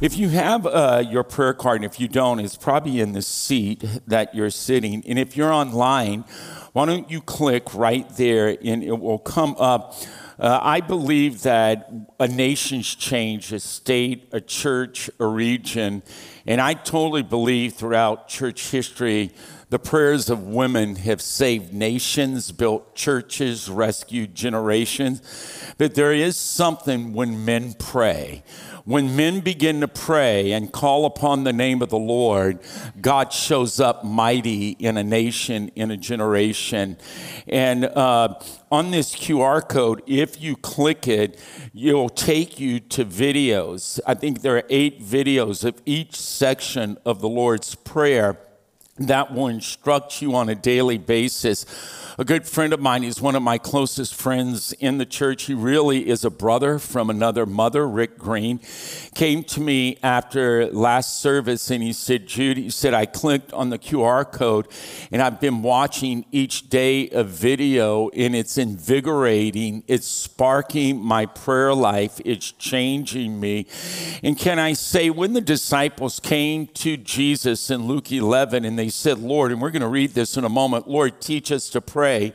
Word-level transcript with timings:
If 0.00 0.18
you 0.18 0.28
have 0.30 0.66
uh, 0.66 1.04
your 1.08 1.22
prayer 1.22 1.54
card, 1.54 1.76
and 1.76 1.84
if 1.84 2.00
you 2.00 2.08
don't, 2.08 2.40
it's 2.40 2.56
probably 2.56 2.98
in 2.98 3.12
the 3.12 3.22
seat 3.22 3.84
that 4.08 4.34
you're 4.34 4.50
sitting. 4.50 5.04
And 5.06 5.20
if 5.20 5.36
you're 5.36 5.52
online, 5.52 6.24
why 6.72 6.86
don't 6.86 7.08
you 7.08 7.20
click 7.20 7.74
right 7.74 8.08
there 8.16 8.48
and 8.48 8.82
it 8.82 8.98
will 8.98 9.20
come 9.20 9.54
up. 9.56 9.94
Uh, 10.36 10.58
I 10.60 10.80
believe 10.80 11.42
that 11.42 11.92
a 12.18 12.26
nation's 12.26 12.92
change, 12.92 13.52
a 13.52 13.60
state, 13.60 14.28
a 14.32 14.40
church, 14.40 15.08
a 15.20 15.26
region, 15.26 16.02
and 16.44 16.60
I 16.60 16.74
totally 16.74 17.22
believe 17.22 17.74
throughout 17.74 18.26
church 18.26 18.70
history, 18.70 19.30
the 19.70 19.78
prayers 19.78 20.28
of 20.28 20.42
women 20.42 20.96
have 20.96 21.22
saved 21.22 21.72
nations, 21.72 22.50
built 22.50 22.96
churches, 22.96 23.70
rescued 23.70 24.34
generations. 24.34 25.22
But 25.78 25.94
there 25.94 26.12
is 26.12 26.36
something 26.36 27.12
when 27.12 27.44
men 27.44 27.74
pray 27.78 28.42
when 28.84 29.16
men 29.16 29.40
begin 29.40 29.80
to 29.80 29.88
pray 29.88 30.52
and 30.52 30.70
call 30.70 31.06
upon 31.06 31.44
the 31.44 31.52
name 31.52 31.80
of 31.80 31.88
the 31.88 31.98
Lord, 31.98 32.58
God 33.00 33.32
shows 33.32 33.80
up 33.80 34.04
mighty 34.04 34.70
in 34.72 34.98
a 34.98 35.02
nation, 35.04 35.70
in 35.74 35.90
a 35.90 35.96
generation. 35.96 36.98
And 37.48 37.86
uh, 37.86 38.34
on 38.70 38.90
this 38.90 39.14
QR 39.14 39.66
code, 39.66 40.02
if 40.06 40.40
you 40.40 40.56
click 40.56 41.08
it, 41.08 41.40
it'll 41.74 42.10
take 42.10 42.60
you 42.60 42.78
to 42.80 43.06
videos. 43.06 44.00
I 44.06 44.14
think 44.14 44.42
there 44.42 44.56
are 44.56 44.64
eight 44.68 45.00
videos 45.00 45.64
of 45.64 45.80
each 45.86 46.16
section 46.16 46.98
of 47.06 47.20
the 47.20 47.28
Lord's 47.28 47.74
Prayer 47.74 48.38
that 48.98 49.34
will 49.34 49.48
instruct 49.48 50.22
you 50.22 50.34
on 50.34 50.48
a 50.48 50.54
daily 50.54 50.98
basis 50.98 51.66
a 52.16 52.24
good 52.24 52.46
friend 52.46 52.72
of 52.72 52.78
mine, 52.78 53.02
he's 53.02 53.20
one 53.20 53.34
of 53.34 53.42
my 53.42 53.58
closest 53.58 54.14
friends 54.14 54.72
in 54.74 54.98
the 54.98 55.06
church. 55.06 55.44
He 55.44 55.54
really 55.54 56.08
is 56.08 56.24
a 56.24 56.30
brother 56.30 56.78
from 56.78 57.10
another 57.10 57.44
mother, 57.44 57.88
Rick 57.88 58.18
Green, 58.18 58.60
came 59.16 59.42
to 59.44 59.60
me 59.60 59.98
after 60.00 60.70
last 60.70 61.20
service 61.20 61.72
and 61.72 61.82
he 61.82 61.92
said, 61.92 62.28
Jude, 62.28 62.56
he 62.56 62.70
said, 62.70 62.94
I 62.94 63.06
clicked 63.06 63.52
on 63.52 63.70
the 63.70 63.80
QR 63.80 64.30
code 64.30 64.68
and 65.10 65.20
I've 65.20 65.40
been 65.40 65.62
watching 65.62 66.24
each 66.30 66.68
day 66.68 67.10
a 67.10 67.24
video 67.24 68.10
and 68.10 68.36
it's 68.36 68.58
invigorating. 68.58 69.82
It's 69.88 70.06
sparking 70.06 71.02
my 71.02 71.26
prayer 71.26 71.74
life. 71.74 72.20
It's 72.24 72.52
changing 72.52 73.40
me. 73.40 73.66
And 74.22 74.38
can 74.38 74.60
I 74.60 74.74
say, 74.74 75.10
when 75.10 75.32
the 75.32 75.40
disciples 75.40 76.20
came 76.20 76.68
to 76.68 76.96
Jesus 76.96 77.70
in 77.70 77.88
Luke 77.88 78.12
11 78.12 78.64
and 78.64 78.78
they 78.78 78.83
said, 78.90 79.18
Lord, 79.18 79.52
and 79.52 79.60
we're 79.60 79.70
going 79.70 79.82
to 79.82 79.88
read 79.88 80.14
this 80.14 80.36
in 80.36 80.44
a 80.44 80.48
moment, 80.48 80.88
Lord, 80.88 81.20
teach 81.20 81.52
us 81.52 81.68
to 81.70 81.80
pray 81.80 82.32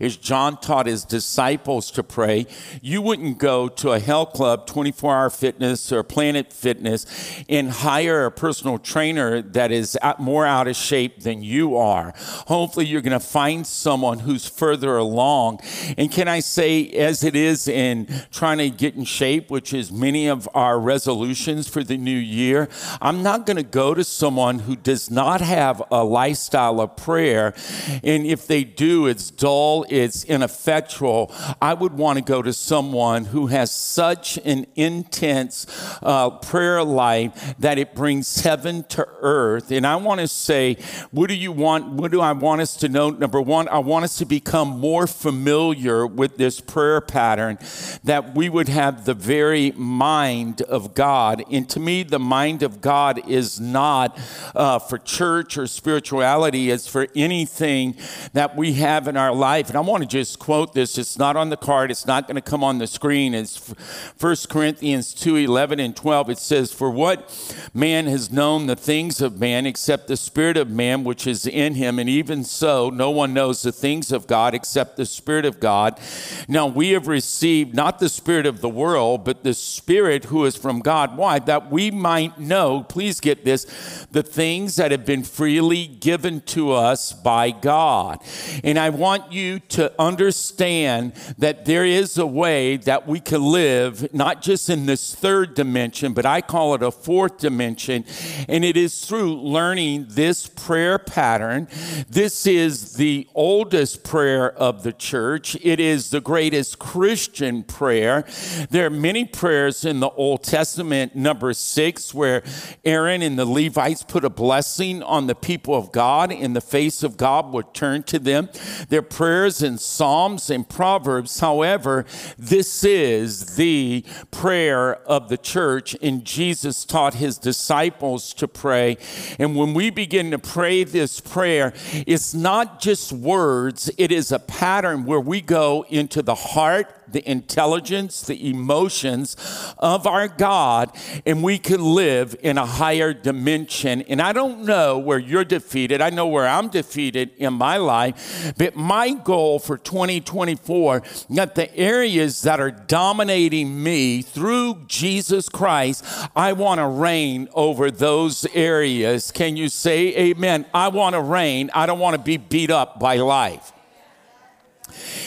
as 0.00 0.16
John 0.16 0.60
taught 0.60 0.86
his 0.86 1.04
disciples 1.04 1.90
to 1.92 2.02
pray. 2.02 2.46
You 2.80 3.02
wouldn't 3.02 3.38
go 3.38 3.68
to 3.68 3.92
a 3.92 3.98
health 3.98 4.32
club, 4.32 4.66
24 4.66 5.14
hour 5.14 5.30
fitness 5.30 5.92
or 5.92 6.02
Planet 6.02 6.52
Fitness, 6.52 7.44
and 7.48 7.70
hire 7.70 8.26
a 8.26 8.30
personal 8.30 8.78
trainer 8.78 9.42
that 9.42 9.70
is 9.70 9.98
more 10.18 10.46
out 10.46 10.68
of 10.68 10.76
shape 10.76 11.22
than 11.22 11.42
you 11.42 11.76
are. 11.76 12.12
Hopefully, 12.46 12.86
you're 12.86 13.00
going 13.00 13.12
to 13.12 13.20
find 13.20 13.66
someone 13.66 14.20
who's 14.20 14.48
further 14.48 14.96
along. 14.96 15.60
And 15.96 16.10
can 16.10 16.28
I 16.28 16.40
say, 16.40 16.88
as 16.90 17.24
it 17.24 17.36
is 17.36 17.68
in 17.68 18.08
trying 18.30 18.58
to 18.58 18.70
get 18.70 18.94
in 18.94 19.04
shape, 19.04 19.50
which 19.50 19.72
is 19.72 19.92
many 19.92 20.28
of 20.28 20.48
our 20.54 20.78
resolutions 20.78 21.68
for 21.68 21.82
the 21.82 21.96
new 21.96 22.10
year, 22.16 22.68
I'm 23.00 23.22
not 23.22 23.46
going 23.46 23.56
to 23.56 23.62
go 23.62 23.94
to 23.94 24.04
someone 24.04 24.60
who 24.60 24.76
does 24.76 25.10
not 25.10 25.40
have 25.40 25.82
a 25.92 26.02
lifestyle 26.02 26.80
of 26.80 26.96
prayer. 26.96 27.54
And 28.02 28.26
if 28.26 28.46
they 28.46 28.64
do, 28.64 29.06
it's 29.06 29.30
dull, 29.30 29.84
it's 29.88 30.24
ineffectual. 30.24 31.32
I 31.60 31.74
would 31.74 31.92
want 31.92 32.18
to 32.18 32.24
go 32.24 32.42
to 32.42 32.52
someone 32.52 33.26
who 33.26 33.46
has 33.48 33.70
such 33.70 34.38
an 34.44 34.66
intense 34.74 35.66
uh, 36.02 36.30
prayer 36.30 36.82
life 36.82 37.54
that 37.58 37.78
it 37.78 37.94
brings 37.94 38.40
heaven 38.40 38.84
to 38.84 39.06
earth. 39.20 39.70
And 39.70 39.86
I 39.86 39.96
want 39.96 40.20
to 40.20 40.28
say, 40.28 40.76
what 41.10 41.28
do 41.28 41.34
you 41.34 41.52
want? 41.52 41.86
What 41.88 42.10
do 42.10 42.20
I 42.20 42.32
want 42.32 42.60
us 42.60 42.76
to 42.78 42.88
know? 42.88 43.10
Number 43.10 43.40
one, 43.40 43.68
I 43.68 43.78
want 43.78 44.04
us 44.04 44.16
to 44.18 44.24
become 44.24 44.68
more 44.68 45.06
familiar 45.06 46.06
with 46.06 46.36
this 46.36 46.60
prayer 46.60 47.00
pattern, 47.00 47.58
that 48.04 48.34
we 48.34 48.48
would 48.48 48.68
have 48.68 49.04
the 49.04 49.14
very 49.14 49.72
mind 49.72 50.62
of 50.62 50.94
God. 50.94 51.44
And 51.50 51.68
to 51.70 51.80
me, 51.80 52.02
the 52.02 52.18
mind 52.18 52.62
of 52.62 52.80
God 52.80 53.28
is 53.28 53.60
not 53.60 54.18
uh, 54.54 54.78
for 54.78 54.98
church 54.98 55.58
or 55.58 55.66
spirituality, 55.82 56.70
is 56.70 56.86
for 56.86 57.08
anything 57.16 57.96
that 58.34 58.56
we 58.56 58.74
have 58.74 59.08
in 59.08 59.16
our 59.16 59.34
life. 59.34 59.66
And 59.66 59.76
I 59.76 59.80
want 59.80 60.04
to 60.04 60.08
just 60.08 60.38
quote 60.38 60.74
this. 60.74 60.96
It's 60.96 61.18
not 61.18 61.34
on 61.34 61.50
the 61.50 61.56
card. 61.56 61.90
It's 61.90 62.06
not 62.06 62.28
going 62.28 62.36
to 62.36 62.40
come 62.40 62.62
on 62.62 62.78
the 62.78 62.86
screen. 62.86 63.34
It's 63.34 63.74
1 64.20 64.36
Corinthians 64.48 65.12
2, 65.12 65.34
11 65.34 65.80
and 65.80 65.96
12. 65.96 66.30
It 66.30 66.38
says, 66.38 66.72
For 66.72 66.88
what 66.88 67.28
man 67.74 68.06
has 68.06 68.30
known 68.30 68.68
the 68.68 68.76
things 68.76 69.20
of 69.20 69.40
man 69.40 69.66
except 69.66 70.06
the 70.06 70.16
spirit 70.16 70.56
of 70.56 70.70
man 70.70 71.02
which 71.02 71.26
is 71.26 71.48
in 71.48 71.74
him? 71.74 71.98
And 71.98 72.08
even 72.08 72.44
so, 72.44 72.88
no 72.88 73.10
one 73.10 73.34
knows 73.34 73.62
the 73.62 73.72
things 73.72 74.12
of 74.12 74.28
God 74.28 74.54
except 74.54 74.96
the 74.96 75.04
spirit 75.04 75.44
of 75.44 75.58
God. 75.58 75.98
Now 76.46 76.68
we 76.68 76.90
have 76.90 77.08
received 77.08 77.74
not 77.74 77.98
the 77.98 78.08
spirit 78.08 78.46
of 78.46 78.60
the 78.60 78.68
world, 78.68 79.24
but 79.24 79.42
the 79.42 79.52
spirit 79.52 80.26
who 80.26 80.44
is 80.44 80.54
from 80.54 80.78
God. 80.78 81.16
Why? 81.16 81.40
That 81.40 81.72
we 81.72 81.90
might 81.90 82.38
know, 82.38 82.84
please 82.84 83.18
get 83.18 83.44
this, 83.44 84.06
the 84.12 84.22
things 84.22 84.76
that 84.76 84.92
have 84.92 85.04
been 85.04 85.24
freely 85.24 85.71
given 85.76 86.40
to 86.42 86.72
us 86.72 87.12
by 87.12 87.50
God. 87.50 88.20
And 88.64 88.78
I 88.78 88.90
want 88.90 89.32
you 89.32 89.58
to 89.70 89.92
understand 90.00 91.14
that 91.38 91.64
there 91.64 91.84
is 91.84 92.18
a 92.18 92.26
way 92.26 92.76
that 92.78 93.06
we 93.06 93.20
can 93.20 93.42
live, 93.42 94.12
not 94.14 94.42
just 94.42 94.68
in 94.68 94.86
this 94.86 95.14
third 95.14 95.54
dimension, 95.54 96.12
but 96.12 96.26
I 96.26 96.40
call 96.40 96.74
it 96.74 96.82
a 96.82 96.90
fourth 96.90 97.38
dimension. 97.38 98.04
And 98.48 98.64
it 98.64 98.76
is 98.76 99.04
through 99.04 99.40
learning 99.40 100.06
this 100.10 100.46
prayer 100.48 100.98
pattern. 100.98 101.68
This 102.08 102.46
is 102.46 102.94
the 102.94 103.28
oldest 103.34 104.04
prayer 104.04 104.52
of 104.52 104.82
the 104.82 104.92
church, 104.92 105.56
it 105.62 105.80
is 105.80 106.10
the 106.10 106.20
greatest 106.20 106.78
Christian 106.78 107.62
prayer. 107.62 108.24
There 108.70 108.86
are 108.86 108.90
many 108.90 109.24
prayers 109.24 109.84
in 109.84 110.00
the 110.00 110.10
Old 110.10 110.42
Testament, 110.42 111.14
Numbers 111.16 111.58
six, 111.58 112.12
where 112.12 112.42
Aaron 112.84 113.22
and 113.22 113.38
the 113.38 113.46
Levites 113.46 114.02
put 114.02 114.24
a 114.24 114.30
blessing 114.30 115.02
on 115.02 115.26
the 115.26 115.34
people 115.34 115.61
of 115.68 115.92
God, 115.92 116.32
in 116.32 116.52
the 116.52 116.60
face 116.60 117.02
of 117.02 117.16
God 117.16 117.52
would 117.52 117.74
turn 117.74 118.02
to 118.04 118.18
them. 118.18 118.48
Their 118.88 119.02
prayers 119.02 119.62
in 119.62 119.78
Psalms 119.78 120.50
and 120.50 120.68
Proverbs. 120.68 121.40
However, 121.40 122.04
this 122.38 122.84
is 122.84 123.56
the 123.56 124.04
prayer 124.30 124.96
of 125.08 125.28
the 125.28 125.36
church, 125.36 125.96
and 126.02 126.24
Jesus 126.24 126.84
taught 126.84 127.14
his 127.14 127.38
disciples 127.38 128.34
to 128.34 128.48
pray. 128.48 128.96
And 129.38 129.56
when 129.56 129.74
we 129.74 129.90
begin 129.90 130.30
to 130.30 130.38
pray 130.38 130.84
this 130.84 131.20
prayer, 131.20 131.72
it's 132.06 132.34
not 132.34 132.80
just 132.80 133.12
words, 133.12 133.90
it 133.98 134.12
is 134.12 134.32
a 134.32 134.38
pattern 134.38 135.04
where 135.04 135.20
we 135.20 135.40
go 135.40 135.84
into 135.88 136.22
the 136.22 136.34
heart 136.34 137.01
the 137.12 137.28
intelligence, 137.28 138.22
the 138.22 138.50
emotions 138.50 139.36
of 139.78 140.06
our 140.06 140.28
God, 140.28 140.90
and 141.26 141.42
we 141.42 141.58
can 141.58 141.82
live 141.82 142.34
in 142.42 142.58
a 142.58 142.66
higher 142.66 143.12
dimension. 143.12 144.02
And 144.02 144.20
I 144.20 144.32
don't 144.32 144.64
know 144.64 144.98
where 144.98 145.18
you're 145.18 145.44
defeated. 145.44 146.00
I 146.00 146.10
know 146.10 146.26
where 146.26 146.46
I'm 146.46 146.68
defeated 146.68 147.30
in 147.36 147.54
my 147.54 147.76
life. 147.76 148.54
But 148.56 148.76
my 148.76 149.12
goal 149.12 149.58
for 149.58 149.78
2024, 149.78 151.02
that 151.30 151.54
the 151.54 151.74
areas 151.76 152.42
that 152.42 152.60
are 152.60 152.70
dominating 152.70 153.82
me 153.82 154.22
through 154.22 154.84
Jesus 154.86 155.48
Christ, 155.48 156.04
I 156.34 156.52
want 156.52 156.78
to 156.78 156.86
reign 156.86 157.48
over 157.54 157.90
those 157.90 158.46
areas. 158.54 159.30
Can 159.30 159.56
you 159.56 159.68
say 159.68 160.16
amen? 160.16 160.66
I 160.74 160.88
want 160.88 161.14
to 161.14 161.20
reign. 161.20 161.70
I 161.74 161.86
don't 161.86 161.98
want 161.98 162.16
to 162.16 162.22
be 162.22 162.36
beat 162.36 162.70
up 162.70 162.98
by 162.98 163.16
life. 163.16 163.72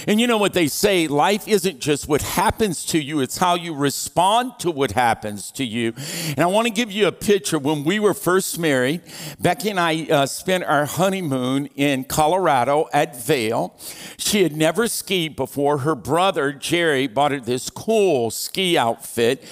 And 0.07 0.19
you 0.19 0.27
know 0.27 0.38
what 0.38 0.53
they 0.53 0.67
say 0.67 1.07
life 1.07 1.47
isn't 1.47 1.79
just 1.79 2.07
what 2.07 2.21
happens 2.21 2.85
to 2.88 3.00
you, 3.00 3.19
it's 3.19 3.38
how 3.38 3.56
you 3.56 3.73
respond 3.73 4.59
to 4.59 4.71
what 4.71 4.91
happens 4.91 5.51
to 5.51 5.63
you. 5.63 5.94
And 6.29 6.39
I 6.39 6.45
want 6.45 6.67
to 6.67 6.73
give 6.73 6.91
you 6.91 7.07
a 7.07 7.12
picture. 7.12 7.59
When 7.59 7.83
we 7.83 8.00
were 8.00 8.13
first 8.13 8.57
married, 8.59 9.01
Becky 9.39 9.69
and 9.69 9.79
I 9.79 10.03
uh, 10.06 10.25
spent 10.25 10.63
our 10.63 10.85
honeymoon 10.85 11.67
in 11.75 12.03
Colorado 12.03 12.88
at 12.94 13.21
Vail. 13.21 13.77
She 14.17 14.44
had 14.44 14.56
never 14.56 14.88
skied 14.88 15.35
before. 15.35 15.79
Her 15.79 15.95
brother, 15.95 16.51
Jerry, 16.53 17.07
bought 17.07 17.31
her 17.31 17.39
this 17.39 17.69
cool 17.69 18.31
ski 18.31 18.77
outfit. 18.77 19.44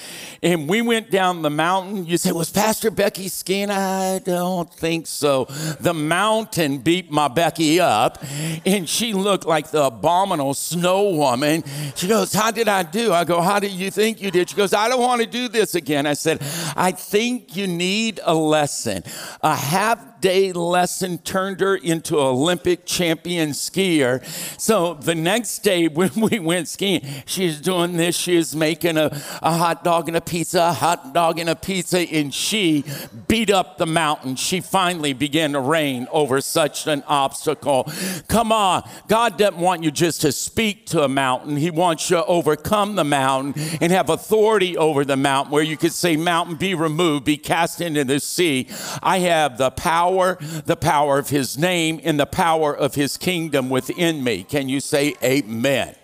And 0.42 0.69
we 0.69 0.81
went 0.81 1.12
down 1.12 1.42
the 1.42 1.50
mountain. 1.50 2.06
You 2.06 2.18
say, 2.18 2.31
Was 2.31 2.51
Pastor 2.51 2.92
Becky 2.92 3.27
skiing? 3.27 3.69
I 3.69 4.19
don't 4.19 4.74
think 4.74 5.07
so. 5.07 5.45
The 5.80 5.94
mountain 5.94 6.80
beat 6.80 7.12
my 7.12 7.27
Becky 7.27 7.80
up, 7.80 8.24
and 8.66 8.88
she 8.88 9.13
looked 9.13 9.45
like 9.45 9.71
the 9.71 9.89
abominable 10.13 10.54
snow 10.54 11.10
woman. 11.10 11.63
She 11.95 12.07
goes, 12.07 12.33
How 12.33 12.51
did 12.51 12.68
I 12.68 12.83
do? 12.83 13.13
I 13.13 13.24
go, 13.24 13.42
How 13.42 13.60
do 13.60 13.68
you 13.68 13.89
think 13.89 14.21
you 14.21 14.30
did? 14.30 14.50
She 14.50 14.56
goes, 14.56 14.74
I 14.74 14.88
don't 14.88 15.01
want 15.01 15.21
to 15.21 15.27
do 15.27 15.48
this 15.48 15.75
again. 15.75 16.06
I 16.06 16.13
said, 16.13 16.39
I 16.75 16.92
think 16.92 17.56
you 17.56 17.65
need 17.68 18.19
a 18.24 18.33
lesson. 18.33 19.04
A 19.42 19.56
half 19.56 20.12
day 20.24 20.54
lesson 20.54 21.18
turned 21.18 21.60
her 21.60 21.75
into 21.75 22.18
Olympic 22.18 22.86
champion 22.86 23.50
skier. 23.50 24.24
So 24.58 24.94
the 24.94 25.16
next 25.16 25.60
day 25.60 25.88
when 26.00 26.12
we 26.16 26.40
went 26.40 26.70
skiing, 26.70 27.02
she's 27.25 27.60
doing 27.60 27.98
this. 27.98 28.16
She 28.16 28.38
is 28.38 28.56
making 28.56 28.96
a, 28.96 29.08
a 29.42 29.58
hot 29.58 29.84
dog 29.84 30.08
and 30.08 30.16
a 30.16 30.22
pizza, 30.22 30.70
a 30.70 30.72
hot 30.72 31.14
dog 31.14 31.40
and 31.40 31.50
a 31.50 31.58
pizza, 31.58 32.00
and 32.00 32.34
she 32.34 32.86
beat 33.28 33.50
up 33.50 33.78
the 33.78 33.86
mountain. 33.86 34.38
She 34.38 34.62
finally 34.62 35.12
began 35.12 35.52
to 35.52 35.60
reign 35.60 36.08
over 36.10 36.40
such 36.40 36.88
an 36.88 37.04
obstacle. 37.06 37.92
Come 38.30 38.54
on, 38.54 38.90
God 39.10 39.38
doesn't 39.38 39.60
want 39.60 39.84
you 39.84 39.92
just 39.92 40.22
to 40.22 40.31
speak 40.31 40.86
to 40.88 41.04
a 41.04 41.10
mountain. 41.10 41.58
He 41.58 41.69
wants 41.69 42.10
you 42.10 42.16
to 42.16 42.26
overcome 42.26 42.96
the 42.96 43.04
mountain 43.04 43.62
and 43.81 43.92
have 43.92 44.10
authority 44.10 44.78
over 44.78 45.04
the 45.04 45.18
mountain 45.18 45.52
where 45.52 45.64
you 45.64 45.76
could 45.76 45.92
say, 45.92 46.16
Mountain, 46.16 46.56
be 46.56 46.76
removed, 46.76 47.26
be 47.26 47.36
cast 47.36 47.81
into 47.81 48.06
the 48.06 48.22
sea. 48.22 48.69
I 49.02 49.18
have 49.19 49.58
the 49.58 49.69
power 49.72 50.12
power, 50.13 50.38
the 50.65 50.75
power 50.75 51.18
of 51.18 51.30
his 51.30 51.57
name, 51.57 52.00
and 52.04 52.19
the 52.19 52.25
power 52.25 52.75
of 52.75 52.95
his 52.95 53.18
kingdom 53.18 53.69
within 53.69 54.24
me. 54.24 54.44
Can 54.44 54.69
you 54.69 54.80
say 54.80 55.15
amen? 55.24 55.95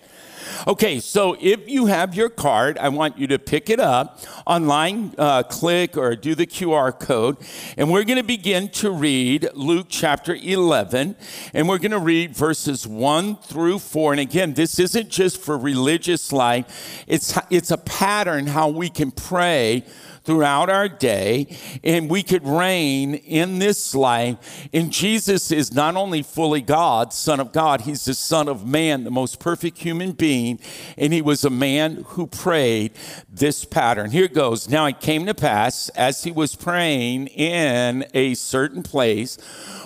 Okay, 0.68 1.00
so 1.00 1.38
if 1.40 1.70
you 1.70 1.86
have 1.86 2.16
your 2.16 2.28
card, 2.28 2.78
I 2.80 2.90
want 2.90 3.18
you 3.18 3.28
to 3.28 3.40
pick 3.40 3.70
it 3.70 3.80
up 3.80 4.20
online, 4.46 5.14
uh, 5.18 5.44
click 5.44 5.96
or 5.96 6.16
do 6.16 6.36
the 6.36 6.46
QR 6.46 6.98
code, 6.98 7.38
and 7.78 7.90
we're 7.90 8.04
going 8.04 8.18
to 8.18 8.24
begin 8.24 8.68
to 8.70 8.92
read 8.92 9.48
Luke 9.54 9.88
chapter 9.90 10.36
11, 10.36 11.16
and 11.54 11.70
we're 11.70 11.78
going 11.78 11.92
to 11.92 12.00
read 12.00 12.36
verses 12.36 12.86
1 12.86 13.38
through 13.38 13.80
4. 13.80 14.14
And 14.14 14.20
again, 14.20 14.54
this 14.54 14.80
isn't 14.80 15.10
just 15.10 15.40
for 15.40 15.58
religious 15.58 16.34
life, 16.34 17.06
it's, 17.08 17.38
it's 17.50 17.72
a 17.72 17.78
pattern 17.78 18.48
how 18.48 18.70
we 18.70 18.90
can 18.90 19.12
pray 19.12 19.86
throughout 20.24 20.70
our 20.70 20.88
day, 20.88 21.58
and 21.84 22.10
we 22.10 22.24
could 22.24 22.46
reign 22.46 23.16
in 23.16 23.60
this 23.60 23.96
life. 23.96 24.68
And 24.74 24.92
Jesus 24.92 25.52
is 25.52 25.74
not 25.74 25.96
only 25.96 26.22
fully 26.22 26.62
God, 26.62 27.14
Son 27.14 27.40
of 27.40 27.52
God, 27.52 27.82
He's 27.82 28.06
the 28.06 28.14
Son 28.14 28.48
of 28.48 28.68
Man, 28.68 29.04
the 29.04 29.12
most 29.12 29.40
perfect 29.40 29.80
human 29.80 30.12
being, 30.12 30.60
and 30.98 31.14
He 31.14 31.22
was 31.22 31.44
a 31.44 31.50
man 31.50 32.04
who 32.10 32.28
prayed 32.28 32.92
this 33.30 33.66
pattern. 33.66 34.12
Here 34.12 34.26
it 34.26 34.34
goes. 34.34 34.70
Now 34.70 34.86
it 34.86 35.00
came 35.00 35.26
to 35.26 35.34
pass 35.34 35.90
as 35.90 36.24
He 36.24 36.32
was 36.32 36.56
praying 36.56 37.28
in 37.28 38.06
a 38.14 38.34
certain 38.36 38.84
place, 38.84 39.38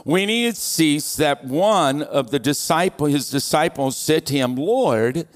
when 0.03 0.29
He 0.29 0.45
had 0.45 0.57
ceased, 0.57 1.17
that 1.17 1.45
one 1.45 2.01
of 2.01 2.31
the 2.31 2.39
disciple, 2.39 3.07
His 3.07 3.29
disciples 3.29 3.95
said 3.95 4.25
to 4.27 4.33
Him, 4.33 4.55
Lord, 4.55 5.27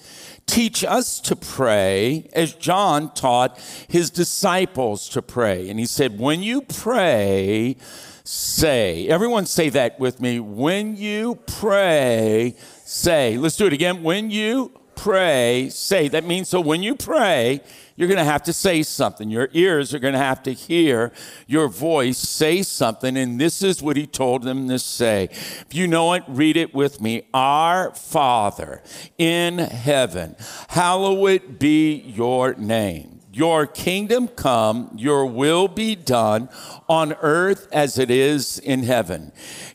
teach 0.47 0.83
us 0.83 1.19
to 1.21 1.35
pray 1.35 2.29
as 2.33 2.53
John 2.53 3.13
taught 3.13 3.59
his 3.87 4.09
disciples 4.09 5.07
to 5.09 5.21
pray. 5.21 5.69
And 5.69 5.79
he 5.79 5.85
said, 5.85 6.19
When 6.19 6.41
you 6.41 6.61
pray, 6.61 7.77
say. 8.23 9.07
Everyone 9.07 9.45
say 9.45 9.69
that 9.69 9.99
with 9.99 10.19
me. 10.19 10.39
When 10.39 10.95
you 10.95 11.35
pray, 11.47 12.55
say. 12.83 13.37
Let's 13.37 13.55
do 13.55 13.67
it 13.67 13.73
again. 13.73 14.03
When 14.03 14.29
you 14.31 14.71
pray, 14.97 15.69
say. 15.69 16.07
That 16.09 16.25
means 16.25 16.49
so 16.49 16.59
when 16.59 16.83
you 16.83 16.95
pray, 16.95 17.61
you're 17.95 18.07
going 18.07 18.17
to 18.17 18.23
have 18.23 18.43
to 18.43 18.53
say 18.53 18.83
something. 18.83 19.29
Your 19.29 19.49
ears 19.53 19.93
are 19.93 19.99
going 19.99 20.13
to 20.13 20.19
have 20.19 20.43
to 20.43 20.53
hear 20.53 21.11
your 21.47 21.67
voice 21.67 22.17
say 22.17 22.61
something. 22.63 23.17
And 23.17 23.39
this 23.39 23.63
is 23.63 23.81
what 23.81 23.97
he 23.97 24.05
told 24.05 24.43
them 24.43 24.67
to 24.67 24.79
say. 24.79 25.29
If 25.31 25.67
you 25.71 25.87
know 25.87 26.13
it, 26.13 26.23
read 26.27 26.57
it 26.57 26.73
with 26.75 27.01
me. 27.01 27.27
Our 27.33 27.93
Father 27.95 28.83
in 29.17 29.57
heaven, 29.57 30.35
hallowed 30.69 31.59
be 31.59 31.95
your 31.95 32.53
name. 32.55 33.17
Your 33.33 33.67
kingdom 33.67 34.27
come, 34.29 34.91
your 34.95 35.27
will 35.27 35.67
be 35.67 35.95
done 35.95 36.49
on 36.89 37.13
earth 37.21 37.67
as 37.71 37.99
it 37.99 38.09
is 38.09 38.57
in 38.57 38.81
heaven. 38.81 39.31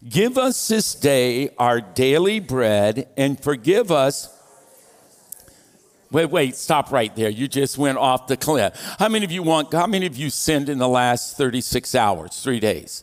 Give 0.09 0.37
us 0.37 0.67
this 0.67 0.97
day 0.97 1.51
our 1.59 1.81
daily 1.81 2.41
bread 2.41 3.09
and 3.17 3.41
forgive 3.41 3.93
us 3.93 4.37
Wait, 6.12 6.26
wait, 6.26 6.55
stop 6.56 6.93
right 6.93 7.14
there. 7.17 7.31
You 7.31 7.49
just 7.49 7.79
went 7.79 7.97
off 7.97 8.26
the 8.26 8.37
cliff. 8.37 8.75
How 8.99 9.09
many 9.09 9.25
of 9.25 9.32
you 9.32 9.43
want, 9.43 9.73
how 9.73 9.87
many 9.87 10.05
of 10.05 10.14
you 10.14 10.29
sinned 10.29 10.69
in 10.69 10.76
the 10.76 10.88
last 10.88 11.38
36 11.38 11.94
hours, 11.94 12.38
three 12.43 12.61
days? 12.61 13.03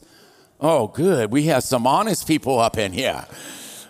Oh, 0.62 0.88
good. 0.88 1.32
We 1.32 1.46
have 1.46 1.64
some 1.64 1.88
honest 1.88 2.28
people 2.28 2.60
up 2.60 2.78
in 2.78 2.94
here. 2.94 3.26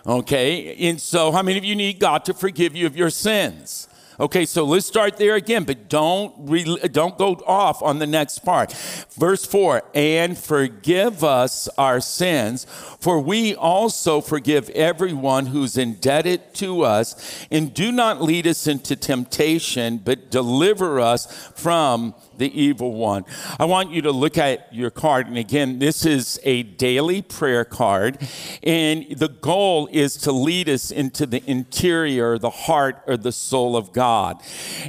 Okay. 0.06 0.74
And 0.88 0.98
so, 0.98 1.32
how 1.32 1.42
many 1.42 1.58
of 1.58 1.64
you 1.64 1.76
need 1.76 1.98
God 1.98 2.24
to 2.24 2.34
forgive 2.34 2.74
you 2.74 2.86
of 2.86 2.96
your 2.96 3.10
sins? 3.10 3.88
Okay, 4.20 4.44
so 4.44 4.64
let's 4.64 4.84
start 4.84 5.16
there 5.16 5.34
again, 5.34 5.64
but 5.64 5.88
don't 5.88 6.34
re- 6.40 6.76
don't 6.92 7.16
go 7.16 7.42
off 7.46 7.82
on 7.82 8.00
the 8.00 8.06
next 8.06 8.40
part. 8.40 8.70
Verse 9.18 9.46
4, 9.46 9.82
and 9.94 10.36
forgive 10.36 11.24
us 11.24 11.68
our 11.78 12.02
sins, 12.02 12.66
for 13.00 13.18
we 13.18 13.54
also 13.54 14.20
forgive 14.20 14.68
everyone 14.70 15.46
who's 15.46 15.78
indebted 15.78 16.52
to 16.56 16.82
us, 16.82 17.46
and 17.50 17.72
do 17.72 17.90
not 17.90 18.20
lead 18.20 18.46
us 18.46 18.66
into 18.66 18.94
temptation, 18.94 19.96
but 19.96 20.30
deliver 20.30 21.00
us 21.00 21.48
from 21.54 22.14
the 22.40 22.60
evil 22.60 22.94
one. 22.94 23.24
I 23.60 23.66
want 23.66 23.92
you 23.92 24.02
to 24.02 24.10
look 24.10 24.36
at 24.36 24.74
your 24.74 24.90
card. 24.90 25.28
And 25.28 25.38
again, 25.38 25.78
this 25.78 26.04
is 26.04 26.40
a 26.42 26.64
daily 26.64 27.22
prayer 27.22 27.64
card. 27.64 28.18
And 28.64 29.06
the 29.16 29.28
goal 29.28 29.88
is 29.92 30.16
to 30.18 30.32
lead 30.32 30.68
us 30.68 30.90
into 30.90 31.26
the 31.26 31.42
interior, 31.48 32.38
the 32.38 32.50
heart, 32.50 33.02
or 33.06 33.16
the 33.16 33.30
soul 33.30 33.76
of 33.76 33.92
God. 33.92 34.42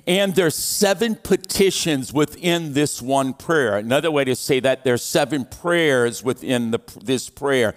And 0.07 0.33
there's 0.33 0.55
seven 0.55 1.15
petitions 1.15 2.13
within 2.13 2.73
this 2.73 3.01
one 3.01 3.33
prayer. 3.33 3.77
Another 3.77 4.09
way 4.09 4.23
to 4.23 4.35
say 4.35 4.61
that 4.61 4.83
there's 4.83 5.03
seven 5.03 5.45
prayers 5.45 6.23
within 6.23 6.71
the, 6.71 6.79
this 7.03 7.29
prayer. 7.29 7.75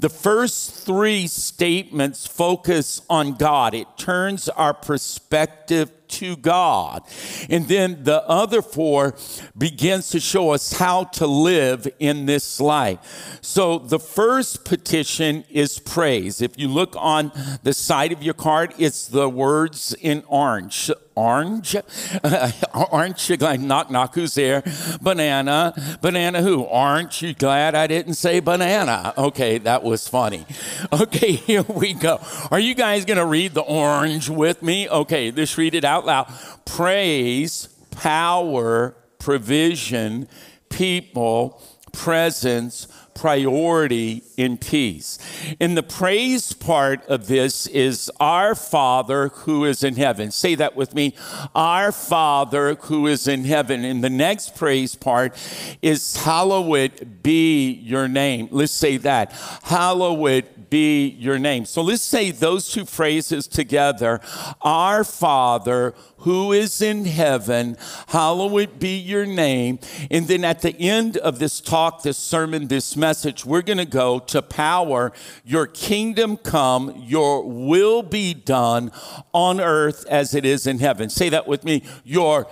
The 0.00 0.10
first 0.10 0.84
three 0.84 1.28
statements 1.28 2.26
focus 2.26 3.02
on 3.08 3.34
God. 3.34 3.72
It 3.72 3.86
turns 3.96 4.48
our 4.48 4.74
perspective 4.74 5.92
to 6.12 6.36
God. 6.36 7.02
And 7.50 7.68
then 7.68 8.04
the 8.04 8.26
other 8.28 8.62
four 8.62 9.14
begins 9.56 10.10
to 10.10 10.20
show 10.20 10.50
us 10.50 10.72
how 10.74 11.04
to 11.04 11.26
live 11.26 11.88
in 11.98 12.26
this 12.26 12.60
life. 12.60 13.38
So 13.40 13.78
the 13.78 13.98
first 13.98 14.64
petition 14.64 15.44
is 15.50 15.78
praise. 15.78 16.40
If 16.40 16.58
you 16.58 16.68
look 16.68 16.94
on 16.98 17.32
the 17.62 17.72
side 17.72 18.12
of 18.12 18.22
your 18.22 18.34
card, 18.34 18.74
it's 18.78 19.06
the 19.06 19.28
words 19.28 19.94
in 20.00 20.24
orange 20.28 20.90
orange. 21.14 21.76
Aren't 22.74 23.28
you 23.28 23.36
glad? 23.36 23.60
Knock, 23.60 23.90
knock, 23.90 24.14
who's 24.14 24.34
there? 24.34 24.62
Banana. 25.00 25.74
Banana 26.00 26.42
who? 26.42 26.66
Aren't 26.66 27.22
you 27.22 27.34
glad 27.34 27.74
I 27.74 27.86
didn't 27.86 28.14
say 28.14 28.40
banana? 28.40 29.14
Okay, 29.16 29.58
that 29.58 29.82
was 29.82 30.08
funny. 30.08 30.46
Okay, 30.92 31.32
here 31.32 31.62
we 31.62 31.94
go. 31.94 32.20
Are 32.50 32.60
you 32.60 32.74
guys 32.74 33.04
going 33.04 33.18
to 33.18 33.26
read 33.26 33.54
the 33.54 33.62
orange 33.62 34.28
with 34.28 34.62
me? 34.62 34.88
Okay, 34.88 35.30
let's 35.30 35.56
read 35.58 35.74
it 35.74 35.84
out 35.84 36.06
loud. 36.06 36.32
Praise, 36.64 37.68
power, 37.90 38.94
provision, 39.18 40.28
people, 40.68 41.62
presence, 41.92 42.88
priority 43.14 44.22
in 44.36 44.56
peace. 44.56 45.18
And 45.60 45.76
the 45.76 45.82
praise 45.82 46.52
part 46.52 47.06
of 47.06 47.26
this 47.26 47.66
is 47.66 48.10
our 48.18 48.54
Father 48.54 49.28
who 49.28 49.64
is 49.64 49.84
in 49.84 49.96
heaven. 49.96 50.30
Say 50.30 50.54
that 50.56 50.76
with 50.76 50.94
me. 50.94 51.14
Our 51.54 51.92
Father 51.92 52.74
who 52.74 53.06
is 53.06 53.28
in 53.28 53.44
heaven. 53.44 53.84
And 53.84 54.02
the 54.02 54.10
next 54.10 54.56
praise 54.56 54.94
part 54.94 55.34
is 55.82 56.16
hallowed 56.16 57.22
be 57.22 57.72
your 57.72 58.08
name. 58.08 58.48
Let's 58.50 58.72
say 58.72 58.96
that. 58.98 59.32
Hallowed 59.62 60.70
be 60.72 61.08
your 61.08 61.38
name. 61.38 61.66
So 61.66 61.82
let's 61.82 62.02
say 62.02 62.30
those 62.30 62.70
two 62.70 62.86
phrases 62.86 63.46
together. 63.46 64.20
Our 64.62 65.04
Father 65.04 65.94
who 66.22 66.52
is 66.52 66.80
in 66.80 67.04
heaven, 67.04 67.76
hallowed 68.08 68.78
be 68.78 68.96
your 68.96 69.26
name. 69.26 69.78
And 70.10 70.28
then 70.28 70.44
at 70.44 70.62
the 70.62 70.74
end 70.78 71.16
of 71.18 71.38
this 71.38 71.60
talk, 71.60 72.02
this 72.02 72.18
sermon, 72.18 72.68
this 72.68 72.96
message, 72.96 73.44
we're 73.44 73.62
going 73.62 73.78
to 73.78 73.84
go 73.84 74.18
to 74.18 74.42
power. 74.42 75.12
Your 75.44 75.66
kingdom 75.66 76.36
come, 76.36 76.94
your 76.96 77.42
will 77.48 78.02
be 78.02 78.34
done 78.34 78.92
on 79.32 79.60
earth 79.60 80.06
as 80.08 80.34
it 80.34 80.44
is 80.44 80.66
in 80.66 80.78
heaven. 80.78 81.10
Say 81.10 81.28
that 81.28 81.46
with 81.46 81.64
me. 81.64 81.82
Your 82.04 82.46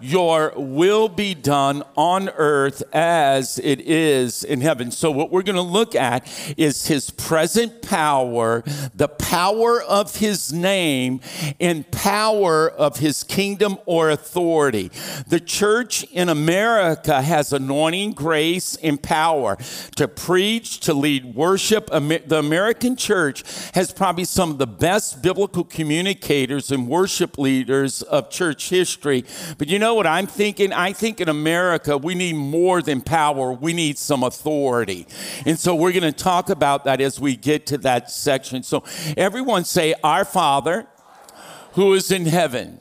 your 0.00 0.52
will 0.56 1.08
be 1.08 1.34
done 1.34 1.82
on 1.96 2.28
earth 2.30 2.82
as 2.92 3.58
it 3.58 3.80
is 3.80 4.44
in 4.44 4.60
heaven. 4.60 4.90
So, 4.90 5.10
what 5.10 5.30
we're 5.30 5.42
going 5.42 5.56
to 5.56 5.62
look 5.62 5.94
at 5.94 6.26
is 6.56 6.86
his 6.86 7.10
present 7.10 7.82
power, 7.82 8.62
the 8.94 9.08
power 9.08 9.82
of 9.82 10.16
his 10.16 10.52
name, 10.52 11.20
and 11.60 11.90
power 11.90 12.68
of 12.68 12.98
his 12.98 13.22
kingdom 13.24 13.78
or 13.86 14.10
authority. 14.10 14.90
The 15.26 15.40
church 15.40 16.04
in 16.12 16.28
America 16.28 17.22
has 17.22 17.52
anointing, 17.52 18.12
grace, 18.12 18.76
and 18.82 19.02
power 19.02 19.56
to 19.96 20.08
preach, 20.08 20.80
to 20.80 20.94
lead 20.94 21.34
worship. 21.34 21.86
The 21.86 22.38
American 22.38 22.96
church 22.96 23.44
has 23.74 23.92
probably 23.92 24.24
some 24.24 24.50
of 24.50 24.58
the 24.58 24.66
best 24.66 25.22
biblical 25.22 25.64
communicators 25.64 26.70
and 26.70 26.88
worship 26.88 27.38
leaders 27.38 28.02
of 28.02 28.30
church 28.30 28.68
history. 28.70 29.24
But 29.58 29.68
you 29.68 29.78
know, 29.78 29.85
know 29.86 29.94
what 29.94 30.06
I'm 30.06 30.26
thinking? 30.26 30.72
I 30.72 30.92
think 30.92 31.20
in 31.20 31.28
America, 31.28 31.96
we 31.96 32.16
need 32.16 32.34
more 32.34 32.82
than 32.82 33.00
power, 33.00 33.52
we 33.52 33.72
need 33.72 33.98
some 33.98 34.24
authority. 34.24 35.06
And 35.44 35.56
so 35.56 35.76
we're 35.76 35.92
going 35.92 36.02
to 36.02 36.12
talk 36.12 36.50
about 36.50 36.84
that 36.84 37.00
as 37.00 37.20
we 37.20 37.36
get 37.36 37.66
to 37.66 37.78
that 37.78 38.10
section. 38.10 38.64
So 38.64 38.82
everyone 39.16 39.64
say, 39.64 39.94
Our 40.02 40.24
Father 40.24 40.88
who 41.74 41.92
is 41.92 42.10
in 42.10 42.24
heaven 42.24 42.80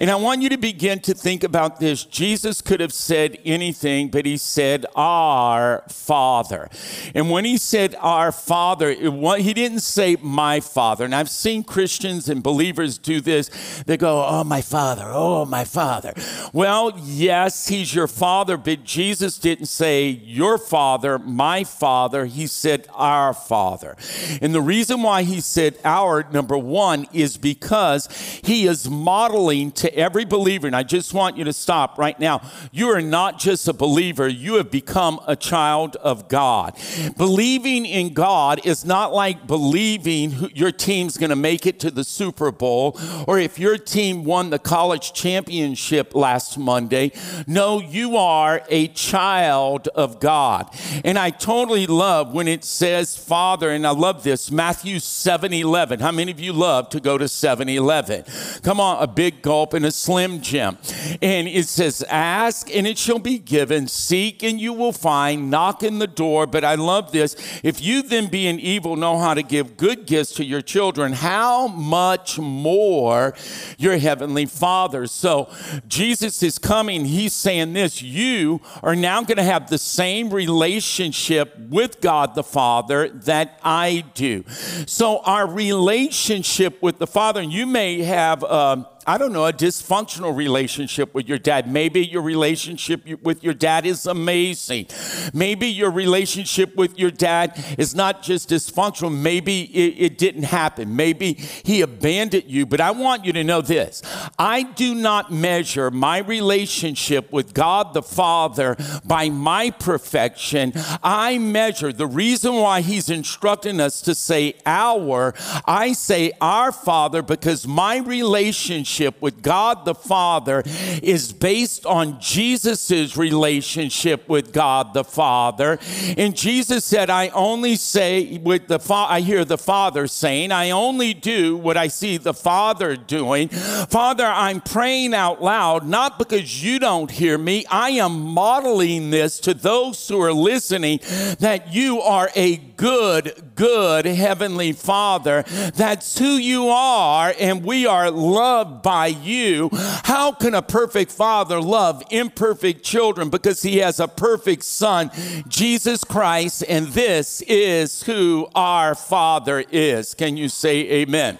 and 0.00 0.10
I 0.10 0.16
want 0.16 0.42
you 0.42 0.48
to 0.50 0.56
begin 0.56 1.00
to 1.00 1.14
think 1.14 1.44
about 1.44 1.80
this. 1.80 2.04
Jesus 2.04 2.60
could 2.60 2.80
have 2.80 2.92
said 2.92 3.38
anything, 3.44 4.08
but 4.08 4.26
he 4.26 4.36
said, 4.36 4.86
Our 4.94 5.84
Father. 5.88 6.68
And 7.14 7.30
when 7.30 7.44
he 7.44 7.56
said, 7.56 7.94
Our 8.00 8.32
Father, 8.32 8.90
it, 8.90 9.40
he 9.40 9.54
didn't 9.54 9.80
say, 9.80 10.16
My 10.20 10.60
Father. 10.60 11.04
And 11.04 11.14
I've 11.14 11.30
seen 11.30 11.62
Christians 11.62 12.28
and 12.28 12.42
believers 12.42 12.98
do 12.98 13.20
this. 13.20 13.82
They 13.86 13.96
go, 13.96 14.24
Oh, 14.26 14.44
my 14.44 14.60
Father, 14.60 15.04
oh, 15.06 15.44
my 15.44 15.64
Father. 15.64 16.12
Well, 16.52 16.92
yes, 17.02 17.68
he's 17.68 17.94
your 17.94 18.08
Father, 18.08 18.56
but 18.56 18.84
Jesus 18.84 19.38
didn't 19.38 19.66
say, 19.66 20.08
Your 20.08 20.58
Father, 20.58 21.18
my 21.18 21.64
Father. 21.64 22.26
He 22.26 22.46
said, 22.46 22.88
Our 22.92 23.32
Father. 23.32 23.96
And 24.40 24.54
the 24.54 24.62
reason 24.62 25.02
why 25.02 25.22
he 25.22 25.40
said, 25.40 25.78
Our, 25.84 26.28
number 26.32 26.58
one, 26.58 27.06
is 27.12 27.36
because 27.36 28.08
he 28.42 28.66
is 28.66 28.88
modeling 28.88 29.72
to 29.72 29.83
to 29.84 29.94
every 29.94 30.24
believer, 30.24 30.66
and 30.66 30.74
I 30.74 30.82
just 30.82 31.12
want 31.12 31.36
you 31.36 31.44
to 31.44 31.52
stop 31.52 31.98
right 31.98 32.18
now. 32.18 32.40
You 32.72 32.88
are 32.88 33.02
not 33.02 33.38
just 33.38 33.68
a 33.68 33.74
believer, 33.74 34.26
you 34.26 34.54
have 34.54 34.70
become 34.70 35.20
a 35.26 35.36
child 35.36 35.96
of 35.96 36.26
God. 36.26 36.74
Believing 37.18 37.84
in 37.84 38.14
God 38.14 38.64
is 38.64 38.86
not 38.86 39.12
like 39.12 39.46
believing 39.46 40.50
your 40.54 40.72
team's 40.72 41.18
going 41.18 41.28
to 41.28 41.36
make 41.36 41.66
it 41.66 41.78
to 41.80 41.90
the 41.90 42.02
Super 42.02 42.50
Bowl 42.50 42.98
or 43.28 43.38
if 43.38 43.58
your 43.58 43.76
team 43.76 44.24
won 44.24 44.48
the 44.48 44.58
college 44.58 45.12
championship 45.12 46.14
last 46.14 46.56
Monday. 46.56 47.12
No, 47.46 47.78
you 47.78 48.16
are 48.16 48.62
a 48.70 48.88
child 48.88 49.88
of 49.88 50.18
God. 50.18 50.74
And 51.04 51.18
I 51.18 51.28
totally 51.28 51.86
love 51.86 52.32
when 52.32 52.48
it 52.48 52.64
says 52.64 53.18
Father, 53.18 53.68
and 53.68 53.86
I 53.86 53.90
love 53.90 54.22
this 54.22 54.50
Matthew 54.50 54.98
7 54.98 55.52
11. 55.52 56.00
How 56.00 56.10
many 56.10 56.32
of 56.32 56.40
you 56.40 56.54
love 56.54 56.88
to 56.88 57.00
go 57.00 57.18
to 57.18 57.28
7 57.28 57.68
Eleven? 57.68 58.24
Come 58.62 58.80
on, 58.80 59.02
a 59.02 59.06
big 59.06 59.42
gulp 59.42 59.73
in 59.74 59.84
a 59.84 59.90
Slim 59.90 60.40
Jim. 60.40 60.78
And 61.20 61.48
it 61.48 61.66
says, 61.66 62.04
Ask 62.08 62.74
and 62.74 62.86
it 62.86 62.98
shall 62.98 63.18
be 63.18 63.38
given, 63.38 63.88
seek 63.88 64.42
and 64.42 64.60
you 64.60 64.72
will 64.72 64.92
find, 64.92 65.50
knock 65.50 65.82
in 65.82 65.98
the 65.98 66.06
door. 66.06 66.46
But 66.46 66.64
I 66.64 66.74
love 66.74 67.12
this. 67.12 67.36
If 67.62 67.82
you 67.82 68.02
then, 68.02 68.28
being 68.28 68.58
evil, 68.58 68.96
know 68.96 69.18
how 69.18 69.34
to 69.34 69.42
give 69.42 69.76
good 69.76 70.06
gifts 70.06 70.32
to 70.34 70.44
your 70.44 70.62
children, 70.62 71.12
how 71.12 71.68
much 71.68 72.38
more 72.38 73.34
your 73.78 73.98
heavenly 73.98 74.46
Father? 74.46 75.06
So 75.06 75.50
Jesus 75.86 76.42
is 76.42 76.58
coming. 76.58 77.04
He's 77.04 77.32
saying 77.32 77.72
this 77.72 78.02
you 78.02 78.60
are 78.82 78.96
now 78.96 79.22
going 79.22 79.36
to 79.36 79.42
have 79.42 79.68
the 79.68 79.78
same 79.78 80.30
relationship 80.30 81.58
with 81.58 82.00
God 82.00 82.34
the 82.34 82.42
Father 82.42 83.08
that 83.08 83.58
I 83.62 84.04
do. 84.14 84.44
So 84.86 85.18
our 85.20 85.46
relationship 85.46 86.82
with 86.82 86.98
the 86.98 87.06
Father, 87.06 87.40
and 87.40 87.52
you 87.52 87.66
may 87.66 88.02
have. 88.02 88.44
Um, 88.44 88.86
I 89.06 89.18
don't 89.18 89.32
know, 89.32 89.44
a 89.46 89.52
dysfunctional 89.52 90.34
relationship 90.34 91.12
with 91.12 91.28
your 91.28 91.38
dad. 91.38 91.70
Maybe 91.70 92.04
your 92.04 92.22
relationship 92.22 93.06
with 93.22 93.44
your 93.44 93.52
dad 93.52 93.84
is 93.84 94.06
amazing. 94.06 94.86
Maybe 95.34 95.66
your 95.66 95.90
relationship 95.90 96.74
with 96.74 96.98
your 96.98 97.10
dad 97.10 97.62
is 97.76 97.94
not 97.94 98.22
just 98.22 98.48
dysfunctional. 98.48 99.14
Maybe 99.14 99.64
it, 99.64 100.12
it 100.12 100.18
didn't 100.18 100.44
happen. 100.44 100.96
Maybe 100.96 101.34
he 101.34 101.82
abandoned 101.82 102.44
you. 102.46 102.64
But 102.64 102.80
I 102.80 102.92
want 102.92 103.26
you 103.26 103.32
to 103.34 103.44
know 103.44 103.60
this 103.60 104.02
I 104.38 104.62
do 104.62 104.94
not 104.94 105.30
measure 105.30 105.90
my 105.90 106.18
relationship 106.18 107.30
with 107.30 107.52
God 107.52 107.92
the 107.92 108.02
Father 108.02 108.76
by 109.04 109.28
my 109.28 109.70
perfection. 109.70 110.72
I 111.02 111.36
measure 111.36 111.92
the 111.92 112.06
reason 112.06 112.54
why 112.54 112.80
he's 112.80 113.10
instructing 113.10 113.80
us 113.80 114.00
to 114.02 114.14
say 114.14 114.54
our, 114.64 115.34
I 115.66 115.92
say 115.92 116.32
our 116.40 116.72
Father 116.72 117.20
because 117.20 117.66
my 117.66 117.98
relationship 117.98 118.93
relationship 118.94 119.20
with 119.22 119.42
God 119.42 119.84
the 119.84 119.94
Father 119.94 120.62
is 121.02 121.32
based 121.32 121.86
on 121.86 122.20
Jesus' 122.20 123.16
relationship 123.16 124.28
with 124.28 124.52
God 124.52 124.94
the 124.94 125.04
Father. 125.04 125.78
And 126.16 126.36
Jesus 126.36 126.84
said, 126.84 127.10
I 127.10 127.28
only 127.28 127.76
say 127.76 128.38
with 128.38 128.68
the 128.68 128.78
Fa- 128.78 129.06
I 129.08 129.20
hear 129.20 129.44
the 129.44 129.58
Father 129.58 130.06
saying, 130.06 130.52
I 130.52 130.70
only 130.70 131.14
do 131.14 131.56
what 131.56 131.76
I 131.76 131.88
see 131.88 132.16
the 132.16 132.34
Father 132.34 132.96
doing. 132.96 133.48
Father, 133.48 134.24
I'm 134.24 134.60
praying 134.60 135.14
out 135.14 135.42
loud, 135.42 135.86
not 135.86 136.18
because 136.18 136.62
you 136.62 136.78
don't 136.78 137.10
hear 137.10 137.36
me. 137.36 137.64
I 137.70 137.90
am 137.90 138.20
modeling 138.20 139.10
this 139.10 139.40
to 139.40 139.54
those 139.54 140.06
who 140.08 140.20
are 140.20 140.32
listening 140.32 141.00
that 141.40 141.72
you 141.72 142.00
are 142.00 142.30
a 142.36 142.56
good, 142.56 143.53
good 143.54 144.06
Heavenly 144.06 144.72
Father. 144.72 145.42
That's 145.74 146.18
who 146.18 146.36
you 146.36 146.68
are, 146.68 147.34
and 147.38 147.64
we 147.64 147.86
are 147.86 148.10
loved 148.10 148.82
by 148.82 149.08
you. 149.08 149.70
How 149.72 150.32
can 150.32 150.54
a 150.54 150.62
perfect 150.62 151.10
father 151.10 151.60
love 151.60 152.02
imperfect 152.10 152.82
children? 152.82 153.30
Because 153.30 153.62
he 153.62 153.78
has 153.78 154.00
a 154.00 154.08
perfect 154.08 154.62
son, 154.62 155.10
Jesus 155.48 156.04
Christ, 156.04 156.64
and 156.68 156.88
this 156.88 157.42
is 157.42 158.02
who 158.02 158.48
our 158.54 158.94
Father 158.94 159.64
is. 159.70 160.14
Can 160.14 160.36
you 160.36 160.48
say 160.48 160.90
amen? 160.90 161.38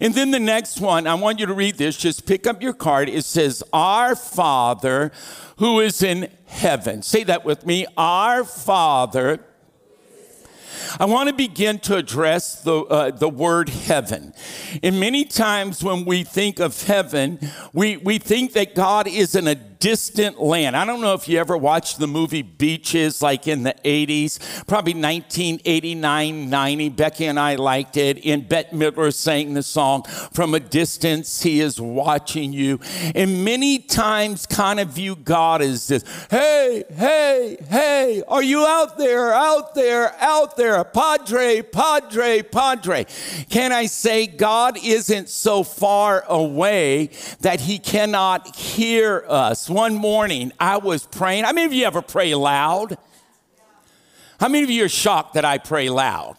And 0.00 0.14
then 0.14 0.30
the 0.30 0.38
next 0.38 0.80
one, 0.80 1.06
I 1.06 1.14
want 1.14 1.40
you 1.40 1.46
to 1.46 1.54
read 1.54 1.76
this. 1.76 1.96
Just 1.96 2.24
pick 2.24 2.46
up 2.46 2.62
your 2.62 2.72
card. 2.72 3.08
It 3.08 3.24
says, 3.24 3.62
Our 3.72 4.14
Father 4.14 5.10
who 5.60 5.78
is 5.78 6.02
in 6.02 6.26
heaven. 6.46 7.02
Say 7.02 7.22
that 7.24 7.44
with 7.44 7.66
me. 7.66 7.84
Our 7.98 8.44
Father 8.44 9.40
I 10.98 11.04
want 11.04 11.28
to 11.28 11.34
begin 11.34 11.78
to 11.80 11.96
address 11.96 12.62
the, 12.62 12.82
uh, 12.84 13.10
the 13.10 13.28
word 13.28 13.68
heaven. 13.68 14.34
And 14.82 15.00
many 15.00 15.24
times 15.24 15.82
when 15.82 16.04
we 16.04 16.24
think 16.24 16.60
of 16.60 16.82
heaven, 16.82 17.38
we, 17.72 17.96
we 17.96 18.18
think 18.18 18.52
that 18.52 18.74
God 18.74 19.06
is 19.06 19.34
in 19.34 19.48
a 19.48 19.69
distant 19.80 20.40
land. 20.40 20.76
I 20.76 20.84
don't 20.84 21.00
know 21.00 21.14
if 21.14 21.26
you 21.26 21.38
ever 21.38 21.56
watched 21.56 21.98
the 21.98 22.06
movie 22.06 22.42
Beaches 22.42 23.22
like 23.22 23.48
in 23.48 23.62
the 23.62 23.74
80s, 23.82 24.38
probably 24.66 24.92
1989, 24.92 26.50
90. 26.50 26.88
Becky 26.90 27.24
and 27.24 27.40
I 27.40 27.56
liked 27.56 27.96
it. 27.96 28.24
And 28.24 28.46
Bette 28.46 28.76
Midler 28.76 29.12
sang 29.12 29.54
the 29.54 29.62
song, 29.62 30.02
From 30.32 30.54
a 30.54 30.60
Distance, 30.60 31.42
He 31.42 31.60
is 31.60 31.80
Watching 31.80 32.52
You. 32.52 32.78
And 33.14 33.42
many 33.44 33.78
times 33.78 34.46
kind 34.46 34.78
of 34.78 34.90
view 34.90 35.16
God 35.16 35.62
as 35.62 35.88
this 35.88 36.04
hey, 36.30 36.84
hey, 36.92 37.56
hey, 37.68 38.22
are 38.28 38.42
you 38.42 38.66
out 38.66 38.98
there, 38.98 39.32
out 39.32 39.74
there, 39.74 40.14
out 40.20 40.58
there? 40.58 40.84
Padre, 40.84 41.62
Padre, 41.62 42.42
Padre. 42.42 43.06
Can 43.48 43.72
I 43.72 43.86
say 43.86 44.26
God 44.26 44.76
isn't 44.84 45.30
so 45.30 45.62
far 45.62 46.24
away 46.28 47.10
that 47.40 47.62
He 47.62 47.78
cannot 47.78 48.54
hear 48.54 49.24
us? 49.26 49.69
One 49.70 49.94
morning 49.94 50.52
I 50.60 50.76
was 50.76 51.06
praying. 51.06 51.44
How 51.44 51.52
many 51.52 51.66
of 51.66 51.72
you 51.72 51.86
ever 51.86 52.02
pray 52.02 52.34
loud? 52.34 52.98
How 54.38 54.48
many 54.48 54.64
of 54.64 54.70
you 54.70 54.84
are 54.84 54.88
shocked 54.88 55.34
that 55.34 55.44
I 55.44 55.58
pray 55.58 55.88
loud? 55.88 56.36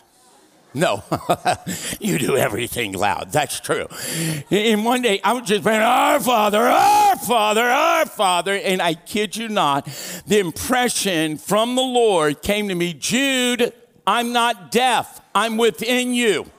No, 0.73 1.03
you 1.99 2.17
do 2.17 2.37
everything 2.37 2.93
loud. 2.93 3.31
That's 3.31 3.59
true. 3.59 3.87
And 4.49 4.85
one 4.85 5.01
day 5.01 5.19
I 5.23 5.33
was 5.33 5.43
just 5.47 5.63
praying, 5.63 5.81
Our 5.81 6.19
Father, 6.19 6.59
Our 6.59 7.17
Father, 7.17 7.61
Our 7.61 8.05
Father. 8.05 8.53
And 8.53 8.81
I 8.81 8.93
kid 8.93 9.35
you 9.35 9.49
not, 9.49 9.85
the 10.25 10.39
impression 10.39 11.37
from 11.37 11.75
the 11.75 11.81
Lord 11.81 12.41
came 12.41 12.69
to 12.69 12.75
me 12.75 12.93
Jude, 12.93 13.73
I'm 14.07 14.31
not 14.31 14.71
deaf, 14.71 15.21
I'm 15.35 15.57
within 15.57 16.13
you. 16.13 16.49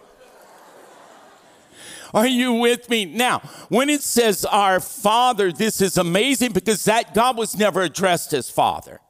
Are 2.14 2.26
you 2.26 2.54
with 2.54 2.90
me? 2.90 3.04
Now, 3.04 3.40
when 3.68 3.88
it 3.88 4.02
says 4.02 4.44
our 4.44 4.80
Father, 4.80 5.52
this 5.52 5.80
is 5.80 5.96
amazing 5.96 6.52
because 6.52 6.84
that 6.84 7.14
God 7.14 7.36
was 7.36 7.56
never 7.56 7.82
addressed 7.82 8.32
as 8.32 8.50
Father. 8.50 9.00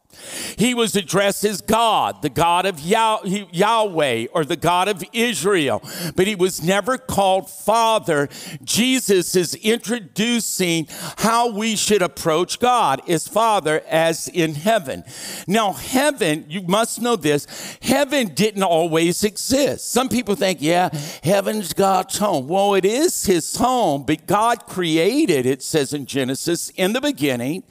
He 0.57 0.75
was 0.75 0.97
addressed 0.97 1.45
as 1.45 1.61
God, 1.61 2.23
the 2.23 2.29
God 2.29 2.67
of 2.67 2.81
Yahweh 2.81 4.27
or 4.33 4.45
the 4.45 4.57
God 4.57 4.89
of 4.89 5.03
Israel, 5.13 5.83
but 6.15 6.27
he 6.27 6.35
was 6.35 6.63
never 6.63 6.99
called 6.99 7.51
Father. 7.51 8.29
Jesus 8.63 9.35
is 9.37 9.55
introducing 9.57 10.87
how 11.19 11.51
we 11.51 11.77
should 11.77 12.03
approach 12.03 12.61
God 12.61 13.01
as 13.09 13.27
Father 13.27 13.83
as 13.89 14.29
in 14.29 14.55
heaven. 14.55 15.05
Now, 15.47 15.73
heaven, 15.73 16.47
you 16.49 16.63
must 16.63 17.01
know 17.01 17.17
this, 17.17 17.47
heaven 17.83 18.35
didn't 18.35 18.63
always 18.63 19.25
exist. 19.25 19.91
Some 19.91 20.09
people 20.09 20.35
think, 20.35 20.61
yeah, 20.61 20.91
heaven's 21.23 21.73
God's 21.73 22.19
home. 22.19 22.49
Well, 22.49 22.75
it 22.75 22.85
is 22.85 23.25
his 23.25 23.57
home, 23.57 24.05
but 24.05 24.27
God 24.27 24.67
created, 24.67 25.47
it 25.47 25.63
says 25.63 25.93
in 25.93 26.07
Genesis, 26.07 26.71
in 26.71 26.93
the 26.93 27.01
beginning, 27.01 27.63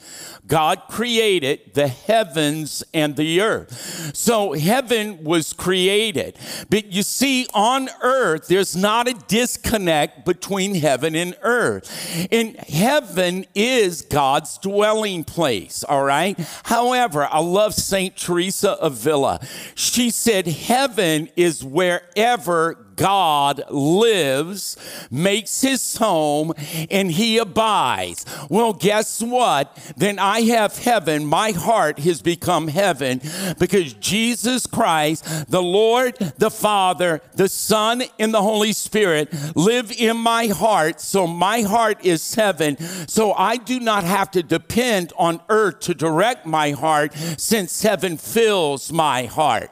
God 0.47 0.83
created 0.89 1.73
the 1.73 1.87
heavens 2.31 2.81
and 2.93 3.17
the 3.17 3.41
earth. 3.41 4.15
So 4.15 4.53
heaven 4.53 5.21
was 5.23 5.51
created. 5.51 6.37
But 6.69 6.85
you 6.93 7.03
see, 7.03 7.45
on 7.53 7.89
earth, 8.01 8.47
there's 8.47 8.73
not 8.73 9.09
a 9.09 9.13
disconnect 9.27 10.25
between 10.25 10.75
heaven 10.75 11.13
and 11.13 11.35
earth. 11.41 12.27
And 12.31 12.55
heaven 12.55 13.45
is 13.53 14.01
God's 14.01 14.57
dwelling 14.59 15.25
place, 15.25 15.83
all 15.83 16.03
right? 16.03 16.39
However, 16.63 17.27
I 17.29 17.39
love 17.39 17.73
St. 17.73 18.15
Teresa 18.15 18.71
of 18.71 18.93
Avila. 18.93 19.41
She 19.75 20.09
said, 20.09 20.47
Heaven 20.47 21.29
is 21.35 21.63
wherever 21.63 22.85
God 23.01 23.63
lives, 23.71 24.77
makes 25.09 25.61
his 25.61 25.97
home, 25.97 26.53
and 26.91 27.11
he 27.11 27.39
abides. 27.39 28.27
Well, 28.47 28.73
guess 28.73 29.23
what? 29.23 29.75
Then 29.97 30.19
I 30.19 30.41
have 30.41 30.77
heaven. 30.77 31.25
My 31.25 31.49
heart 31.49 31.97
has 31.97 32.21
become 32.21 32.67
heaven 32.67 33.19
because 33.57 33.93
Jesus 33.93 34.67
Christ, 34.67 35.49
the 35.49 35.63
Lord, 35.63 36.15
the 36.37 36.51
Father, 36.51 37.21
the 37.33 37.49
Son, 37.49 38.03
and 38.19 38.31
the 38.31 38.43
Holy 38.43 38.71
Spirit 38.71 39.33
live 39.55 39.91
in 39.91 40.17
my 40.17 40.45
heart. 40.45 41.01
So 41.01 41.25
my 41.25 41.63
heart 41.63 42.05
is 42.05 42.35
heaven. 42.35 42.77
So 43.07 43.33
I 43.33 43.57
do 43.57 43.79
not 43.79 44.03
have 44.03 44.29
to 44.31 44.43
depend 44.43 45.11
on 45.17 45.41
earth 45.49 45.79
to 45.81 45.95
direct 45.95 46.45
my 46.45 46.69
heart 46.69 47.15
since 47.15 47.81
heaven 47.81 48.17
fills 48.17 48.91
my 48.93 49.25
heart. 49.25 49.71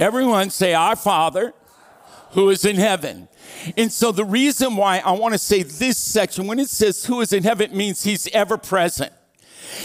Everyone 0.00 0.50
say, 0.50 0.74
Our 0.74 0.96
Father 0.96 1.54
who 2.32 2.50
is 2.50 2.64
in 2.64 2.76
heaven. 2.76 3.28
And 3.76 3.92
so 3.92 4.12
the 4.12 4.24
reason 4.24 4.76
why 4.76 4.98
I 4.98 5.12
want 5.12 5.34
to 5.34 5.38
say 5.38 5.62
this 5.62 5.98
section, 5.98 6.46
when 6.46 6.58
it 6.58 6.68
says 6.68 7.04
who 7.04 7.20
is 7.20 7.32
in 7.32 7.42
heaven, 7.42 7.76
means 7.76 8.04
he's 8.04 8.28
ever 8.28 8.58
present. 8.58 9.12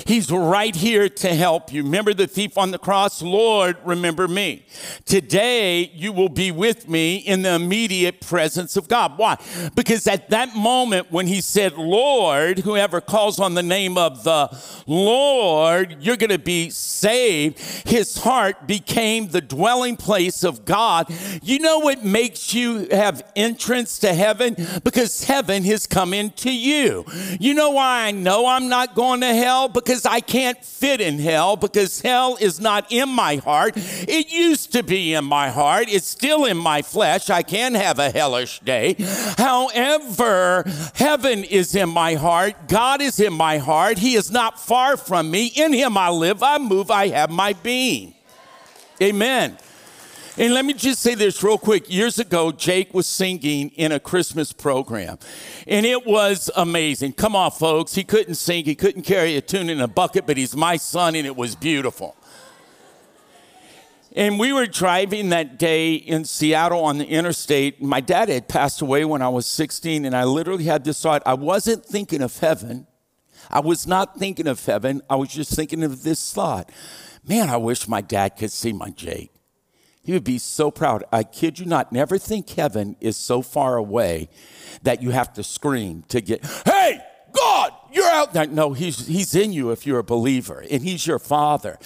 He's 0.06 0.32
right 0.32 0.76
here 0.76 1.10
to 1.10 1.34
help 1.34 1.72
you. 1.72 1.84
Remember 1.84 2.14
the 2.14 2.28
thief 2.28 2.58
on 2.58 2.72
the 2.72 2.78
cross? 2.78 3.22
Lord, 3.22 3.78
remember 3.84 4.28
me. 4.28 4.66
Today, 5.06 5.92
you 5.94 6.12
will 6.12 6.30
be 6.30 6.52
with 6.52 6.88
me 6.88 7.18
in 7.18 7.42
the 7.42 7.54
immediate 7.56 8.22
presence 8.22 8.78
of 8.78 8.88
God. 8.88 9.18
Why? 9.18 9.38
Because 9.76 10.08
at 10.08 10.30
that 10.30 10.56
moment 10.56 11.12
when 11.12 11.28
he 11.28 11.42
said, 11.42 11.78
Lord, 11.78 12.60
whoever 12.60 13.02
calls 13.02 13.40
on 13.40 13.54
the 13.54 13.64
name 13.64 13.98
of 13.98 14.24
the 14.24 14.50
Lord, 14.88 15.98
you're 16.00 16.18
going 16.18 16.30
to 16.30 16.40
be 16.40 16.70
saved, 16.70 17.60
his 17.88 18.18
heart 18.18 18.68
became 18.68 19.28
the 19.28 19.42
dwelling 19.42 19.98
place 19.98 20.44
of 20.44 20.66
God. 20.66 21.08
You 21.42 21.60
know 21.60 21.80
what 21.80 22.04
makes 22.04 22.54
you 22.54 22.88
have 22.92 23.24
entrance 23.36 24.00
to 24.00 24.14
heaven? 24.14 24.56
Because 24.84 25.24
heaven 25.24 25.64
has 25.64 25.88
come 25.88 26.14
into 26.14 26.52
you. 26.52 27.06
You 27.40 27.54
know 27.54 27.72
why 27.72 28.06
I 28.08 28.12
know 28.12 28.48
I'm 28.48 28.70
not 28.70 28.96
going 28.96 29.22
to 29.22 29.34
hell? 29.34 29.70
Because 29.74 30.06
I 30.06 30.20
can't 30.20 30.64
fit 30.64 31.02
in 31.02 31.20
hell 31.20 31.56
because 31.56 32.02
hell 32.02 32.38
is 32.40 32.60
not 32.60 32.92
in 32.92 33.10
my 33.10 33.38
heart. 33.38 33.74
It 33.76 34.32
used 34.32 34.72
to 34.74 34.84
be 34.84 35.14
in 35.14 35.26
my 35.26 35.50
heart. 35.50 35.86
It's 35.90 36.08
still 36.08 36.46
in 36.46 36.58
my 36.58 36.82
flesh. 36.82 37.30
I 37.30 37.44
can 37.44 37.74
have 37.74 38.00
a 38.00 38.10
hellish 38.10 38.60
day. 38.60 38.96
However, 39.38 40.64
heaven 40.96 41.44
is 41.44 41.76
in 41.76 41.90
my 41.90 42.16
heart. 42.16 42.68
God 42.68 43.02
is 43.02 43.20
in 43.20 43.34
my 43.34 43.58
heart. 43.58 43.98
He 43.98 44.16
is 44.16 44.32
not 44.32 44.60
far 44.60 44.98
from 44.98 45.32
me. 45.32 45.48
In 45.48 45.74
him 45.74 45.98
I 45.98 46.10
live, 46.10 46.44
I 46.44 46.58
move, 46.58 46.92
I 46.92 47.10
have 47.10 47.30
my 47.30 47.54
being. 47.54 48.14
Amen. 49.02 49.58
And 50.36 50.54
let 50.56 50.66
me 50.66 50.74
just 50.74 51.00
say 51.02 51.14
this 51.14 51.44
real 51.44 51.60
quick. 51.60 51.94
Years 51.94 52.18
ago, 52.18 52.52
Jake 52.52 52.92
was 52.92 53.06
singing 53.06 53.70
in 53.70 53.92
a 53.92 54.00
Christmas 54.00 54.52
program, 54.52 55.20
and 55.68 55.86
it 55.86 56.08
was 56.08 56.50
amazing. 56.56 57.14
Come 57.14 57.36
on, 57.36 57.52
folks. 57.52 57.94
He 57.94 58.04
couldn't 58.04 58.36
sing, 58.36 58.66
he 58.66 58.74
couldn't 58.74 59.04
carry 59.04 59.36
a 59.36 59.42
tune 59.42 59.70
in 59.70 59.80
a 59.80 59.88
bucket, 59.88 60.26
but 60.26 60.38
he's 60.38 60.56
my 60.56 60.78
son, 60.78 61.14
and 61.16 61.28
it 61.28 61.36
was 61.36 61.56
beautiful. 61.56 62.16
And 64.16 64.40
we 64.40 64.52
were 64.54 64.66
driving 64.66 65.30
that 65.30 65.60
day 65.60 65.94
in 65.94 66.26
Seattle 66.26 66.84
on 66.84 66.98
the 66.98 67.06
interstate. 67.06 67.82
My 67.82 68.00
dad 68.00 68.30
had 68.30 68.48
passed 68.48 68.82
away 68.82 69.06
when 69.06 69.22
I 69.22 69.30
was 69.30 69.46
16, 69.46 70.04
and 70.04 70.16
I 70.16 70.24
literally 70.24 70.64
had 70.64 70.84
this 70.84 71.00
thought 71.00 71.22
I 71.26 71.36
wasn't 71.36 71.86
thinking 71.86 72.22
of 72.22 72.38
heaven. 72.40 72.88
I 73.52 73.60
was 73.60 73.86
not 73.86 74.18
thinking 74.18 74.48
of 74.48 74.66
heaven. 74.66 75.02
I 75.10 75.16
was 75.16 75.30
just 75.30 75.56
thinking 75.56 75.84
of 75.84 76.02
this 76.02 76.34
thought 76.34 76.72
man, 77.26 77.50
I 77.50 77.58
wish 77.58 77.88
my 77.88 78.02
dad 78.02 78.36
could 78.38 78.52
see 78.52 78.74
my 78.74 78.90
Jake. 78.90 79.33
He 80.04 80.12
would 80.12 80.24
be 80.26 80.38
so 80.38 80.70
proud. 80.70 81.06
I 81.12 81.24
kid 81.24 81.60
you 81.60 81.66
not, 81.66 81.94
never 81.94 82.18
think 82.18 82.50
heaven 82.50 82.98
is 83.00 83.16
so 83.16 83.42
far 83.42 83.78
away 83.78 84.30
that 84.84 85.02
you 85.02 85.12
have 85.12 85.32
to 85.34 85.44
scream 85.44 86.04
to 86.10 86.20
get, 86.20 86.46
hey, 86.66 87.00
God, 87.34 87.72
you're 87.92 88.10
out 88.10 88.34
there. 88.34 88.46
No, 88.46 88.74
he's, 88.74 89.08
he's 89.08 89.34
in 89.34 89.54
you 89.54 89.72
if 89.72 89.88
you're 89.88 90.00
a 90.00 90.04
believer, 90.04 90.64
and 90.70 90.84
he's 90.84 91.08
your 91.08 91.20
father. 91.20 91.80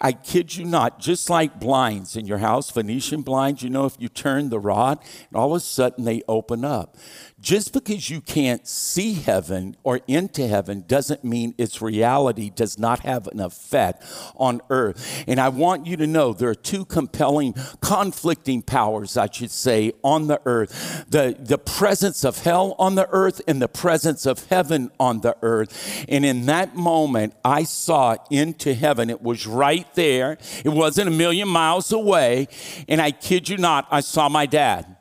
I 0.00 0.12
kid 0.12 0.56
you 0.56 0.64
not, 0.64 0.98
just 0.98 1.30
like 1.30 1.60
blinds 1.60 2.16
in 2.16 2.26
your 2.26 2.38
house, 2.38 2.70
Venetian 2.70 3.22
blinds, 3.22 3.62
you 3.62 3.70
know, 3.70 3.84
if 3.84 3.96
you 3.98 4.08
turn 4.08 4.48
the 4.48 4.58
rod, 4.58 4.98
and 5.28 5.36
all 5.36 5.54
of 5.54 5.56
a 5.56 5.60
sudden 5.60 6.04
they 6.04 6.22
open 6.26 6.64
up. 6.64 6.96
Just 7.40 7.72
because 7.72 8.10
you 8.10 8.20
can't 8.20 8.66
see 8.66 9.14
heaven 9.14 9.76
or 9.84 10.00
into 10.08 10.48
heaven 10.48 10.84
doesn't 10.88 11.22
mean 11.22 11.54
its 11.56 11.80
reality 11.80 12.50
does 12.50 12.78
not 12.78 13.00
have 13.00 13.28
an 13.28 13.38
effect 13.38 14.04
on 14.36 14.60
earth. 14.70 15.24
And 15.28 15.38
I 15.38 15.48
want 15.48 15.86
you 15.86 15.96
to 15.98 16.06
know 16.06 16.32
there 16.32 16.48
are 16.48 16.54
two 16.54 16.84
compelling, 16.84 17.54
conflicting 17.80 18.62
powers, 18.62 19.16
I 19.16 19.30
should 19.30 19.52
say, 19.52 19.92
on 20.02 20.26
the 20.26 20.40
earth 20.46 21.04
the, 21.08 21.36
the 21.38 21.58
presence 21.58 22.24
of 22.24 22.42
hell 22.42 22.74
on 22.78 22.94
the 22.94 23.08
earth 23.10 23.40
and 23.46 23.62
the 23.62 23.68
presence 23.68 24.26
of 24.26 24.46
heaven 24.46 24.90
on 24.98 25.20
the 25.20 25.36
earth. 25.42 26.04
And 26.08 26.24
in 26.24 26.46
that 26.46 26.76
moment, 26.76 27.34
I 27.44 27.64
saw 27.64 28.16
into 28.30 28.74
heaven. 28.74 29.10
It 29.10 29.22
was 29.22 29.46
right 29.46 29.92
there, 29.94 30.38
it 30.64 30.70
wasn't 30.70 31.08
a 31.08 31.12
million 31.12 31.48
miles 31.48 31.92
away. 31.92 32.48
And 32.88 33.00
I 33.00 33.10
kid 33.10 33.48
you 33.48 33.58
not, 33.58 33.86
I 33.90 34.00
saw 34.00 34.28
my 34.28 34.46
dad 34.46 34.97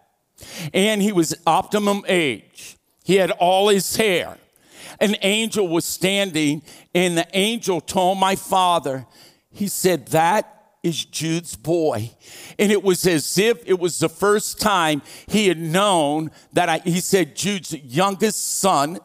and 0.73 1.01
he 1.01 1.11
was 1.11 1.35
optimum 1.45 2.03
age. 2.07 2.77
He 3.03 3.15
had 3.15 3.31
all 3.31 3.69
his 3.69 3.95
hair. 3.95 4.37
An 4.99 5.15
angel 5.21 5.67
was 5.67 5.85
standing, 5.85 6.63
and 6.93 7.17
the 7.17 7.27
angel 7.33 7.81
told 7.81 8.17
my 8.17 8.35
father, 8.35 9.05
he 9.51 9.67
said, 9.67 10.07
That 10.07 10.57
is 10.83 11.05
Jude's 11.05 11.55
boy. 11.55 12.11
And 12.57 12.71
it 12.71 12.83
was 12.83 13.05
as 13.05 13.37
if 13.37 13.61
it 13.67 13.79
was 13.79 13.99
the 13.99 14.09
first 14.09 14.59
time 14.59 15.01
he 15.27 15.47
had 15.47 15.59
known 15.59 16.31
that 16.53 16.69
I, 16.69 16.79
he 16.79 16.99
said, 16.99 17.35
Jude's 17.35 17.73
youngest 17.73 18.59
son, 18.59 18.99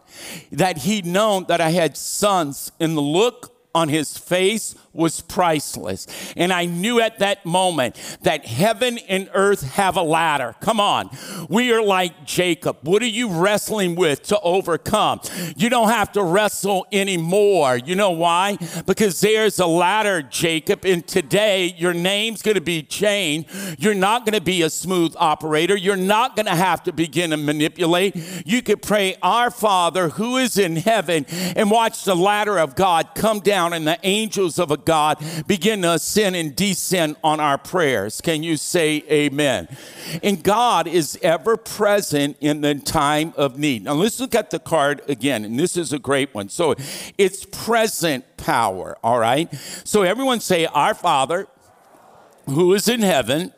that 0.51 0.79
he'd 0.79 1.07
known 1.07 1.45
that 1.49 1.61
I 1.61 1.71
had 1.71 1.97
sons. 1.97 2.73
And 2.81 2.97
the 2.97 3.03
look 3.03 3.55
on 3.75 3.89
his 3.89 4.17
face 4.17 4.75
was 4.93 5.21
priceless. 5.21 6.07
And 6.37 6.53
I 6.53 6.67
knew 6.67 7.01
at 7.01 7.19
that 7.19 7.45
moment 7.45 7.97
that 8.23 8.45
heaven 8.45 8.99
and 9.09 9.31
earth 9.35 9.63
have 9.73 9.97
a 9.97 10.03
ladder. 10.03 10.55
Come 10.61 10.81
on. 10.81 11.11
We 11.49 11.73
are 11.73 11.83
like 11.83 12.25
Jacob. 12.25 12.79
What 12.83 13.03
are 13.03 13.07
you 13.07 13.29
wrestling 13.29 13.95
with 13.95 14.23
to 14.25 14.41
overcome? 14.41 15.21
You 15.57 15.69
don't 15.69 15.89
have 15.89 16.13
to 16.13 16.23
wrestle 16.23 16.87
anymore. 16.93 17.77
You 17.77 17.97
know 17.97 18.11
why? 18.11 18.59
Because 18.87 19.21
there's 19.21 19.59
a 19.59 19.67
ladder, 19.67 20.23
Jacob, 20.23 20.85
and 20.85 21.07
today 21.07 21.75
your 21.77 21.95
name's 21.95 22.43
going 22.43 22.55
to 22.55 22.61
be 22.61 22.83
changed. 22.83 23.51
You're 23.79 23.95
not 23.95 24.25
going 24.25 24.35
to 24.35 24.45
be 24.45 24.63
a 24.63 24.71
smooth 24.71 25.15
operator. 25.19 25.77
You're 25.77 25.97
not 25.97 26.37
going 26.37 26.47
to 26.47 26.55
have 26.55 26.83
to 26.85 26.93
begin 26.93 27.31
to 27.31 27.37
manipulate. 27.37 28.17
You 28.47 28.63
could 28.63 28.83
pray, 28.83 29.17
Our 29.23 29.51
Father 29.51 30.11
who 30.11 30.37
is 30.37 30.59
in 30.59 30.77
heaven, 30.77 31.27
and 31.57 31.71
watch 31.71 32.05
the 32.05 32.17
ladder 32.17 32.59
of 32.59 32.75
God 32.75 33.15
come 33.15 33.41
down 33.41 33.73
and 33.73 33.87
the 33.87 33.99
angels 34.03 34.59
of 34.59 34.71
a 34.71 34.77
God 34.85 35.19
begin 35.47 35.83
to 35.83 35.93
ascend 35.93 36.37
and 36.37 36.55
descend 36.55 37.17
on 37.23 37.41
our 37.41 37.59
prayers. 37.59 38.21
Can 38.21 38.43
you 38.43 38.57
say 38.57 39.05
amen? 39.11 39.69
And 40.23 40.43
God 40.43 40.87
is 40.87 41.19
ever 41.23 41.57
present 41.57 42.37
in 42.41 42.61
the 42.61 42.75
time 42.75 43.33
of 43.37 43.59
need. 43.59 43.85
Now 43.85 43.95
let's 43.95 44.21
look 44.21 44.35
at 44.35 44.51
the 44.51 44.59
card 44.59 45.03
again, 45.09 45.45
and 45.45 45.59
this 45.59 45.77
is 45.77 45.93
a 45.93 45.99
great 45.99 46.35
one. 46.35 46.49
So 46.49 46.75
it's 47.19 47.45
present 47.45 48.25
power, 48.37 48.97
all 49.03 49.19
right? 49.19 49.53
So 49.85 50.03
everyone 50.03 50.41
say, 50.41 50.67
Our 50.67 50.95
Father 50.95 51.49
who 52.47 52.75
is 52.75 52.89
in 52.89 53.03
heaven, 53.03 53.53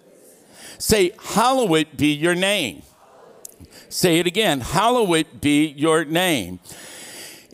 Say, 0.79 1.13
Hallowed 1.19 1.97
be 1.97 2.13
your 2.13 2.35
name. 2.35 2.83
Say 3.89 4.19
it 4.19 4.27
again, 4.27 4.61
Hallowed 4.61 5.41
be 5.41 5.67
your 5.67 6.05
name. 6.05 6.61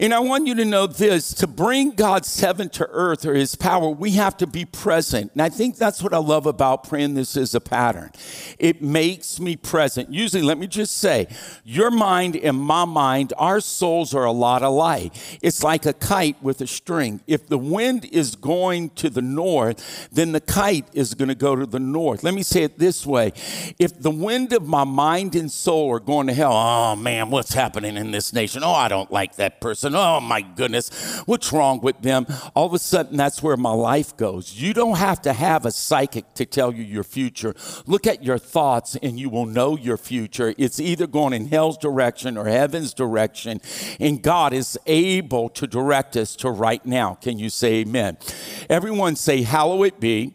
And 0.00 0.14
I 0.14 0.20
want 0.20 0.46
you 0.46 0.54
to 0.54 0.64
know 0.64 0.86
this 0.86 1.34
to 1.34 1.46
bring 1.46 1.90
God's 1.90 2.40
heaven 2.40 2.70
to 2.70 2.88
earth 2.88 3.26
or 3.26 3.34
his 3.34 3.54
power, 3.54 3.90
we 3.90 4.12
have 4.12 4.34
to 4.38 4.46
be 4.46 4.64
present. 4.64 5.32
And 5.32 5.42
I 5.42 5.50
think 5.50 5.76
that's 5.76 6.02
what 6.02 6.14
I 6.14 6.16
love 6.16 6.46
about 6.46 6.88
praying 6.88 7.12
this 7.12 7.36
is 7.36 7.54
a 7.54 7.60
pattern. 7.60 8.10
It 8.58 8.80
makes 8.80 9.38
me 9.38 9.56
present. 9.56 10.10
Usually, 10.10 10.40
let 10.40 10.56
me 10.56 10.66
just 10.68 10.96
say, 10.96 11.28
your 11.64 11.90
mind 11.90 12.34
and 12.34 12.56
my 12.56 12.86
mind, 12.86 13.34
our 13.36 13.60
souls 13.60 14.14
are 14.14 14.24
a 14.24 14.32
lot 14.32 14.62
alike. 14.62 15.12
It's 15.42 15.62
like 15.62 15.84
a 15.84 15.92
kite 15.92 16.42
with 16.42 16.62
a 16.62 16.66
string. 16.66 17.20
If 17.26 17.48
the 17.48 17.58
wind 17.58 18.06
is 18.06 18.36
going 18.36 18.90
to 18.90 19.10
the 19.10 19.20
north, 19.20 20.08
then 20.10 20.32
the 20.32 20.40
kite 20.40 20.86
is 20.94 21.12
going 21.12 21.28
to 21.28 21.34
go 21.34 21.54
to 21.54 21.66
the 21.66 21.78
north. 21.78 22.24
Let 22.24 22.32
me 22.32 22.42
say 22.42 22.62
it 22.62 22.78
this 22.78 23.04
way 23.04 23.34
if 23.78 24.00
the 24.00 24.10
wind 24.10 24.54
of 24.54 24.66
my 24.66 24.84
mind 24.84 25.34
and 25.34 25.52
soul 25.52 25.90
are 25.90 26.00
going 26.00 26.26
to 26.28 26.32
hell, 26.32 26.54
oh 26.54 26.96
man, 26.96 27.28
what's 27.28 27.52
happening 27.52 27.98
in 27.98 28.12
this 28.12 28.32
nation? 28.32 28.62
Oh, 28.64 28.72
I 28.72 28.88
don't 28.88 29.12
like 29.12 29.36
that 29.36 29.60
person 29.60 29.89
oh 29.94 30.20
my 30.20 30.40
goodness, 30.40 31.20
what's 31.26 31.52
wrong 31.52 31.80
with 31.80 32.02
them? 32.02 32.26
All 32.54 32.66
of 32.66 32.74
a 32.74 32.78
sudden, 32.78 33.16
that's 33.16 33.42
where 33.42 33.56
my 33.56 33.72
life 33.72 34.16
goes. 34.16 34.54
You 34.54 34.72
don't 34.72 34.96
have 34.96 35.22
to 35.22 35.32
have 35.32 35.66
a 35.66 35.70
psychic 35.70 36.34
to 36.34 36.46
tell 36.46 36.72
you 36.72 36.82
your 36.82 37.04
future. 37.04 37.54
Look 37.86 38.06
at 38.06 38.22
your 38.22 38.38
thoughts 38.38 38.96
and 39.02 39.18
you 39.18 39.28
will 39.28 39.46
know 39.46 39.76
your 39.76 39.96
future. 39.96 40.54
It's 40.58 40.80
either 40.80 41.06
going 41.06 41.32
in 41.32 41.46
hell's 41.48 41.78
direction 41.78 42.36
or 42.36 42.46
heaven's 42.46 42.94
direction, 42.94 43.60
and 43.98 44.22
God 44.22 44.52
is 44.52 44.78
able 44.86 45.48
to 45.50 45.66
direct 45.66 46.16
us 46.16 46.36
to 46.36 46.50
right 46.50 46.84
now. 46.84 47.14
Can 47.14 47.38
you 47.38 47.50
say 47.50 47.80
amen? 47.80 48.18
Everyone 48.68 49.16
say, 49.16 49.42
Hallowed 49.42 50.00
be 50.00 50.34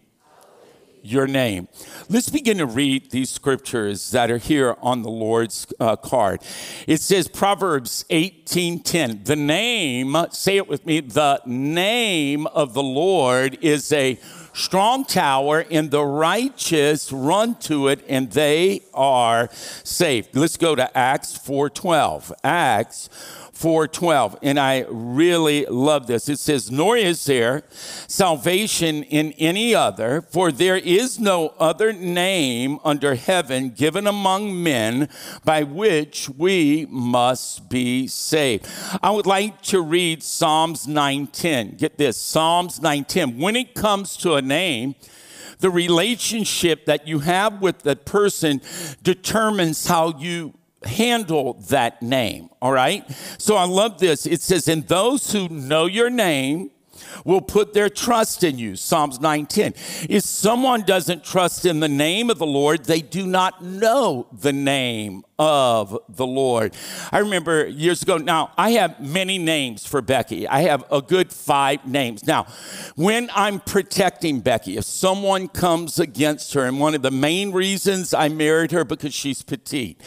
your 1.06 1.28
name. 1.28 1.68
Let's 2.10 2.30
begin 2.30 2.58
to 2.58 2.66
read 2.66 3.12
these 3.12 3.30
scriptures 3.30 4.12
that 4.12 4.32
are 4.32 4.38
here 4.38 4.76
on 4.82 5.02
the 5.02 5.10
Lord's 5.10 5.68
uh, 5.80 5.96
card. 5.96 6.42
It 6.88 7.02
says 7.02 7.28
Proverbs 7.28 8.06
18:10. 8.10 9.26
The 9.26 9.36
name, 9.36 10.16
say 10.32 10.58
it 10.58 10.68
with 10.68 10.86
me, 10.86 11.00
the 11.00 11.42
name 11.46 12.48
of 12.48 12.74
the 12.74 12.84
Lord 12.84 13.58
is 13.62 13.92
a 13.92 14.20
strong 14.56 15.04
tower 15.04 15.66
and 15.70 15.92
the 15.92 16.04
righteous 16.04 17.12
run 17.12 17.56
to 17.56 17.90
it 17.90 18.04
and 18.08 18.32
they 18.32 18.82
are 18.94 19.50
saved. 19.52 20.36
Let's 20.36 20.58
go 20.58 20.76
to 20.76 20.98
Acts 20.98 21.38
4:12. 21.38 22.32
Acts 22.44 23.10
4:12 23.56 24.38
and 24.42 24.60
I 24.60 24.86
really 24.90 25.66
love 25.66 26.08
this. 26.08 26.28
It 26.28 26.40
says 26.40 26.70
nor 26.70 26.98
is 26.98 27.24
there 27.26 27.64
salvation 27.72 29.04
in 29.04 29.32
any 29.34 29.74
other 29.74 30.22
for 30.22 30.52
there 30.52 30.78
is 30.78 31.20
no 31.20 31.54
other 31.60 31.94
name 31.94 32.80
under 32.84 33.16
heaven 33.16 33.70
given 33.70 34.08
among 34.08 34.62
men 34.62 35.08
by 35.46 35.64
which 35.64 36.30
we 36.30 36.86
must 36.90 37.70
be 37.70 38.08
saved. 38.08 38.68
I 39.02 39.12
would 39.12 39.26
like 39.26 39.62
to 39.64 39.82
read 39.82 40.22
Psalms 40.22 40.86
9:10. 40.86 41.78
Get 41.78 41.98
this, 41.98 42.18
Psalms 42.18 42.80
9:10. 42.82 43.40
When 43.40 43.56
it 43.56 43.74
comes 43.74 44.18
to 44.18 44.36
a 44.36 44.42
name, 44.42 44.96
the 45.60 45.70
relationship 45.70 46.86
that 46.86 47.08
you 47.08 47.20
have 47.20 47.62
with 47.62 47.80
the 47.80 47.96
person 47.96 48.62
determines 49.02 49.88
how 49.88 50.14
you 50.18 50.54
handle 50.86 51.54
that 51.70 52.02
name. 52.02 52.50
All 52.62 52.72
right. 52.72 53.10
So 53.38 53.56
I 53.56 53.66
love 53.66 54.00
this. 54.00 54.26
It 54.26 54.42
says, 54.42 54.68
And 54.68 54.88
those 54.88 55.32
who 55.32 55.50
know 55.50 55.86
your 55.86 56.10
name 56.10 56.72
will 57.24 57.42
put 57.42 57.74
their 57.74 57.90
trust 57.90 58.44
in 58.44 58.58
you. 58.58 58.76
Psalms 58.76 59.20
9:10. 59.20 59.74
If 60.10 60.24
someone 60.24 60.82
doesn't 60.82 61.24
trust 61.24 61.66
in 61.66 61.80
the 61.80 61.88
name 61.88 62.30
of 62.30 62.40
the 62.40 62.46
Lord, 62.46 62.86
they 62.86 63.02
do 63.02 63.26
not 63.26 63.64
know 63.64 64.28
the 64.32 64.54
name 64.54 65.24
of 65.38 65.98
the 66.08 66.26
Lord. 66.26 66.74
I 67.12 67.20
remember 67.20 67.68
years 67.68 68.02
ago, 68.02 68.18
now 68.18 68.52
I 68.58 68.72
have 68.72 69.00
many 69.00 69.38
names 69.38 69.86
for 69.86 70.02
Becky. 70.02 70.48
I 70.48 70.62
have 70.62 70.86
a 70.92 71.02
good 71.02 71.32
five 71.32 71.86
names. 71.86 72.26
Now, 72.26 72.48
when 72.96 73.30
I'm 73.36 73.60
protecting 73.60 74.40
Becky, 74.40 74.78
if 74.78 74.86
someone 74.86 75.48
comes 75.48 76.00
against 76.00 76.54
her, 76.54 76.64
and 76.64 76.80
one 76.80 76.96
of 76.96 77.02
the 77.02 77.12
main 77.12 77.52
reasons 77.52 78.14
I 78.14 78.30
married 78.30 78.72
her 78.72 78.86
because 78.86 79.14
she's 79.14 79.44
petite, 79.44 80.02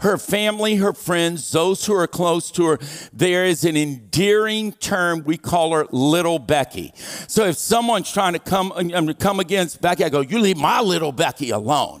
her 0.00 0.18
family, 0.18 0.76
her 0.76 0.92
friends, 0.92 1.50
those 1.50 1.86
who 1.86 1.94
are 1.94 2.06
close 2.06 2.50
to 2.52 2.66
her, 2.66 2.78
there 3.12 3.44
is 3.46 3.64
an 3.64 3.76
endearing 3.76 4.72
term 4.72 5.24
we 5.24 5.38
call 5.38 5.72
her 5.72 5.86
little 5.90 6.38
Becky. 6.38 6.92
So 7.26 7.46
if 7.46 7.56
someone's 7.56 8.12
trying 8.12 8.34
to 8.34 8.38
come, 8.38 8.72
um, 8.72 9.14
come 9.14 9.40
against 9.40 9.80
Becky, 9.80 10.04
I 10.04 10.08
go, 10.10 10.20
you 10.20 10.38
leave 10.38 10.58
my 10.58 10.80
little 10.80 11.12
Becky 11.12 11.50
alone. 11.50 12.00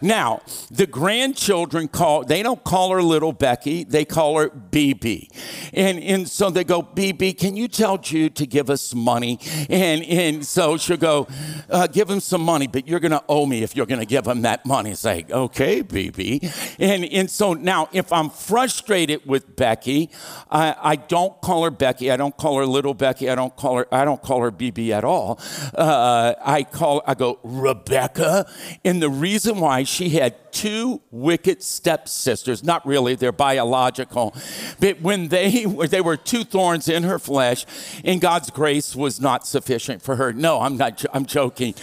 Now, 0.00 0.40
the 0.70 0.86
grandchildren 0.86 1.88
call, 1.88 2.21
they 2.22 2.42
don't 2.42 2.62
call 2.64 2.92
her 2.92 3.02
little 3.02 3.32
Becky, 3.32 3.84
they 3.84 4.04
call 4.04 4.38
her 4.38 4.48
BB. 4.48 5.28
And, 5.72 5.98
and 6.00 6.28
so 6.28 6.50
they 6.50 6.64
go, 6.64 6.82
BB, 6.82 7.38
can 7.38 7.56
you 7.56 7.68
tell 7.68 7.98
Jude 7.98 8.36
to 8.36 8.46
give 8.46 8.70
us 8.70 8.94
money? 8.94 9.38
And, 9.68 10.02
and 10.04 10.44
so 10.44 10.76
she'll 10.76 10.96
go, 10.96 11.28
uh, 11.70 11.86
give 11.86 12.10
him 12.10 12.20
some 12.20 12.42
money, 12.42 12.66
but 12.66 12.86
you're 12.86 13.00
to 13.12 13.24
owe 13.28 13.46
me 13.46 13.62
if 13.62 13.76
you're 13.76 13.86
to 14.00 14.06
give 14.06 14.26
him 14.26 14.42
that 14.42 14.64
money. 14.66 14.90
It's 14.90 15.04
like, 15.04 15.30
okay, 15.30 15.82
BB. 15.82 16.76
And, 16.78 17.04
and 17.04 17.30
so 17.30 17.54
now, 17.54 17.88
if 17.92 18.12
I'm 18.12 18.30
frustrated 18.30 19.26
with 19.26 19.56
Becky, 19.56 20.10
I, 20.50 20.74
I 20.80 20.96
don't 20.96 21.40
call 21.40 21.64
her 21.64 21.70
Becky. 21.70 22.10
I 22.10 22.16
don't 22.16 22.36
call 22.36 22.58
her 22.58 22.66
little 22.66 22.94
Becky. 22.94 23.30
I 23.30 23.34
don't 23.34 23.54
call 23.56 23.78
her, 23.78 23.86
I 23.92 24.04
don't 24.04 24.22
call 24.22 24.40
her 24.42 24.50
BB 24.50 24.90
at 24.90 25.04
all. 25.04 25.38
Uh, 25.74 26.34
I 26.40 26.64
call, 26.64 27.02
I 27.06 27.14
go, 27.14 27.38
Rebecca. 27.42 28.46
And 28.84 29.02
the 29.02 29.10
reason 29.10 29.60
why 29.60 29.84
she 29.84 30.10
had 30.10 30.34
two 30.52 31.00
wicked 31.10 31.62
stepsisters. 31.62 32.62
Not 32.62 32.86
really, 32.86 33.14
they're 33.14 33.32
biological. 33.32 34.34
But 34.78 35.00
when 35.00 35.28
they 35.28 35.66
were, 35.66 35.88
they 35.88 36.00
were 36.00 36.16
two 36.16 36.44
thorns 36.44 36.88
in 36.88 37.02
her 37.02 37.18
flesh, 37.18 37.66
and 38.04 38.20
God's 38.20 38.50
grace 38.50 38.94
was 38.94 39.20
not 39.20 39.46
sufficient 39.46 40.02
for 40.02 40.16
her. 40.16 40.32
No, 40.32 40.60
I'm 40.60 40.76
not, 40.76 41.04
I'm 41.12 41.26
joking. 41.26 41.74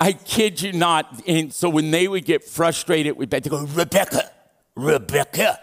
I 0.00 0.12
kid 0.12 0.62
you 0.62 0.72
not. 0.72 1.22
And 1.26 1.52
so 1.52 1.68
when 1.68 1.90
they 1.90 2.08
would 2.08 2.24
get 2.24 2.44
frustrated 2.44 3.16
with 3.16 3.30
Beth, 3.30 3.42
they 3.42 3.50
go, 3.50 3.64
Rebecca, 3.64 4.30
Rebecca. 4.74 5.58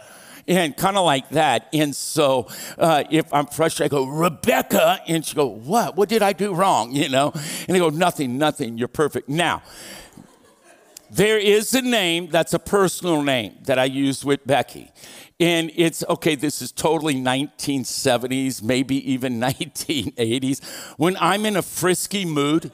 And 0.47 0.77
kind 0.77 0.95
of 0.95 1.05
like 1.05 1.29
that. 1.29 1.69
And 1.73 1.95
so 1.95 2.47
uh, 2.77 3.03
if 3.09 3.33
I'm 3.33 3.47
frustrated, 3.47 3.91
I 3.91 3.97
go, 3.97 4.05
Rebecca. 4.05 4.99
And 5.07 5.25
she 5.25 5.33
go, 5.33 5.47
what? 5.47 5.95
What 5.95 6.07
did 6.07 6.21
I 6.21 6.33
do 6.33 6.53
wrong? 6.53 6.91
You 6.91 7.09
know? 7.09 7.31
And 7.33 7.75
they 7.75 7.79
go, 7.79 7.89
nothing, 7.89 8.37
nothing. 8.37 8.77
You're 8.77 8.87
perfect. 8.87 9.27
Now, 9.27 9.63
there 11.15 11.39
is 11.39 11.73
a 11.73 11.81
name 11.81 12.27
that's 12.29 12.53
a 12.53 12.59
personal 12.59 13.21
name 13.21 13.55
that 13.63 13.79
I 13.79 13.85
use 13.85 14.25
with 14.25 14.45
Becky. 14.45 14.91
And 15.39 15.71
it's 15.75 16.03
okay, 16.09 16.35
this 16.35 16.61
is 16.61 16.73
totally 16.73 17.15
1970s, 17.15 18.61
maybe 18.61 19.11
even 19.11 19.39
1980s. 19.39 20.63
When 20.97 21.15
I'm 21.21 21.45
in 21.45 21.55
a 21.55 21.61
frisky 21.61 22.25
mood, 22.25 22.71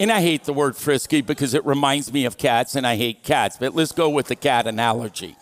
and 0.00 0.12
I 0.12 0.20
hate 0.20 0.44
the 0.44 0.52
word 0.52 0.76
frisky 0.76 1.20
because 1.20 1.54
it 1.54 1.66
reminds 1.66 2.12
me 2.12 2.24
of 2.24 2.38
cats 2.38 2.76
and 2.76 2.86
I 2.86 2.94
hate 2.94 3.24
cats, 3.24 3.56
but 3.58 3.74
let's 3.74 3.90
go 3.90 4.08
with 4.08 4.28
the 4.28 4.36
cat 4.36 4.68
analogy. 4.68 5.36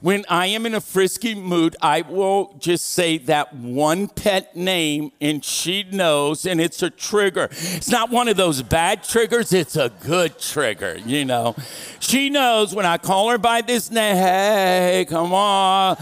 When 0.00 0.24
I 0.28 0.46
am 0.46 0.64
in 0.64 0.74
a 0.74 0.80
frisky 0.80 1.34
mood, 1.34 1.74
I 1.82 2.02
will 2.02 2.54
just 2.60 2.90
say 2.90 3.18
that 3.18 3.52
one 3.52 4.06
pet 4.06 4.54
name 4.54 5.10
and 5.20 5.44
she 5.44 5.82
knows, 5.82 6.46
and 6.46 6.60
it's 6.60 6.82
a 6.84 6.90
trigger. 6.90 7.48
It's 7.50 7.90
not 7.90 8.08
one 8.08 8.28
of 8.28 8.36
those 8.36 8.62
bad 8.62 9.02
triggers, 9.02 9.52
it's 9.52 9.74
a 9.74 9.90
good 10.04 10.38
trigger, 10.38 10.98
you 11.04 11.24
know. 11.24 11.56
She 11.98 12.30
knows 12.30 12.76
when 12.76 12.86
I 12.86 12.98
call 12.98 13.30
her 13.30 13.38
by 13.38 13.60
this 13.60 13.90
name, 13.90 14.16
hey, 14.16 15.06
come 15.08 15.32
on 15.32 15.96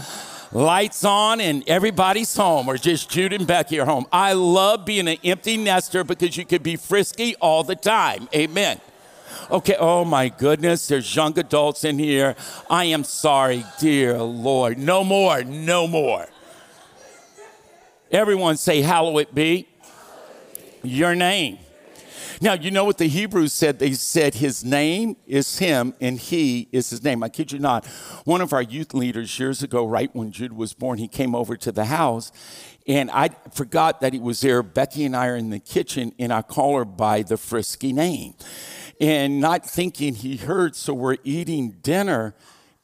lights 0.53 1.03
on 1.03 1.41
and 1.41 1.63
everybody's 1.67 2.35
home, 2.35 2.67
or 2.67 2.77
just 2.77 3.09
Jude 3.09 3.33
and 3.33 3.45
Becky 3.45 3.79
are 3.79 3.85
home. 3.85 4.05
I 4.11 4.33
love 4.33 4.85
being 4.85 5.07
an 5.07 5.17
empty 5.23 5.57
nester 5.57 6.03
because 6.03 6.37
you 6.37 6.45
can 6.45 6.63
be 6.63 6.75
frisky 6.75 7.35
all 7.35 7.63
the 7.63 7.75
time. 7.75 8.29
Amen. 8.33 8.79
Okay, 9.49 9.77
oh 9.79 10.03
my 10.03 10.27
goodness, 10.27 10.89
there's 10.89 11.15
young 11.15 11.39
adults 11.39 11.85
in 11.85 11.97
here. 11.97 12.35
I 12.69 12.85
am 12.85 13.05
sorry, 13.05 13.63
dear 13.79 14.21
Lord. 14.21 14.77
No 14.77 15.05
more, 15.05 15.41
no 15.45 15.87
more. 15.87 16.27
Everyone 18.11 18.57
say, 18.57 18.81
Hallowed 18.81 19.33
be 19.33 19.69
your 20.83 21.15
name. 21.15 21.59
Now, 22.41 22.53
you 22.53 22.71
know 22.71 22.83
what 22.83 22.97
the 22.97 23.07
Hebrews 23.07 23.53
said? 23.53 23.79
They 23.79 23.93
said 23.93 24.35
his 24.35 24.65
name 24.65 25.15
is 25.25 25.59
him 25.59 25.93
and 26.01 26.19
he 26.19 26.67
is 26.73 26.89
his 26.89 27.03
name. 27.03 27.23
I 27.23 27.29
kid 27.29 27.53
you 27.53 27.59
not. 27.59 27.85
One 28.25 28.41
of 28.41 28.51
our 28.51 28.61
youth 28.61 28.93
leaders 28.93 29.39
years 29.39 29.63
ago, 29.63 29.87
right 29.87 30.13
when 30.13 30.31
Jude 30.31 30.53
was 30.53 30.73
born, 30.73 30.99
he 30.99 31.07
came 31.07 31.33
over 31.33 31.55
to 31.55 31.71
the 31.71 31.85
house 31.85 32.31
and 32.85 33.09
I 33.11 33.29
forgot 33.53 34.01
that 34.01 34.13
he 34.13 34.19
was 34.19 34.41
there. 34.41 34.61
Becky 34.61 35.05
and 35.05 35.15
I 35.15 35.27
are 35.27 35.35
in 35.35 35.49
the 35.49 35.59
kitchen 35.59 36.13
and 36.19 36.31
I 36.31 36.41
call 36.43 36.77
her 36.77 36.85
by 36.85 37.23
the 37.23 37.37
frisky 37.37 37.91
name 37.91 38.35
and 38.99 39.39
not 39.39 39.65
thinking 39.65 40.15
he 40.15 40.37
heard. 40.37 40.75
So 40.75 40.93
we're 40.93 41.17
eating 41.23 41.71
dinner, 41.81 42.33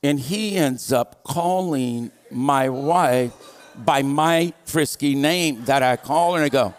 and 0.02 0.20
he 0.20 0.56
ends 0.56 0.92
up 0.92 1.24
calling 1.24 2.12
my 2.32 2.70
wife 2.70 3.34
by 3.76 4.04
my 4.04 4.54
frisky 4.66 5.16
name 5.16 5.66
that 5.66 5.82
I 5.82 5.96
call 5.98 6.34
her 6.34 6.38
and 6.38 6.46
I 6.46 6.50
go, 6.50 6.74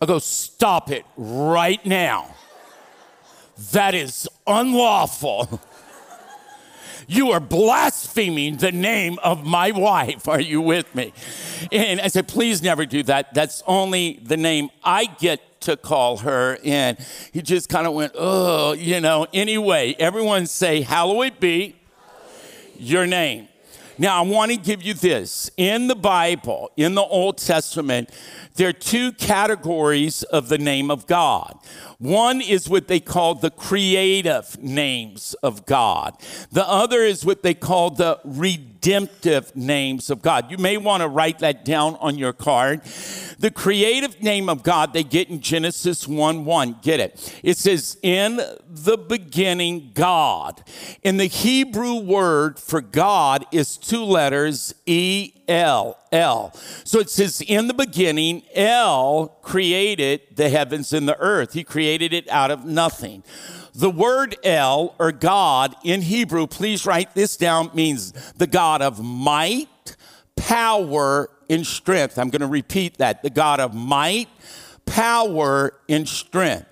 I 0.00 0.06
go, 0.06 0.18
Stop 0.18 0.90
it 0.90 1.04
right 1.16 1.84
now. 1.84 2.34
That 3.72 3.94
is 3.94 4.28
unlawful. 4.46 5.60
You 7.06 7.32
are 7.32 7.40
blaspheming 7.40 8.58
the 8.58 8.70
name 8.70 9.18
of 9.24 9.44
my 9.44 9.72
wife. 9.72 10.28
Are 10.28 10.40
you 10.40 10.60
with 10.60 10.94
me? 10.94 11.12
And 11.72 12.00
I 12.00 12.06
said, 12.06 12.28
Please 12.28 12.62
never 12.62 12.86
do 12.86 13.02
that. 13.02 13.34
That's 13.34 13.62
only 13.66 14.20
the 14.22 14.36
name 14.36 14.70
I 14.84 15.06
get 15.06 15.40
to 15.60 15.76
call 15.76 16.18
her. 16.18 16.58
And 16.64 16.98
he 17.32 17.42
just 17.42 17.68
kind 17.68 17.86
of 17.86 17.94
went, 17.94 18.12
Oh, 18.16 18.72
you 18.72 19.00
know. 19.00 19.26
Anyway, 19.32 19.94
everyone 19.98 20.46
say, 20.46 20.82
Hallowed 20.82 21.40
be 21.40 21.76
your 22.78 23.06
name. 23.06 23.48
Now, 23.98 24.24
I 24.24 24.26
want 24.26 24.50
to 24.50 24.56
give 24.56 24.82
you 24.82 24.94
this. 24.94 25.50
In 25.58 25.86
the 25.86 25.94
Bible, 25.94 26.70
in 26.78 26.94
the 26.94 27.02
Old 27.02 27.36
Testament, 27.36 28.08
there 28.54 28.70
are 28.70 28.72
two 28.72 29.12
categories 29.12 30.22
of 30.22 30.48
the 30.48 30.56
name 30.56 30.90
of 30.90 31.06
God. 31.06 31.58
One 31.98 32.40
is 32.40 32.66
what 32.66 32.88
they 32.88 32.98
call 32.98 33.34
the 33.34 33.50
creative 33.50 34.58
names 34.62 35.34
of 35.42 35.66
God. 35.66 36.16
The 36.50 36.66
other 36.66 37.00
is 37.00 37.26
what 37.26 37.42
they 37.42 37.52
call 37.52 37.90
the 37.90 38.18
redemptive 38.24 38.69
names 39.54 40.10
of 40.10 40.22
God. 40.22 40.50
You 40.50 40.58
may 40.58 40.76
want 40.76 41.02
to 41.02 41.08
write 41.08 41.40
that 41.40 41.64
down 41.64 41.96
on 41.96 42.18
your 42.18 42.32
card. 42.32 42.82
The 43.38 43.50
creative 43.50 44.22
name 44.22 44.48
of 44.48 44.62
God 44.62 44.92
they 44.92 45.02
get 45.02 45.28
in 45.28 45.40
Genesis 45.40 46.06
1 46.06 46.44
1. 46.44 46.76
Get 46.82 47.00
it? 47.00 47.40
It 47.42 47.56
says, 47.56 47.98
In 48.02 48.36
the 48.68 48.98
beginning, 48.98 49.92
God. 49.94 50.62
And 51.04 51.18
the 51.18 51.26
Hebrew 51.26 51.94
word 51.96 52.58
for 52.58 52.80
God 52.80 53.46
is 53.52 53.76
two 53.76 54.04
letters, 54.04 54.74
E 54.86 55.32
L, 55.50 55.98
L. 56.12 56.52
So 56.84 57.00
it 57.00 57.10
says, 57.10 57.42
in 57.42 57.66
the 57.66 57.74
beginning, 57.74 58.44
El 58.54 59.36
created 59.42 60.22
the 60.36 60.48
heavens 60.48 60.92
and 60.92 61.08
the 61.08 61.18
earth. 61.18 61.52
He 61.54 61.64
created 61.64 62.14
it 62.14 62.28
out 62.28 62.52
of 62.52 62.64
nothing. 62.64 63.24
The 63.74 63.90
word 63.90 64.36
El, 64.44 64.94
or 64.98 65.10
God, 65.10 65.74
in 65.84 66.02
Hebrew, 66.02 66.46
please 66.46 66.86
write 66.86 67.14
this 67.14 67.36
down, 67.36 67.70
means 67.74 68.12
the 68.32 68.46
God 68.46 68.80
of 68.80 69.02
might, 69.02 69.96
power, 70.36 71.30
and 71.48 71.66
strength. 71.66 72.16
I'm 72.18 72.30
going 72.30 72.40
to 72.40 72.46
repeat 72.46 72.98
that 72.98 73.22
the 73.22 73.30
God 73.30 73.58
of 73.58 73.74
might, 73.74 74.28
power, 74.86 75.74
and 75.88 76.08
strength. 76.08 76.66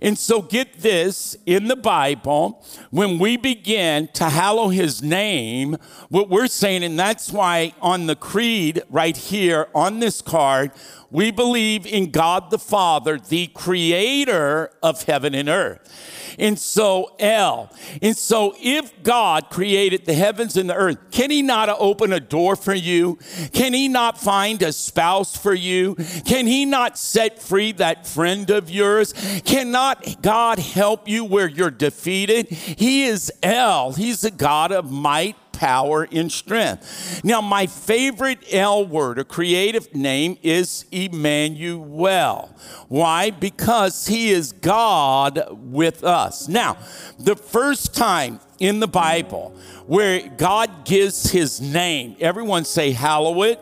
And 0.00 0.18
so, 0.18 0.42
get 0.42 0.80
this 0.80 1.36
in 1.46 1.68
the 1.68 1.76
Bible, 1.76 2.64
when 2.90 3.18
we 3.18 3.36
begin 3.36 4.08
to 4.14 4.24
hallow 4.24 4.68
his 4.68 5.02
name, 5.02 5.76
what 6.08 6.28
we're 6.28 6.46
saying, 6.46 6.84
and 6.84 6.98
that's 6.98 7.32
why 7.32 7.72
on 7.80 8.06
the 8.06 8.16
creed 8.16 8.82
right 8.90 9.16
here 9.16 9.68
on 9.74 10.00
this 10.00 10.22
card, 10.22 10.72
we 11.10 11.30
believe 11.30 11.86
in 11.86 12.10
God 12.10 12.50
the 12.50 12.58
Father, 12.58 13.18
the 13.18 13.48
creator 13.48 14.70
of 14.82 15.04
heaven 15.04 15.34
and 15.34 15.48
earth. 15.48 16.17
And 16.38 16.58
so, 16.58 17.14
El. 17.18 17.70
And 18.00 18.16
so, 18.16 18.54
if 18.60 19.02
God 19.02 19.50
created 19.50 20.04
the 20.04 20.14
heavens 20.14 20.56
and 20.56 20.70
the 20.70 20.74
earth, 20.74 20.98
can 21.10 21.30
He 21.30 21.42
not 21.42 21.68
open 21.68 22.12
a 22.12 22.20
door 22.20 22.56
for 22.56 22.74
you? 22.74 23.18
Can 23.52 23.72
He 23.72 23.88
not 23.88 24.18
find 24.18 24.62
a 24.62 24.72
spouse 24.72 25.36
for 25.36 25.54
you? 25.54 25.96
Can 26.26 26.46
He 26.46 26.64
not 26.64 26.96
set 26.98 27.42
free 27.42 27.72
that 27.72 28.06
friend 28.06 28.48
of 28.50 28.70
yours? 28.70 29.12
Cannot 29.44 30.22
God 30.22 30.58
help 30.58 31.08
you 31.08 31.24
where 31.24 31.48
you're 31.48 31.70
defeated? 31.70 32.48
He 32.48 33.04
is 33.04 33.32
El. 33.42 33.92
He's 33.92 34.20
the 34.20 34.30
God 34.30 34.72
of 34.72 34.90
might 34.90 35.36
power 35.58 36.06
and 36.12 36.30
strength. 36.30 37.20
Now, 37.24 37.40
my 37.40 37.66
favorite 37.66 38.38
L 38.52 38.86
word, 38.86 39.18
a 39.18 39.24
creative 39.24 39.92
name, 39.92 40.38
is 40.40 40.84
Emmanuel. 40.92 42.54
Why? 42.86 43.30
Because 43.30 44.06
he 44.06 44.30
is 44.30 44.52
God 44.52 45.48
with 45.50 46.04
us. 46.04 46.46
Now, 46.46 46.78
the 47.18 47.34
first 47.34 47.92
time 47.92 48.38
in 48.60 48.78
the 48.78 48.86
Bible 48.86 49.52
where 49.86 50.28
God 50.28 50.84
gives 50.84 51.30
his 51.30 51.60
name, 51.60 52.14
everyone 52.20 52.64
say, 52.64 52.92
Hallowed 52.92 53.58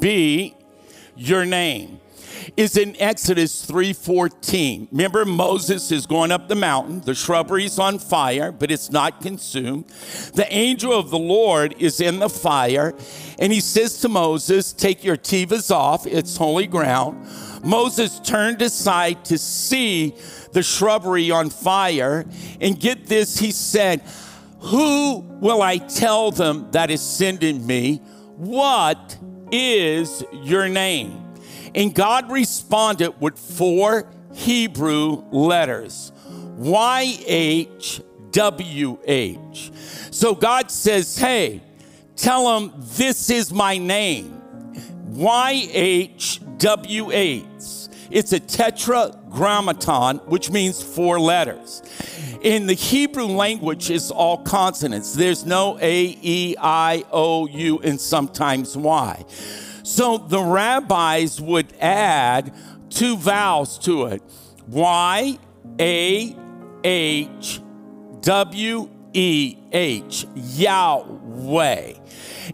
be 0.00 0.56
your 1.16 1.44
name 1.44 2.00
is 2.56 2.76
in 2.76 2.96
Exodus 2.98 3.64
3:14. 3.64 4.88
Remember 4.90 5.24
Moses 5.24 5.92
is 5.92 6.06
going 6.06 6.32
up 6.32 6.48
the 6.48 6.54
mountain, 6.54 7.02
the 7.04 7.14
shrubbery's 7.14 7.78
on 7.78 7.98
fire, 7.98 8.50
but 8.52 8.70
it's 8.70 8.90
not 8.90 9.20
consumed. 9.20 9.84
The 10.34 10.52
angel 10.52 10.92
of 10.92 11.10
the 11.10 11.18
Lord 11.18 11.74
is 11.78 12.00
in 12.00 12.18
the 12.18 12.28
fire, 12.28 12.94
and 13.38 13.52
he 13.52 13.60
says 13.60 13.98
to 13.98 14.08
Moses, 14.08 14.72
"Take 14.72 15.04
your 15.04 15.16
Tevas 15.16 15.70
off, 15.70 16.06
it's 16.06 16.36
holy 16.36 16.66
ground." 16.66 17.26
Moses 17.64 18.20
turned 18.22 18.62
aside 18.62 19.24
to 19.26 19.36
see 19.36 20.14
the 20.52 20.62
shrubbery 20.62 21.30
on 21.30 21.50
fire, 21.50 22.24
and 22.60 22.78
get 22.78 23.06
this, 23.06 23.38
he 23.38 23.50
said, 23.50 24.00
"Who 24.60 25.24
will 25.40 25.62
I 25.62 25.78
tell 25.78 26.30
them 26.30 26.68
that 26.72 26.90
is 26.90 27.00
sending 27.00 27.66
me? 27.66 28.00
What 28.36 29.16
is 29.50 30.22
your 30.32 30.68
name?" 30.68 31.27
And 31.74 31.94
God 31.94 32.30
responded 32.30 33.20
with 33.20 33.38
four 33.38 34.10
Hebrew 34.34 35.24
letters 35.30 36.12
YHWH. 36.58 37.34
So 40.14 40.34
God 40.34 40.70
says, 40.70 41.16
Hey, 41.16 41.62
tell 42.16 42.60
them 42.60 42.74
this 42.76 43.30
is 43.30 43.52
my 43.52 43.78
name. 43.78 44.42
YHWH. 45.12 46.58
It's 48.10 48.32
a 48.32 48.40
tetragrammaton, 48.40 50.18
which 50.26 50.50
means 50.50 50.82
four 50.82 51.20
letters. 51.20 51.82
In 52.42 52.66
the 52.66 52.74
Hebrew 52.74 53.26
language, 53.26 53.90
it's 53.90 54.10
all 54.10 54.38
consonants. 54.38 55.12
There's 55.14 55.44
no 55.44 55.78
A, 55.80 56.16
E, 56.22 56.56
I, 56.58 57.04
O, 57.12 57.46
U, 57.46 57.78
and 57.80 58.00
sometimes 58.00 58.76
Y. 58.76 59.24
So 59.88 60.18
the 60.18 60.42
rabbis 60.42 61.40
would 61.40 61.72
add 61.80 62.52
two 62.90 63.16
vowels 63.16 63.78
to 63.80 64.04
it 64.04 64.22
Y 64.68 65.38
A 65.80 66.36
H 66.84 67.60
W 68.20 68.90
E 69.14 69.56
H, 69.72 70.26
Yahweh. 70.34 71.94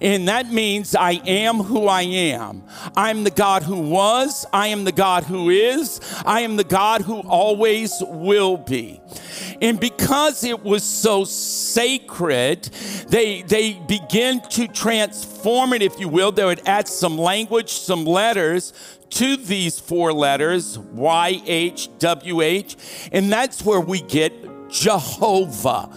And 0.01 0.29
that 0.29 0.53
means 0.53 0.95
I 0.95 1.21
am 1.27 1.57
who 1.57 1.89
I 1.89 2.03
am. 2.03 2.63
I'm 2.97 3.25
the 3.25 3.33
God 3.33 3.65
who 3.65 3.81
was, 3.81 4.47
I 4.53 4.69
am 4.69 4.85
the 4.85 4.93
God 4.93 5.25
who 5.25 5.51
is, 5.51 6.01
I 6.25 6.43
am 6.43 6.55
the 6.55 6.63
God 6.63 7.03
who 7.03 7.19
always 7.23 7.93
will 8.01 8.59
be. 8.59 9.01
And 9.61 9.79
because 9.79 10.45
it 10.45 10.63
was 10.63 10.83
so 10.83 11.25
sacred, 11.25 12.65
they, 13.09 13.43
they 13.43 13.75
begin 13.75 14.41
to 14.51 14.67
transform 14.69 15.73
it, 15.73 15.83
if 15.83 15.99
you 15.99 16.09
will. 16.09 16.33
They 16.33 16.45
would 16.45 16.67
add 16.67 16.89
some 16.89 17.17
language, 17.19 17.71
some 17.71 18.05
letters 18.05 18.73
to 19.11 19.37
these 19.37 19.79
four 19.79 20.13
letters, 20.13 20.79
Y 20.79 21.41
H 21.47 21.89
W 21.99 22.41
H, 22.41 22.77
and 23.13 23.31
that's 23.33 23.65
where 23.65 23.81
we 23.81 24.01
get 24.01 24.33
Jehovah. 24.75 25.89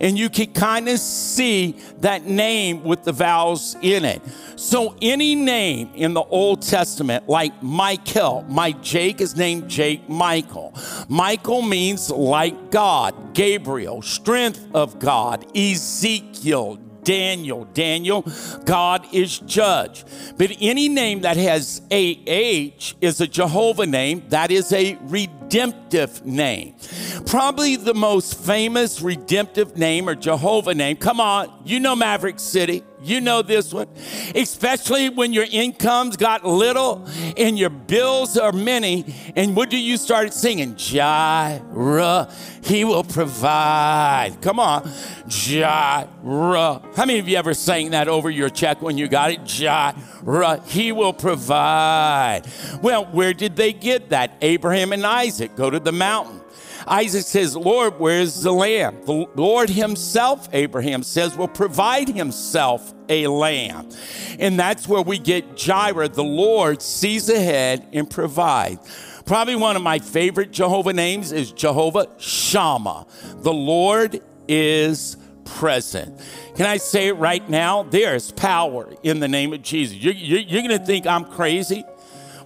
And 0.00 0.18
you 0.18 0.28
can 0.28 0.52
kind 0.52 0.88
of 0.88 0.98
see 0.98 1.76
that 2.00 2.26
name 2.26 2.84
with 2.84 3.02
the 3.02 3.12
vowels 3.12 3.76
in 3.80 4.04
it. 4.04 4.20
So, 4.56 4.96
any 5.00 5.34
name 5.34 5.90
in 5.94 6.12
the 6.14 6.22
Old 6.22 6.62
Testament, 6.62 7.28
like 7.28 7.62
Michael, 7.62 8.44
my 8.48 8.72
Jake 8.72 9.20
is 9.20 9.36
named 9.36 9.68
Jake 9.68 10.08
Michael. 10.08 10.74
Michael 11.08 11.62
means 11.62 12.10
like 12.10 12.70
God, 12.70 13.34
Gabriel, 13.34 14.02
strength 14.02 14.66
of 14.74 14.98
God, 14.98 15.46
Ezekiel, 15.56 16.76
Daniel. 17.06 17.64
Daniel, 17.72 18.26
God 18.64 19.06
is 19.12 19.38
judge. 19.38 20.04
But 20.36 20.50
any 20.60 20.88
name 20.88 21.20
that 21.20 21.36
has 21.36 21.80
AH 21.90 22.96
is 23.00 23.20
a 23.20 23.28
Jehovah 23.28 23.86
name. 23.86 24.24
That 24.30 24.50
is 24.50 24.72
a 24.72 24.98
redemptive 25.02 26.26
name. 26.26 26.74
Probably 27.24 27.76
the 27.76 27.94
most 27.94 28.38
famous 28.38 29.00
redemptive 29.00 29.76
name 29.76 30.08
or 30.08 30.16
Jehovah 30.16 30.74
name. 30.74 30.96
Come 30.96 31.20
on, 31.20 31.62
you 31.64 31.78
know 31.78 31.94
Maverick 31.94 32.40
City. 32.40 32.82
You 33.02 33.20
know 33.20 33.42
this 33.42 33.72
one, 33.72 33.88
especially 34.34 35.10
when 35.10 35.32
your 35.32 35.46
income's 35.50 36.16
got 36.16 36.44
little 36.44 37.06
and 37.36 37.58
your 37.58 37.70
bills 37.70 38.38
are 38.38 38.52
many. 38.52 39.14
And 39.36 39.54
what 39.54 39.70
do 39.70 39.78
you 39.78 39.96
start 39.96 40.32
singing? 40.32 40.76
Jireh, 40.76 42.28
He 42.62 42.84
will 42.84 43.04
provide. 43.04 44.38
Come 44.40 44.58
on, 44.58 44.90
Jireh. 45.28 46.08
How 46.96 47.04
many 47.04 47.18
of 47.18 47.28
you 47.28 47.36
ever 47.36 47.54
sang 47.54 47.90
that 47.90 48.08
over 48.08 48.30
your 48.30 48.48
check 48.48 48.80
when 48.80 48.96
you 48.96 49.08
got 49.08 49.30
it? 49.30 49.44
Jireh, 49.44 50.62
He 50.66 50.90
will 50.92 51.12
provide. 51.12 52.42
Well, 52.82 53.04
where 53.06 53.34
did 53.34 53.56
they 53.56 53.72
get 53.72 54.08
that? 54.08 54.32
Abraham 54.40 54.92
and 54.92 55.04
Isaac 55.06 55.54
go 55.54 55.68
to 55.70 55.78
the 55.78 55.92
mountain. 55.92 56.40
Isaac 56.86 57.24
says, 57.24 57.56
Lord, 57.56 57.98
where's 57.98 58.42
the 58.42 58.52
lamb? 58.52 58.98
The 59.04 59.26
Lord 59.34 59.70
himself, 59.70 60.48
Abraham 60.52 61.02
says, 61.02 61.36
will 61.36 61.48
provide 61.48 62.08
himself 62.08 62.94
a 63.08 63.26
lamb. 63.26 63.88
And 64.38 64.58
that's 64.58 64.86
where 64.86 65.02
we 65.02 65.18
get 65.18 65.56
Jireh. 65.56 66.08
The 66.08 66.24
Lord 66.24 66.80
sees 66.82 67.28
ahead 67.28 67.88
and 67.92 68.08
provides. 68.08 69.22
Probably 69.24 69.56
one 69.56 69.74
of 69.74 69.82
my 69.82 69.98
favorite 69.98 70.52
Jehovah 70.52 70.92
names 70.92 71.32
is 71.32 71.50
Jehovah 71.50 72.06
Shammah. 72.18 73.06
The 73.38 73.52
Lord 73.52 74.20
is 74.46 75.16
present. 75.44 76.20
Can 76.54 76.66
I 76.66 76.76
say 76.76 77.08
it 77.08 77.14
right 77.14 77.48
now? 77.48 77.82
There's 77.82 78.30
power 78.32 78.92
in 79.02 79.20
the 79.20 79.28
name 79.28 79.52
of 79.52 79.62
Jesus. 79.62 79.96
You're, 79.96 80.14
you're, 80.14 80.40
you're 80.40 80.62
going 80.62 80.78
to 80.78 80.84
think 80.84 81.06
I'm 81.06 81.24
crazy. 81.24 81.84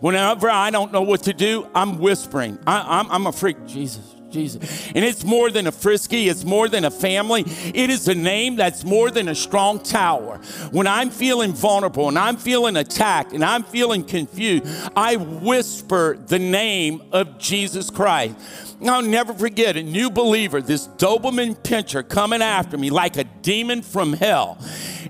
Whenever 0.01 0.49
I 0.49 0.71
don't 0.71 0.93
know 0.93 1.03
what 1.03 1.25
to 1.25 1.35
do, 1.35 1.69
I'm 1.75 1.99
whispering. 1.99 2.59
I, 2.67 3.01
I'm, 3.01 3.11
I'm 3.11 3.27
a 3.27 3.33
freak. 3.33 3.67
Jesus, 3.67 4.17
Jesus. 4.31 4.89
And 4.95 5.05
it's 5.05 5.25
more 5.25 5.51
than 5.51 5.67
a 5.67 5.73
frisky, 5.73 6.29
it's 6.29 6.45
more 6.45 6.69
than 6.69 6.85
a 6.85 6.91
family. 6.91 7.45
It 7.75 7.91
is 7.91 8.09
a 8.09 8.15
name 8.15 8.57
that's 8.57 8.85
more 8.85 9.11
than 9.11 9.29
a 9.29 9.35
strong 9.35 9.81
tower. 9.81 10.39
When 10.71 10.87
I'm 10.87 11.11
feeling 11.11 11.53
vulnerable 11.53 12.09
and 12.09 12.19
I'm 12.19 12.37
feeling 12.37 12.77
attacked 12.77 13.33
and 13.33 13.45
I'm 13.45 13.65
feeling 13.65 14.05
confused, 14.05 14.65
I 14.97 15.17
whisper 15.17 16.17
the 16.17 16.39
name 16.39 17.03
of 17.13 17.39
Jesus 17.39 17.91
Christ. 17.91 18.37
I'll 18.83 19.03
never 19.03 19.35
forget 19.35 19.77
a 19.77 19.83
new 19.83 20.09
believer, 20.11 20.63
this 20.63 20.89
Doberman 20.89 21.55
pinscher 21.57 22.09
coming 22.09 22.41
after 22.41 22.79
me 22.79 22.89
like 22.89 23.19
a 23.19 23.25
demon 23.25 23.83
from 23.83 24.15
hell. 24.15 24.57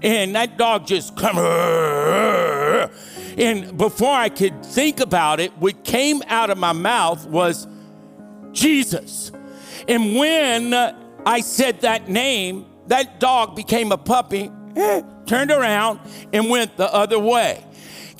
And 0.02 0.34
that 0.34 0.58
dog 0.58 0.86
just 0.86 1.16
come. 1.16 1.38
And 3.38 3.78
before 3.78 4.12
I 4.12 4.28
could 4.28 4.64
think 4.66 4.98
about 4.98 5.38
it, 5.38 5.52
what 5.58 5.84
came 5.84 6.20
out 6.26 6.50
of 6.50 6.58
my 6.58 6.72
mouth 6.72 7.26
was, 7.26 7.68
Jesus. 8.52 9.32
And 9.88 10.16
when 10.16 10.74
I 11.26 11.40
said 11.40 11.80
that 11.82 12.08
name, 12.08 12.66
that 12.86 13.20
dog 13.20 13.56
became 13.56 13.92
a 13.92 13.98
puppy, 13.98 14.50
eh, 14.76 15.02
turned 15.26 15.50
around, 15.50 16.00
and 16.32 16.50
went 16.50 16.76
the 16.76 16.92
other 16.92 17.18
way. 17.18 17.64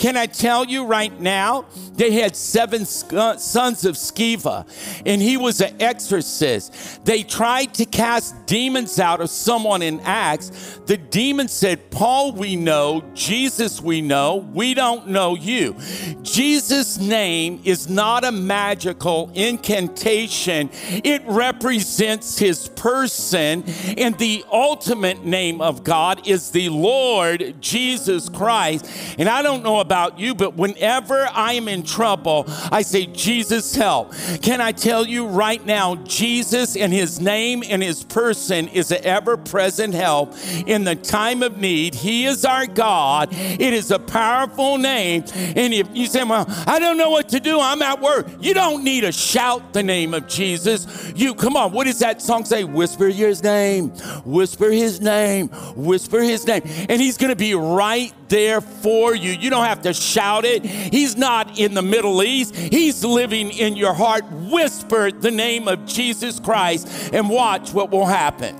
Can 0.00 0.16
I 0.16 0.24
tell 0.24 0.64
you 0.64 0.86
right 0.86 1.20
now? 1.20 1.66
They 1.92 2.12
had 2.12 2.34
seven 2.34 2.86
uh, 3.12 3.36
sons 3.36 3.84
of 3.84 3.96
Sceva, 3.96 4.66
and 5.04 5.20
he 5.20 5.36
was 5.36 5.60
an 5.60 5.76
exorcist. 5.78 7.04
They 7.04 7.22
tried 7.22 7.74
to 7.74 7.84
cast 7.84 8.46
demons 8.46 8.98
out 8.98 9.20
of 9.20 9.28
someone 9.28 9.82
in 9.82 10.00
Acts. 10.00 10.78
The 10.86 10.96
demon 10.96 11.48
said, 11.48 11.90
Paul, 11.90 12.32
we 12.32 12.56
know, 12.56 13.04
Jesus, 13.12 13.82
we 13.82 14.00
know, 14.00 14.36
we 14.36 14.72
don't 14.72 15.08
know 15.08 15.34
you. 15.34 15.76
Jesus' 16.22 16.98
name 16.98 17.60
is 17.64 17.90
not 17.90 18.24
a 18.24 18.32
magical 18.32 19.30
incantation, 19.34 20.70
it 20.72 21.20
represents 21.26 22.38
his 22.38 22.70
person, 22.70 23.64
and 23.98 24.16
the 24.16 24.46
ultimate 24.50 25.26
name 25.26 25.60
of 25.60 25.84
God 25.84 26.26
is 26.26 26.52
the 26.52 26.70
Lord 26.70 27.56
Jesus 27.60 28.30
Christ. 28.30 28.90
And 29.18 29.28
I 29.28 29.42
don't 29.42 29.62
know 29.62 29.80
about 29.80 29.89
you, 30.18 30.34
but 30.34 30.56
whenever 30.56 31.28
I 31.32 31.54
am 31.54 31.68
in 31.68 31.82
trouble, 31.82 32.44
I 32.70 32.82
say, 32.82 33.06
Jesus, 33.06 33.74
help. 33.74 34.12
Can 34.42 34.60
I 34.60 34.72
tell 34.72 35.06
you 35.06 35.26
right 35.26 35.64
now, 35.64 35.96
Jesus 35.96 36.76
and 36.76 36.92
his 36.92 37.20
name 37.20 37.64
and 37.66 37.82
his 37.82 38.04
person 38.04 38.68
is 38.68 38.90
an 38.92 39.04
ever 39.04 39.36
present 39.36 39.94
help 39.94 40.34
in 40.66 40.84
the 40.84 40.94
time 40.94 41.42
of 41.42 41.58
need. 41.58 41.94
He 41.94 42.26
is 42.26 42.44
our 42.44 42.66
God. 42.66 43.30
It 43.32 43.72
is 43.72 43.90
a 43.90 43.98
powerful 43.98 44.78
name. 44.78 45.24
And 45.34 45.74
if 45.74 45.88
you 45.92 46.06
say, 46.06 46.22
Well, 46.24 46.46
I 46.66 46.78
don't 46.78 46.96
know 46.96 47.10
what 47.10 47.28
to 47.30 47.40
do, 47.40 47.58
I'm 47.60 47.82
at 47.82 48.00
work, 48.00 48.28
you 48.40 48.54
don't 48.54 48.84
need 48.84 49.02
to 49.02 49.12
shout 49.12 49.72
the 49.72 49.82
name 49.82 50.14
of 50.14 50.28
Jesus. 50.28 51.12
You 51.16 51.34
come 51.34 51.56
on, 51.56 51.72
what 51.72 51.86
does 51.86 51.98
that 51.98 52.22
song 52.22 52.44
say? 52.44 52.64
Whisper 52.64 53.08
his 53.08 53.42
name, 53.42 53.90
whisper 54.24 54.70
his 54.70 55.00
name, 55.00 55.48
whisper 55.74 56.22
his 56.22 56.46
name. 56.46 56.62
And 56.88 57.00
he's 57.00 57.16
going 57.16 57.30
to 57.30 57.36
be 57.36 57.54
right 57.54 58.12
there 58.28 58.60
for 58.60 59.14
you. 59.14 59.32
You 59.32 59.50
don't 59.50 59.64
have 59.64 59.79
to 59.82 59.92
shout 59.92 60.44
it. 60.44 60.64
He's 60.64 61.16
not 61.16 61.58
in 61.58 61.74
the 61.74 61.82
Middle 61.82 62.22
East, 62.22 62.54
He's 62.54 63.04
living 63.04 63.50
in 63.50 63.76
your 63.76 63.94
heart. 63.94 64.24
Whisper 64.30 65.10
the 65.10 65.30
name 65.30 65.68
of 65.68 65.86
Jesus 65.86 66.40
Christ 66.40 67.12
and 67.12 67.28
watch 67.28 67.72
what 67.72 67.90
will 67.90 68.06
happen. 68.06 68.56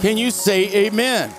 Can 0.00 0.18
you 0.18 0.30
say 0.30 0.86
amen? 0.86 1.32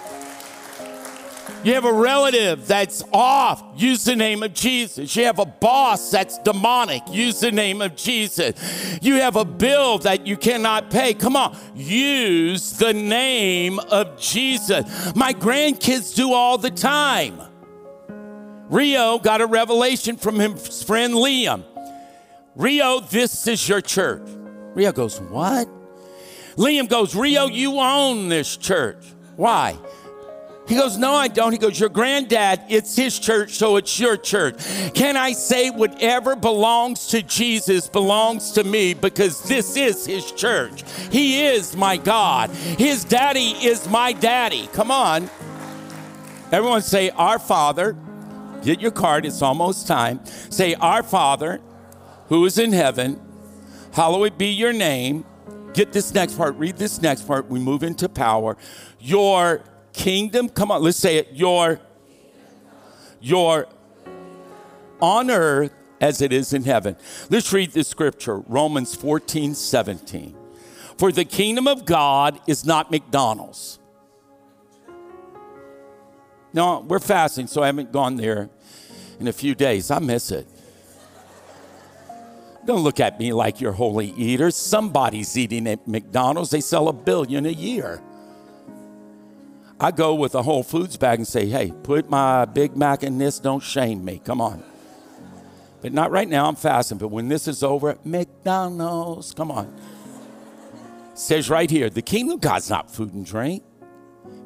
You 1.63 1.74
have 1.74 1.86
a 1.86 1.94
relative 1.94 2.68
that's 2.68 3.04
off, 3.12 3.63
use 3.76 4.04
the 4.06 4.16
name 4.16 4.44
of 4.44 4.54
Jesus. 4.54 5.16
You 5.16 5.26
have 5.26 5.40
a 5.40 5.46
boss 5.46 6.12
that's 6.12 6.38
demonic, 6.40 7.02
use 7.10 7.40
the 7.40 7.52
name 7.52 7.82
of 7.82 7.96
Jesus. 7.96 9.00
You 9.02 9.16
have 9.16 9.36
a 9.36 9.44
bill 9.44 9.98
that 10.00 10.26
you 10.26 10.38
cannot 10.38 10.90
pay, 10.90 11.13
come 11.13 11.36
on, 11.36 11.58
use 11.76 12.78
the 12.78 12.94
name 12.94 13.80
of 13.80 14.20
Jesus. 14.20 15.13
My 15.16 15.34
grandkids 15.34 16.16
do 16.16 16.32
all 16.32 16.58
the 16.58 16.72
time. 16.72 17.42
Rio 18.69 19.17
got 19.19 19.41
a 19.41 19.45
revelation 19.45 20.17
from 20.17 20.39
his 20.39 20.84
friend 20.84 21.13
Liam. 21.13 21.63
Rio, 22.56 22.99
this 22.99 23.47
is 23.47 23.67
your 23.67 23.82
church. 23.82 24.27
Rio 24.73 24.91
goes, 24.91 25.19
What? 25.21 25.69
Liam 26.56 26.89
goes, 26.89 27.15
Rio, 27.15 27.45
you 27.45 27.80
own 27.80 28.30
this 28.30 28.58
church. 28.58 29.06
Why? 29.36 29.77
He 30.67 30.75
goes, 30.75 30.97
No, 30.97 31.13
I 31.13 31.30
don't. 31.30 31.53
He 31.53 31.58
goes, 31.58 31.80
Your 31.80 31.89
granddad, 31.89 32.63
it's 32.67 32.95
his 32.95 33.17
church, 33.17 33.51
so 33.51 33.77
it's 33.77 33.97
your 33.99 34.17
church. 34.17 34.56
Can 34.93 35.15
I 35.15 35.32
say 35.32 35.69
whatever 35.69 36.36
belongs 36.36 37.08
to 37.08 37.21
Jesus 37.21 37.88
belongs 37.88 38.51
to 38.53 38.65
me 38.65 38.93
because 38.93 39.43
this 39.43 39.77
is 39.77 40.06
his 40.06 40.30
church? 40.34 40.84
He 41.10 41.45
is 41.45 41.77
my 41.77 41.95
God. 41.95 42.49
His 42.49 43.06
daddy 43.06 43.51
is 43.51 43.88
my 43.88 44.12
daddy. 44.12 44.67
Come 44.73 44.91
on. 44.91 45.30
Everyone 46.51 46.82
say, 46.82 47.12
Our 47.12 47.39
Father 47.39 47.95
Get 48.63 48.82
your 48.82 48.91
card, 48.91 49.26
it's 49.26 49.41
almost 49.41 49.88
time. 49.88 50.26
Say, 50.26 50.74
Our 50.76 51.04
Father, 51.04 51.62
who 52.28 52.46
is 52.46 52.58
in 52.58 52.74
heaven, 52.74 53.22
hallowed 53.93 54.38
be 54.38 54.48
your 54.48 54.74
name. 54.74 55.26
Get 55.74 55.93
this 55.93 56.13
next 56.13 56.38
part, 56.38 56.56
read 56.56 56.78
this 56.78 57.02
next 57.02 57.24
part. 57.28 57.48
We 57.50 57.60
move 57.60 57.84
into 57.84 58.10
power. 58.10 58.58
Your 59.00 59.63
kingdom, 59.93 60.50
come 60.50 60.72
on, 60.72 60.82
let's 60.82 60.98
say 60.98 61.17
it. 61.17 61.30
Your, 61.34 61.80
your 63.22 63.67
on 65.00 65.30
earth 65.30 65.72
as 66.02 66.22
it 66.22 66.34
is 66.34 66.54
in 66.54 66.63
heaven. 66.63 66.96
Let's 67.30 67.52
read 67.54 67.72
this 67.72 67.88
scripture, 67.88 68.39
Romans 68.39 68.96
14, 68.96 69.56
17. 69.56 70.36
For 70.98 71.12
the 71.12 71.26
kingdom 71.26 71.67
of 71.67 71.86
God 71.86 72.39
is 72.48 72.65
not 72.65 72.89
McDonald's. 72.91 73.80
No, 76.58 76.80
we're 76.80 76.98
fasting, 76.98 77.46
so 77.46 77.62
I 77.62 77.67
haven't 77.67 77.91
gone 77.91 78.15
there 78.15 78.50
in 79.20 79.28
a 79.28 79.32
few 79.32 79.54
days. 79.54 79.91
I 79.91 80.00
miss 80.00 80.32
it. 80.32 80.48
Don't 82.65 82.82
look 82.82 83.00
at 83.00 83.20
me 83.20 83.32
like 83.32 83.62
you're 83.62 83.74
holy 83.74 84.08
eaters. 84.13 84.56
Somebody's 84.56 85.38
eating 85.38 85.67
at 85.67 85.88
McDonald's. 85.88 86.50
They 86.50 86.62
sell 86.62 86.88
a 86.88 86.93
billion 86.93 87.46
a 87.46 87.52
year. 87.52 88.02
I 89.80 89.91
go 89.91 90.15
with 90.15 90.34
a 90.34 90.41
Whole 90.41 90.63
Foods 90.63 90.98
bag 90.98 91.20
and 91.20 91.28
say, 91.28 91.46
hey, 91.46 91.72
put 91.84 92.10
my 92.10 92.46
Big 92.46 92.76
Mac 92.76 93.04
in 93.04 93.20
this. 93.20 93.38
Don't 93.38 93.62
shame 93.62 94.04
me. 94.04 94.20
Come 94.26 94.41
on. 94.41 94.63
But 95.84 95.93
not 95.93 96.10
right 96.10 96.28
now. 96.28 96.48
I'm 96.48 96.56
fasting. 96.56 96.98
But 96.98 97.10
when 97.10 97.28
this 97.28 97.48
is 97.48 97.62
over, 97.62 98.00
McDonald's. 98.04 99.32
Come 99.32 99.52
on. 99.52 99.80
Says 101.13 101.52
right 101.52 101.70
here, 101.70 101.91
the 101.91 102.02
kingdom 102.02 102.38
of 102.38 102.41
God's 102.41 102.72
not 102.72 102.89
food 102.89 103.13
and 103.13 103.24
drink. 103.24 103.63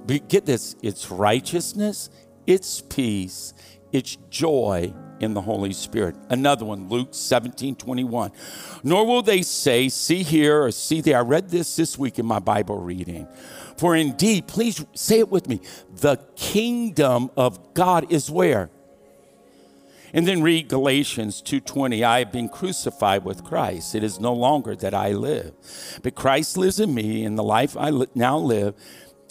Get 0.07 0.45
this 0.45 0.75
it's 0.81 1.09
righteousness, 1.11 2.09
it's 2.47 2.81
peace, 2.81 3.53
it's 3.91 4.17
joy 4.29 4.93
in 5.19 5.33
the 5.35 5.41
Holy 5.41 5.71
Spirit. 5.71 6.15
Another 6.29 6.65
one, 6.65 6.89
Luke 6.89 7.09
17 7.11 7.75
21. 7.75 8.31
Nor 8.83 9.05
will 9.05 9.21
they 9.21 9.41
say, 9.41 9.87
See 9.89 10.23
here 10.23 10.63
or 10.63 10.71
see 10.71 11.01
there. 11.01 11.19
I 11.19 11.21
read 11.21 11.49
this 11.49 11.75
this 11.75 11.97
week 11.97 12.19
in 12.19 12.25
my 12.25 12.39
Bible 12.39 12.79
reading. 12.79 13.27
For 13.77 13.95
indeed, 13.95 14.47
please 14.47 14.83
say 14.93 15.19
it 15.19 15.29
with 15.29 15.47
me 15.47 15.61
the 15.95 16.17
kingdom 16.35 17.31
of 17.37 17.73
God 17.73 18.11
is 18.11 18.29
where? 18.29 18.69
And 20.13 20.27
then 20.27 20.41
read 20.41 20.67
Galatians 20.67 21.41
2:20, 21.41 22.03
I 22.03 22.19
have 22.19 22.31
been 22.31 22.49
crucified 22.49 23.23
with 23.23 23.43
Christ. 23.43 23.95
It 23.95 24.03
is 24.03 24.19
no 24.19 24.33
longer 24.33 24.75
that 24.75 24.93
I 24.93 25.13
live, 25.13 25.53
but 26.03 26.15
Christ 26.15 26.57
lives 26.57 26.79
in 26.79 26.93
me, 26.93 27.23
and 27.23 27.37
the 27.37 27.43
life 27.43 27.77
I 27.77 27.91
now 28.13 28.37
live 28.37 28.75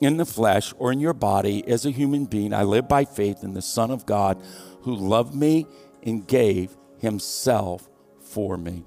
in 0.01 0.17
the 0.17 0.25
flesh 0.25 0.73
or 0.79 0.93
in 0.93 1.01
your 1.01 1.13
body 1.13 1.67
as 1.69 1.85
a 1.85 1.91
human 1.91 2.25
being. 2.25 2.53
I 2.53 2.63
live 2.63 2.89
by 2.89 3.05
faith 3.05 3.45
in 3.45 3.55
the 3.55 3.63
Son 3.63 3.91
of 3.91 4.07
God 4.07 4.43
who 4.83 4.95
loved 4.95 5.35
me 5.35 5.67
and 6.03 6.27
gave 6.27 6.77
himself 6.99 7.89
for 8.21 8.57
me. 8.57 8.85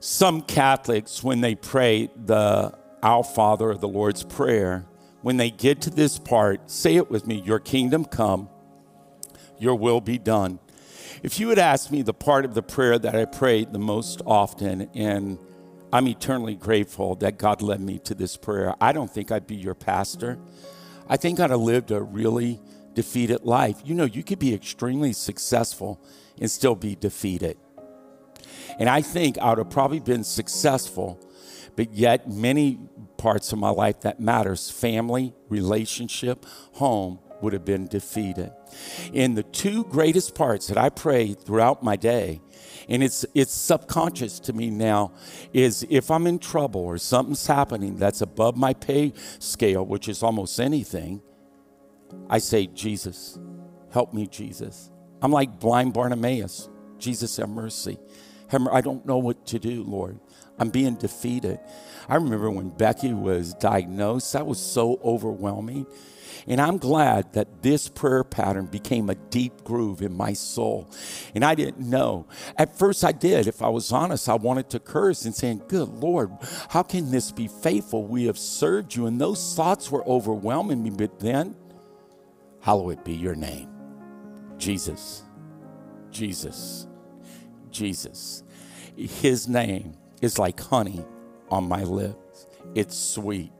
Some 0.00 0.42
Catholics, 0.42 1.24
when 1.24 1.40
they 1.40 1.54
pray 1.54 2.10
the 2.14 2.76
Our 3.02 3.24
Father 3.24 3.70
or 3.70 3.76
the 3.76 3.88
Lord's 3.88 4.22
Prayer, 4.22 4.86
when 5.22 5.38
they 5.38 5.50
get 5.50 5.80
to 5.82 5.90
this 5.90 6.18
part, 6.18 6.70
say 6.70 6.96
it 6.96 7.10
with 7.10 7.26
me 7.26 7.40
Your 7.40 7.58
kingdom 7.58 8.04
come, 8.04 8.50
your 9.58 9.74
will 9.74 10.02
be 10.02 10.18
done. 10.18 10.58
If 11.22 11.40
you 11.40 11.46
would 11.46 11.58
ask 11.58 11.90
me 11.90 12.02
the 12.02 12.12
part 12.12 12.44
of 12.44 12.52
the 12.52 12.62
prayer 12.62 12.98
that 12.98 13.14
I 13.14 13.24
prayed 13.24 13.72
the 13.72 13.78
most 13.78 14.20
often, 14.26 14.90
and 14.94 15.38
I'm 15.94 16.08
eternally 16.08 16.56
grateful 16.56 17.14
that 17.16 17.38
God 17.38 17.62
led 17.62 17.80
me 17.80 18.00
to 18.00 18.16
this 18.16 18.36
prayer. 18.36 18.74
I 18.80 18.90
don't 18.90 19.08
think 19.08 19.30
I'd 19.30 19.46
be 19.46 19.54
your 19.54 19.76
pastor. 19.76 20.40
I 21.08 21.16
think 21.16 21.38
I'd 21.38 21.50
have 21.50 21.60
lived 21.60 21.92
a 21.92 22.02
really 22.02 22.60
defeated 22.94 23.44
life. 23.44 23.80
You 23.84 23.94
know, 23.94 24.04
you 24.04 24.24
could 24.24 24.40
be 24.40 24.52
extremely 24.52 25.12
successful 25.12 26.04
and 26.40 26.50
still 26.50 26.74
be 26.74 26.96
defeated. 26.96 27.58
And 28.80 28.88
I 28.88 29.02
think 29.02 29.38
I 29.38 29.50
would 29.50 29.58
have 29.58 29.70
probably 29.70 30.00
been 30.00 30.24
successful, 30.24 31.24
but 31.76 31.92
yet 31.92 32.28
many 32.28 32.80
parts 33.16 33.52
of 33.52 33.60
my 33.60 33.70
life 33.70 34.00
that 34.00 34.18
matters 34.18 34.72
family, 34.72 35.32
relationship, 35.48 36.44
home 36.72 37.20
would 37.40 37.52
have 37.52 37.64
been 37.64 37.86
defeated. 37.86 38.52
In 39.12 39.36
the 39.36 39.44
two 39.44 39.84
greatest 39.84 40.34
parts 40.34 40.66
that 40.66 40.76
I 40.76 40.88
pray 40.88 41.34
throughout 41.34 41.84
my 41.84 41.94
day, 41.94 42.40
and 42.88 43.02
it's 43.02 43.24
it's 43.34 43.52
subconscious 43.52 44.40
to 44.40 44.52
me 44.52 44.70
now 44.70 45.12
is 45.52 45.86
if 45.88 46.10
I'm 46.10 46.26
in 46.26 46.38
trouble 46.38 46.82
or 46.82 46.98
something's 46.98 47.46
happening 47.46 47.96
that's 47.96 48.20
above 48.20 48.56
my 48.56 48.74
pay 48.74 49.12
scale, 49.38 49.84
which 49.84 50.08
is 50.08 50.22
almost 50.22 50.60
anything, 50.60 51.22
I 52.28 52.38
say, 52.38 52.66
Jesus, 52.66 53.38
help 53.92 54.12
me, 54.12 54.26
Jesus. 54.26 54.90
I'm 55.22 55.32
like 55.32 55.58
blind 55.58 55.94
Bartimaeus. 55.94 56.68
Jesus, 56.98 57.36
have 57.38 57.48
mercy. 57.48 57.98
I 58.70 58.80
don't 58.80 59.04
know 59.04 59.18
what 59.18 59.46
to 59.48 59.58
do, 59.58 59.82
Lord. 59.82 60.20
I'm 60.58 60.70
being 60.70 60.94
defeated. 60.94 61.58
I 62.08 62.16
remember 62.16 62.50
when 62.50 62.68
Becky 62.70 63.12
was 63.12 63.54
diagnosed, 63.54 64.32
that 64.34 64.46
was 64.46 64.60
so 64.60 65.00
overwhelming. 65.02 65.86
And 66.46 66.60
I'm 66.60 66.78
glad 66.78 67.32
that 67.32 67.62
this 67.62 67.88
prayer 67.88 68.24
pattern 68.24 68.66
became 68.66 69.08
a 69.08 69.14
deep 69.14 69.64
groove 69.64 70.02
in 70.02 70.12
my 70.14 70.32
soul. 70.34 70.90
And 71.34 71.44
I 71.44 71.54
didn't 71.54 71.88
know. 71.88 72.26
At 72.56 72.78
first, 72.78 73.04
I 73.04 73.12
did. 73.12 73.46
If 73.46 73.62
I 73.62 73.68
was 73.68 73.90
honest, 73.92 74.28
I 74.28 74.34
wanted 74.34 74.68
to 74.70 74.78
curse 74.78 75.24
and 75.24 75.34
saying, 75.34 75.62
Good 75.68 75.88
Lord, 75.88 76.30
how 76.68 76.82
can 76.82 77.10
this 77.10 77.32
be 77.32 77.48
faithful? 77.48 78.06
We 78.06 78.26
have 78.26 78.38
served 78.38 78.94
you. 78.94 79.06
And 79.06 79.20
those 79.20 79.54
thoughts 79.54 79.90
were 79.90 80.06
overwhelming 80.06 80.82
me. 80.82 80.90
But 80.90 81.18
then, 81.18 81.56
hallowed 82.60 83.04
be 83.04 83.14
your 83.14 83.34
name. 83.34 83.70
Jesus, 84.58 85.22
Jesus, 86.10 86.86
Jesus. 87.70 88.42
His 88.96 89.48
name 89.48 89.94
is 90.22 90.38
like 90.38 90.60
honey 90.60 91.04
on 91.50 91.68
my 91.68 91.82
lips. 91.82 92.46
It's 92.74 92.96
sweet. 92.96 93.52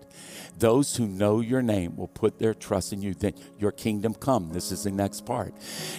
Those 0.59 0.97
who 0.97 1.07
know 1.07 1.41
your 1.41 1.63
name 1.63 1.97
will 1.97 2.09
put 2.09 2.39
their 2.39 2.55
trust 2.55 2.93
in 2.93 3.03
you. 3.03 3.15
Then 3.15 3.35
your 3.59 3.73
kingdom 3.73 4.15
come. 4.15 4.51
This 4.53 4.73
is 4.73 4.85
the 4.85 4.91
next 4.91 5.27
part. 5.27 5.55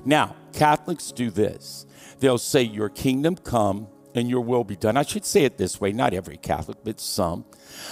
Now, 0.06 0.36
Catholics 0.54 1.12
do 1.12 1.30
this. 1.30 1.86
They'll 2.20 2.38
say, 2.38 2.62
Your 2.62 2.90
kingdom 2.90 3.36
come 3.36 3.88
and 4.16 4.30
your 4.30 4.42
will 4.42 4.64
be 4.64 4.78
done. 4.78 4.96
I 4.96 5.04
should 5.04 5.26
say 5.26 5.44
it 5.44 5.58
this 5.58 5.80
way, 5.80 5.92
not 5.92 6.14
every 6.14 6.38
Catholic, 6.38 6.78
but 6.84 7.02
some. 7.02 7.44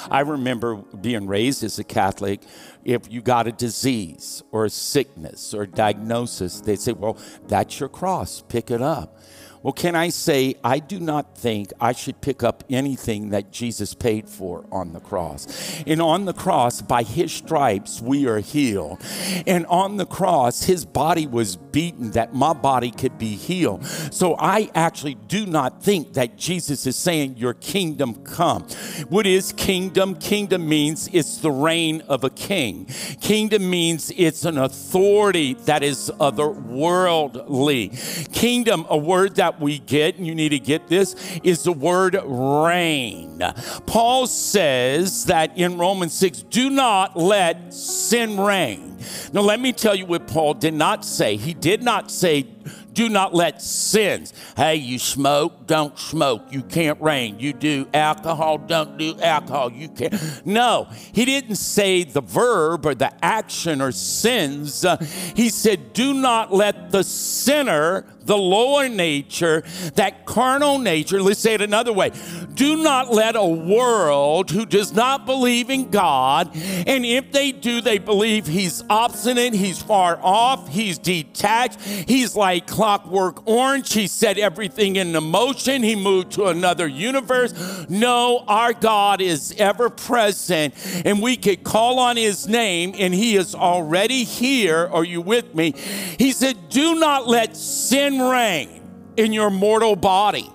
I 0.09 0.21
remember 0.21 0.77
being 0.77 1.27
raised 1.27 1.63
as 1.63 1.77
a 1.77 1.83
Catholic. 1.83 2.41
If 2.85 3.11
you 3.11 3.21
got 3.21 3.45
a 3.45 3.51
disease 3.51 4.41
or 4.51 4.63
a 4.65 4.69
sickness 4.69 5.53
or 5.53 5.63
a 5.63 5.67
diagnosis, 5.67 6.61
they'd 6.61 6.79
say, 6.79 6.93
Well, 6.93 7.17
that's 7.47 7.79
your 7.79 7.89
cross, 7.89 8.41
pick 8.47 8.71
it 8.71 8.81
up. 8.81 9.19
Well, 9.63 9.71
can 9.71 9.95
I 9.95 10.09
say, 10.09 10.55
I 10.61 10.79
do 10.79 10.99
not 10.99 11.37
think 11.37 11.71
I 11.79 11.93
should 11.93 12.19
pick 12.19 12.43
up 12.43 12.65
anything 12.69 13.29
that 13.29 13.51
Jesus 13.51 13.93
paid 13.93 14.27
for 14.27 14.65
on 14.71 14.91
the 14.91 14.99
cross. 14.99 15.81
And 15.87 16.01
on 16.01 16.25
the 16.25 16.33
cross, 16.33 16.81
by 16.81 17.03
his 17.03 17.31
stripes, 17.31 18.01
we 18.01 18.27
are 18.27 18.39
healed. 18.39 19.01
And 19.47 19.65
on 19.67 19.95
the 19.95 20.05
cross, 20.05 20.63
his 20.63 20.83
body 20.83 21.27
was 21.27 21.55
beaten 21.55 22.11
that 22.11 22.33
my 22.33 22.51
body 22.51 22.91
could 22.91 23.17
be 23.17 23.35
healed. 23.35 23.85
So 23.85 24.35
I 24.37 24.69
actually 24.75 25.15
do 25.15 25.45
not 25.45 25.81
think 25.81 26.13
that 26.13 26.37
Jesus 26.37 26.85
is 26.85 26.97
saying, 26.97 27.37
Your 27.37 27.53
kingdom 27.53 28.15
come. 28.25 28.63
What 29.07 29.25
is 29.25 29.53
kingdom? 29.53 30.15
Kingdom 30.15 30.67
means 30.67 31.09
it's 31.13 31.37
the 31.37 31.51
reign 31.51 32.01
of 32.09 32.25
a 32.25 32.29
king, 32.29 32.85
kingdom 33.21 33.69
means 33.69 34.11
it's 34.17 34.43
an 34.43 34.57
authority 34.57 35.53
that 35.65 35.83
is 35.83 36.11
otherworldly. 36.19 38.33
Kingdom, 38.33 38.85
a 38.89 38.97
word 38.97 39.35
that 39.35 39.52
we 39.59 39.79
get, 39.79 40.17
and 40.17 40.27
you 40.27 40.35
need 40.35 40.49
to 40.49 40.59
get 40.59 40.87
this, 40.87 41.15
is 41.43 41.63
the 41.63 41.73
word 41.73 42.19
reign. 42.25 43.41
Paul 43.85 44.27
says 44.27 45.25
that 45.25 45.57
in 45.57 45.77
Romans 45.77 46.13
6 46.13 46.43
do 46.43 46.69
not 46.69 47.17
let 47.17 47.73
sin 47.73 48.39
reign. 48.39 48.97
Now, 49.33 49.41
let 49.41 49.59
me 49.59 49.73
tell 49.73 49.95
you 49.95 50.05
what 50.05 50.27
Paul 50.27 50.53
did 50.53 50.73
not 50.73 51.03
say. 51.03 51.35
He 51.35 51.53
did 51.53 51.83
not 51.83 52.11
say, 52.11 52.47
do 52.93 53.09
not 53.09 53.33
let 53.33 53.61
sins. 53.61 54.33
Hey, 54.55 54.75
you 54.75 54.99
smoke, 54.99 55.65
don't 55.67 55.97
smoke. 55.97 56.43
You 56.51 56.61
can't 56.61 57.01
reign. 57.01 57.39
You 57.39 57.53
do 57.53 57.87
alcohol, 57.93 58.59
don't 58.59 58.97
do 58.97 59.19
alcohol. 59.19 59.71
You 59.71 59.89
can't. 59.89 60.45
No, 60.45 60.87
he 61.11 61.25
didn't 61.25 61.55
say 61.55 62.03
the 62.03 62.21
verb 62.21 62.85
or 62.85 62.93
the 62.93 63.11
action 63.23 63.81
or 63.81 63.91
sins. 63.91 64.85
Uh, 64.85 64.97
he 65.35 65.49
said, 65.49 65.93
do 65.93 66.13
not 66.13 66.53
let 66.53 66.91
the 66.91 67.03
sinner, 67.03 68.05
the 68.25 68.37
lower 68.37 68.89
nature, 68.89 69.63
that 69.95 70.25
carnal 70.25 70.79
nature, 70.79 71.21
let's 71.21 71.39
say 71.39 71.53
it 71.53 71.61
another 71.61 71.93
way. 71.93 72.11
Do 72.53 72.83
not 72.83 73.11
let 73.11 73.35
a 73.35 73.45
world 73.45 74.51
who 74.51 74.65
does 74.65 74.93
not 74.93 75.25
believe 75.25 75.69
in 75.69 75.89
God, 75.89 76.55
and 76.55 77.05
if 77.05 77.31
they 77.31 77.51
do, 77.51 77.81
they 77.81 77.97
believe 77.97 78.47
he's 78.47 78.83
obstinate, 78.89 79.53
he's 79.53 79.81
far 79.81 80.19
off, 80.21 80.69
he's 80.69 80.97
detached, 80.97 81.81
he's 81.81 82.35
like 82.35 82.67
clockwork 82.67 83.47
orange. 83.47 83.93
He 83.93 84.07
set 84.07 84.37
everything 84.37 84.95
into 84.95 85.21
motion. 85.21 85.83
He 85.83 85.95
moved 85.95 86.31
to 86.33 86.45
another 86.47 86.87
universe. 86.87 87.53
No, 87.89 88.43
our 88.47 88.73
God 88.73 89.21
is 89.21 89.53
ever 89.57 89.89
present, 89.89 90.73
and 91.05 91.21
we 91.21 91.37
could 91.37 91.63
call 91.63 91.99
on 91.99 92.17
his 92.17 92.47
name, 92.47 92.93
and 92.97 93.13
he 93.13 93.35
is 93.35 93.55
already 93.55 94.23
here. 94.23 94.89
Are 94.91 95.03
you 95.03 95.21
with 95.21 95.53
me? 95.55 95.73
He 96.17 96.31
said, 96.31 96.69
Do 96.69 96.99
not 96.99 97.27
let 97.27 97.55
sin 97.55 98.12
reign 98.21 98.81
in 99.17 99.33
your 99.33 99.49
mortal 99.49 99.95
body. 99.95 100.49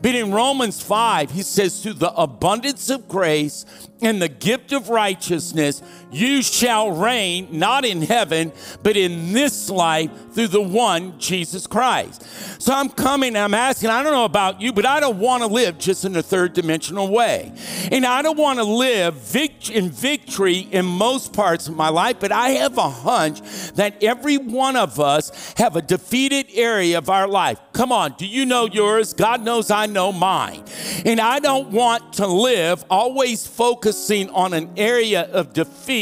But 0.00 0.14
in 0.14 0.32
Romans 0.32 0.82
5, 0.82 1.30
he 1.30 1.42
says, 1.42 1.82
through 1.82 1.94
the 1.94 2.12
abundance 2.12 2.90
of 2.90 3.08
grace 3.08 3.64
and 4.00 4.20
the 4.20 4.28
gift 4.28 4.72
of 4.72 4.88
righteousness, 4.88 5.82
you 6.12 6.42
shall 6.42 6.90
reign 6.90 7.48
not 7.50 7.84
in 7.84 8.02
heaven, 8.02 8.52
but 8.82 8.96
in 8.96 9.32
this 9.32 9.70
life 9.70 10.10
through 10.34 10.48
the 10.48 10.60
one, 10.60 11.18
Jesus 11.18 11.66
Christ. 11.66 12.22
So 12.60 12.72
I'm 12.72 12.90
coming, 12.90 13.36
I'm 13.36 13.54
asking, 13.54 13.90
I 13.90 14.02
don't 14.02 14.12
know 14.12 14.24
about 14.24 14.60
you, 14.60 14.72
but 14.72 14.84
I 14.84 15.00
don't 15.00 15.18
want 15.18 15.42
to 15.42 15.46
live 15.46 15.78
just 15.78 16.04
in 16.04 16.14
a 16.16 16.22
third 16.22 16.52
dimensional 16.52 17.08
way. 17.08 17.52
And 17.90 18.04
I 18.04 18.22
don't 18.22 18.38
want 18.38 18.58
to 18.58 18.64
live 18.64 19.14
vict- 19.14 19.70
in 19.70 19.90
victory 19.90 20.58
in 20.58 20.84
most 20.84 21.32
parts 21.32 21.68
of 21.68 21.76
my 21.76 21.88
life, 21.88 22.16
but 22.20 22.32
I 22.32 22.50
have 22.50 22.76
a 22.78 22.90
hunch 22.90 23.40
that 23.72 24.02
every 24.02 24.36
one 24.36 24.76
of 24.76 25.00
us 25.00 25.54
have 25.56 25.76
a 25.76 25.82
defeated 25.82 26.46
area 26.52 26.98
of 26.98 27.08
our 27.08 27.26
life. 27.26 27.58
Come 27.72 27.92
on, 27.92 28.14
do 28.18 28.26
you 28.26 28.44
know 28.44 28.66
yours? 28.66 29.14
God 29.14 29.42
knows 29.42 29.70
I 29.70 29.86
know 29.86 30.12
mine. 30.12 30.64
And 31.04 31.20
I 31.20 31.38
don't 31.38 31.70
want 31.70 32.14
to 32.14 32.26
live 32.26 32.84
always 32.90 33.46
focusing 33.46 34.28
on 34.30 34.52
an 34.52 34.70
area 34.76 35.22
of 35.22 35.52
defeat 35.52 36.01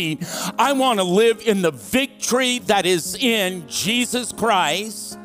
I 0.58 0.72
want 0.72 0.98
to 0.98 1.04
live 1.04 1.40
in 1.46 1.62
the 1.62 1.70
victory 1.70 2.58
that 2.60 2.86
is 2.86 3.16
in 3.16 3.68
Jesus 3.68 4.32
Christ. 4.32 5.18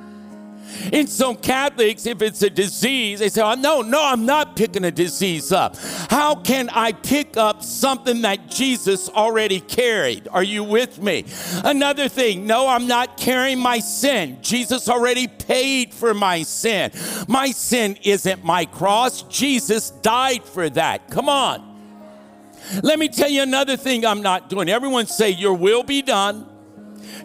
And 0.91 1.09
so, 1.09 1.35
Catholics, 1.35 2.05
if 2.05 2.21
it's 2.21 2.41
a 2.41 2.49
disease, 2.49 3.19
they 3.19 3.29
say, 3.29 3.41
oh, 3.41 3.55
No, 3.55 3.81
no, 3.81 4.03
I'm 4.03 4.25
not 4.25 4.55
picking 4.55 4.83
a 4.83 4.91
disease 4.91 5.51
up. 5.51 5.75
How 6.09 6.35
can 6.35 6.69
I 6.69 6.91
pick 6.91 7.37
up 7.37 7.63
something 7.63 8.21
that 8.21 8.49
Jesus 8.49 9.09
already 9.09 9.59
carried? 9.59 10.27
Are 10.29 10.43
you 10.43 10.63
with 10.63 11.01
me? 11.01 11.25
Another 11.63 12.07
thing, 12.07 12.45
no, 12.45 12.67
I'm 12.67 12.87
not 12.87 13.17
carrying 13.17 13.59
my 13.59 13.79
sin. 13.79 14.39
Jesus 14.41 14.87
already 14.89 15.27
paid 15.27 15.93
for 15.93 16.13
my 16.13 16.43
sin. 16.43 16.91
My 17.27 17.51
sin 17.51 17.97
isn't 18.03 18.43
my 18.43 18.65
cross, 18.65 19.23
Jesus 19.23 19.89
died 19.89 20.43
for 20.43 20.69
that. 20.71 21.09
Come 21.09 21.29
on. 21.29 21.64
Let 22.81 22.99
me 22.99 23.07
tell 23.07 23.29
you 23.29 23.41
another 23.41 23.77
thing 23.77 24.05
I'm 24.05 24.21
not 24.21 24.49
doing. 24.49 24.69
Everyone 24.69 25.05
say, 25.05 25.29
Your 25.29 25.53
will 25.53 25.83
be 25.83 26.01
done, 26.01 26.47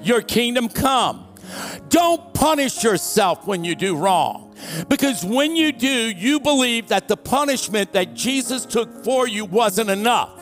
your 0.03 0.23
kingdom 0.23 0.69
come. 0.69 1.27
Don't 1.89 2.33
punish 2.35 2.85
yourself 2.85 3.47
when 3.47 3.65
you 3.65 3.75
do 3.75 3.97
wrong. 3.97 4.55
Because 4.89 5.25
when 5.25 5.57
you 5.57 5.73
do, 5.73 5.89
you 5.89 6.39
believe 6.41 6.89
that 6.89 7.09
the 7.09 7.17
punishment 7.17 7.93
that 7.93 8.15
Jesus 8.15 8.65
took 8.65 9.05
for 9.05 9.27
you 9.27 9.45
wasn't 9.45 9.91
enough. 9.91 10.40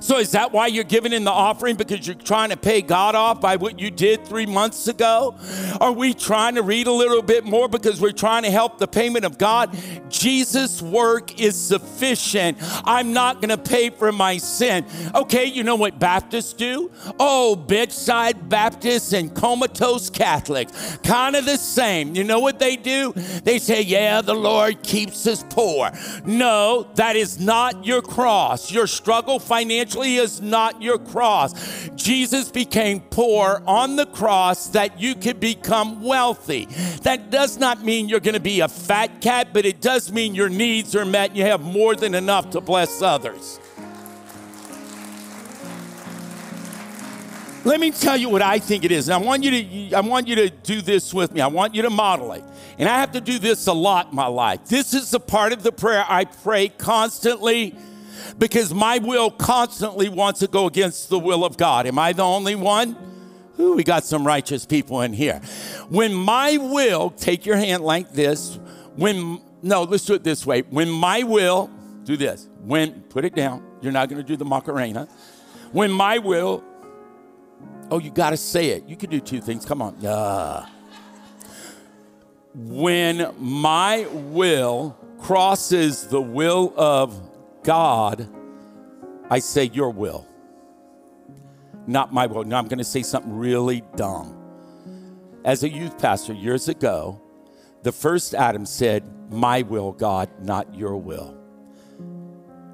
So 0.00 0.18
is 0.18 0.32
that 0.32 0.52
why 0.52 0.66
you're 0.66 0.84
giving 0.84 1.12
in 1.12 1.24
the 1.24 1.30
offering? 1.30 1.76
Because 1.76 2.06
you're 2.06 2.14
trying 2.14 2.50
to 2.50 2.56
pay 2.56 2.82
God 2.82 3.14
off 3.14 3.40
by 3.40 3.56
what 3.56 3.78
you 3.78 3.90
did 3.90 4.26
three 4.26 4.46
months 4.46 4.88
ago? 4.88 5.36
Are 5.80 5.92
we 5.92 6.14
trying 6.14 6.56
to 6.56 6.62
read 6.62 6.86
a 6.86 6.92
little 6.92 7.22
bit 7.22 7.44
more 7.44 7.68
because 7.68 8.00
we're 8.00 8.12
trying 8.12 8.42
to 8.42 8.50
help 8.50 8.78
the 8.78 8.86
payment 8.86 9.24
of 9.24 9.38
God? 9.38 9.76
Jesus' 10.08 10.82
work 10.82 11.40
is 11.40 11.56
sufficient. 11.56 12.58
I'm 12.84 13.12
not 13.12 13.40
going 13.40 13.48
to 13.48 13.58
pay 13.58 13.90
for 13.90 14.12
my 14.12 14.38
sin. 14.38 14.84
Okay, 15.14 15.46
you 15.46 15.62
know 15.62 15.76
what 15.76 15.98
Baptists 15.98 16.52
do? 16.52 16.90
Oh, 17.18 17.56
bedside 17.56 18.48
Baptists 18.48 19.12
and 19.12 19.34
comatose 19.34 20.10
Catholics. 20.10 20.98
Kind 20.98 21.36
of 21.36 21.44
the 21.44 21.56
same. 21.56 22.14
You 22.14 22.24
know 22.24 22.40
what 22.40 22.58
they 22.58 22.76
do? 22.76 23.12
They 23.12 23.58
say, 23.58 23.82
yeah, 23.82 24.20
the 24.20 24.34
Lord 24.34 24.82
keeps 24.82 25.26
us 25.26 25.44
poor. 25.48 25.90
No, 26.24 26.88
that 26.94 27.16
is 27.16 27.40
not 27.40 27.84
your 27.84 28.02
cross. 28.02 28.70
Your 28.70 28.86
struggle 28.86 29.38
financially 29.38 29.85
financially 29.86 30.16
is 30.16 30.40
not 30.40 30.82
your 30.82 30.98
cross. 30.98 31.88
Jesus 31.94 32.50
became 32.50 33.00
poor 33.00 33.62
on 33.66 33.96
the 33.96 34.06
cross 34.06 34.68
that 34.68 35.00
you 35.00 35.14
could 35.14 35.40
become 35.40 36.02
wealthy. 36.02 36.66
That 37.02 37.30
does 37.30 37.58
not 37.58 37.84
mean 37.84 38.08
you're 38.08 38.20
going 38.20 38.34
to 38.34 38.40
be 38.40 38.60
a 38.60 38.68
fat 38.68 39.20
cat, 39.20 39.48
but 39.52 39.64
it 39.64 39.80
does 39.80 40.10
mean 40.10 40.34
your 40.34 40.48
needs 40.48 40.94
are 40.96 41.04
met 41.04 41.30
and 41.30 41.38
you 41.38 41.44
have 41.44 41.60
more 41.60 41.94
than 41.94 42.14
enough 42.14 42.50
to 42.50 42.60
bless 42.60 43.02
others. 43.02 43.60
Let 47.64 47.80
me 47.80 47.90
tell 47.90 48.16
you 48.16 48.28
what 48.28 48.42
I 48.42 48.60
think 48.60 48.84
it 48.84 48.92
is. 48.92 49.08
And 49.08 49.14
I 49.14 49.26
want 49.26 49.42
you 49.42 49.50
to 49.50 49.96
I 49.96 50.00
want 50.00 50.28
you 50.28 50.36
to 50.36 50.50
do 50.50 50.80
this 50.80 51.12
with 51.12 51.32
me. 51.32 51.40
I 51.40 51.48
want 51.48 51.74
you 51.74 51.82
to 51.82 51.90
model 51.90 52.30
it. 52.32 52.44
And 52.78 52.88
I 52.88 53.00
have 53.00 53.10
to 53.12 53.20
do 53.20 53.40
this 53.40 53.66
a 53.66 53.72
lot 53.72 54.10
in 54.10 54.14
my 54.14 54.28
life. 54.28 54.66
This 54.66 54.94
is 54.94 55.10
the 55.10 55.18
part 55.18 55.52
of 55.52 55.64
the 55.64 55.72
prayer 55.72 56.04
I 56.06 56.26
pray 56.26 56.68
constantly 56.68 57.74
because 58.38 58.72
my 58.72 58.98
will 58.98 59.30
constantly 59.30 60.08
wants 60.08 60.40
to 60.40 60.46
go 60.46 60.66
against 60.66 61.08
the 61.08 61.18
will 61.18 61.44
of 61.44 61.56
God. 61.56 61.86
Am 61.86 61.98
I 61.98 62.12
the 62.12 62.22
only 62.22 62.54
one? 62.54 62.96
Ooh, 63.58 63.74
we 63.74 63.84
got 63.84 64.04
some 64.04 64.26
righteous 64.26 64.66
people 64.66 65.00
in 65.00 65.12
here. 65.12 65.40
When 65.88 66.14
my 66.14 66.58
will, 66.58 67.10
take 67.10 67.46
your 67.46 67.56
hand 67.56 67.82
like 67.82 68.12
this. 68.12 68.58
When, 68.96 69.40
no, 69.62 69.84
let's 69.84 70.04
do 70.04 70.14
it 70.14 70.24
this 70.24 70.44
way. 70.44 70.62
When 70.62 70.90
my 70.90 71.22
will, 71.22 71.70
do 72.04 72.16
this. 72.16 72.48
When, 72.60 73.02
put 73.02 73.24
it 73.24 73.34
down. 73.34 73.64
You're 73.80 73.92
not 73.92 74.08
going 74.08 74.20
to 74.20 74.26
do 74.26 74.36
the 74.36 74.44
Macarena. 74.44 75.06
When 75.72 75.90
my 75.90 76.18
will 76.18 76.62
Oh, 77.88 78.00
you 78.00 78.10
got 78.10 78.30
to 78.30 78.36
say 78.36 78.70
it. 78.70 78.88
You 78.88 78.96
can 78.96 79.10
do 79.10 79.20
two 79.20 79.40
things. 79.40 79.64
Come 79.64 79.80
on. 79.80 80.04
Uh. 80.04 80.66
When 82.54 83.32
my 83.38 84.08
will 84.10 84.96
crosses 85.20 86.08
the 86.08 86.20
will 86.20 86.72
of 86.76 87.20
God, 87.66 88.28
I 89.28 89.40
say 89.40 89.64
your 89.64 89.90
will, 89.90 90.24
not 91.88 92.14
my 92.14 92.26
will. 92.26 92.44
Now 92.44 92.58
I'm 92.58 92.68
going 92.68 92.78
to 92.78 92.84
say 92.84 93.02
something 93.02 93.36
really 93.36 93.82
dumb. 93.96 94.34
As 95.44 95.64
a 95.64 95.68
youth 95.68 95.98
pastor 95.98 96.32
years 96.32 96.68
ago, 96.68 97.20
the 97.82 97.90
first 97.90 98.34
Adam 98.34 98.66
said, 98.66 99.02
My 99.32 99.62
will, 99.62 99.90
God, 99.90 100.30
not 100.40 100.76
your 100.76 100.96
will. 100.96 101.36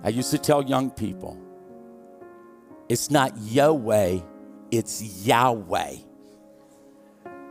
I 0.04 0.10
used 0.10 0.30
to 0.32 0.38
tell 0.38 0.62
young 0.62 0.90
people, 0.90 1.38
it's 2.90 3.10
not 3.10 3.32
your 3.38 3.72
way, 3.72 4.22
it's 4.70 5.24
Yahweh. 5.26 5.96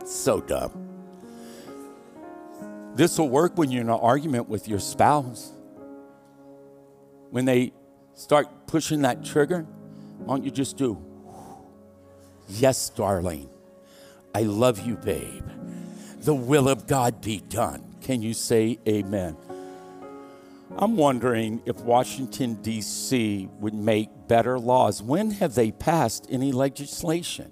So 0.04 0.40
dumb. 0.40 0.88
This 2.94 3.18
will 3.18 3.28
work 3.28 3.58
when 3.58 3.72
you're 3.72 3.80
in 3.80 3.88
an 3.88 3.98
argument 4.00 4.48
with 4.48 4.68
your 4.68 4.78
spouse. 4.78 5.54
When 7.32 7.46
they 7.46 7.72
start 8.12 8.66
pushing 8.66 9.00
that 9.02 9.24
trigger, 9.24 9.62
why 10.18 10.36
don't 10.36 10.44
you 10.44 10.50
just 10.50 10.76
do, 10.76 11.02
Yes, 12.46 12.90
darling. 12.90 13.48
I 14.34 14.42
love 14.42 14.80
you, 14.86 14.96
babe. 14.96 15.46
The 16.18 16.34
will 16.34 16.68
of 16.68 16.86
God 16.86 17.22
be 17.22 17.40
done. 17.40 17.96
Can 18.02 18.20
you 18.20 18.34
say 18.34 18.78
amen? 18.86 19.38
I'm 20.76 20.94
wondering 20.94 21.62
if 21.64 21.80
Washington, 21.80 22.56
D.C. 22.56 23.48
would 23.60 23.72
make 23.72 24.10
better 24.28 24.58
laws. 24.58 25.02
When 25.02 25.30
have 25.30 25.54
they 25.54 25.70
passed 25.70 26.26
any 26.28 26.52
legislation? 26.52 27.50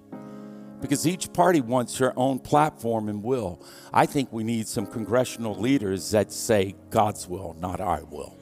Because 0.83 1.07
each 1.07 1.33
party 1.33 1.63
wants 1.63 1.97
their 1.97 2.13
own 2.19 2.39
platform 2.39 3.09
and 3.09 3.23
will. 3.23 3.65
I 3.95 4.05
think 4.05 4.31
we 4.31 4.45
need 4.45 4.69
some 4.69 4.87
congressional 4.87 5.55
leaders 5.55 6.11
that 6.11 6.33
say 6.33 6.75
God's 6.91 7.27
will, 7.27 7.57
not 7.59 7.81
our 7.81 8.05
will. 8.05 8.40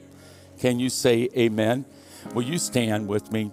Can 0.59 0.77
you 0.77 0.89
say 0.89 1.29
amen? 1.37 1.85
Will 2.33 2.43
you 2.43 2.57
stand 2.57 3.07
with 3.07 3.31
me? 3.31 3.51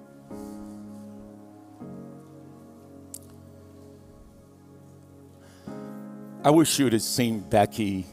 I 6.43 6.51
wish 6.51 6.79
you 6.79 6.87
would 6.87 6.93
have 6.93 7.03
seen 7.03 7.41
Becky 7.41 8.07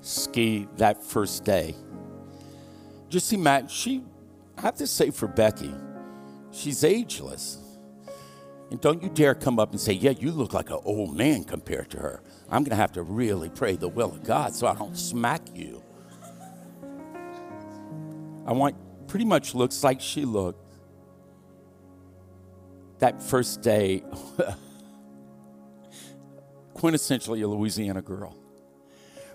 ski 0.00 0.66
that 0.78 1.02
first 1.04 1.44
day. 1.44 1.76
Just 3.08 3.28
see, 3.28 3.36
Matt, 3.36 3.70
she, 3.70 4.02
I 4.58 4.62
have 4.62 4.74
to 4.76 4.86
say 4.88 5.10
for 5.10 5.28
Becky, 5.28 5.72
she's 6.50 6.82
ageless. 6.82 7.58
And 8.70 8.80
don't 8.80 9.00
you 9.00 9.10
dare 9.10 9.36
come 9.36 9.60
up 9.60 9.70
and 9.70 9.80
say, 9.80 9.92
Yeah, 9.92 10.10
you 10.10 10.32
look 10.32 10.52
like 10.52 10.70
an 10.70 10.80
old 10.84 11.16
man 11.16 11.44
compared 11.44 11.90
to 11.90 11.98
her. 11.98 12.20
I'm 12.50 12.64
going 12.64 12.70
to 12.70 12.76
have 12.76 12.92
to 12.94 13.02
really 13.02 13.48
pray 13.48 13.76
the 13.76 13.88
will 13.88 14.10
of 14.10 14.24
God 14.24 14.56
so 14.56 14.66
I 14.66 14.74
don't 14.74 14.96
smack 14.98 15.42
you. 15.54 15.83
I 18.46 18.52
want, 18.52 18.76
pretty 19.08 19.24
much 19.24 19.54
looks 19.54 19.82
like 19.82 20.00
she 20.00 20.24
looked 20.24 20.60
that 22.98 23.22
first 23.22 23.62
day, 23.62 24.02
quintessentially 26.74 27.42
a 27.42 27.46
Louisiana 27.46 28.02
girl. 28.02 28.36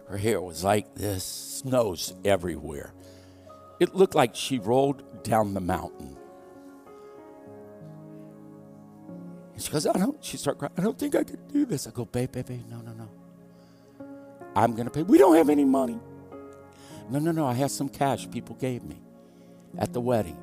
Her 0.07 0.17
hair 0.17 0.41
was 0.41 0.63
like 0.63 0.95
this, 0.95 1.23
snows 1.23 2.13
everywhere. 2.25 2.93
It 3.79 3.95
looked 3.95 4.15
like 4.15 4.35
she 4.35 4.59
rolled 4.59 5.23
down 5.23 5.53
the 5.53 5.61
mountain. 5.61 6.17
And 9.53 9.61
she 9.61 9.71
goes, 9.71 9.85
I 9.85 9.93
don't, 9.93 10.23
she 10.23 10.37
started 10.37 10.59
crying, 10.59 10.73
I 10.77 10.81
don't 10.81 10.97
think 10.97 11.15
I 11.15 11.23
could 11.23 11.47
do 11.47 11.65
this. 11.65 11.85
I 11.85 11.91
go, 11.91 12.05
babe, 12.05 12.31
babe, 12.31 12.47
babe, 12.47 12.63
no, 12.69 12.77
no, 12.81 12.93
no. 12.93 13.09
I'm 14.55 14.73
going 14.73 14.85
to 14.85 14.91
pay. 14.91 15.03
We 15.03 15.17
don't 15.17 15.35
have 15.35 15.49
any 15.49 15.65
money. 15.65 15.99
No, 17.09 17.19
no, 17.19 17.31
no, 17.31 17.45
I 17.45 17.53
have 17.53 17.71
some 17.71 17.89
cash 17.89 18.29
people 18.29 18.55
gave 18.55 18.83
me 18.83 19.01
at 19.77 19.93
the 19.93 20.01
wedding. 20.01 20.37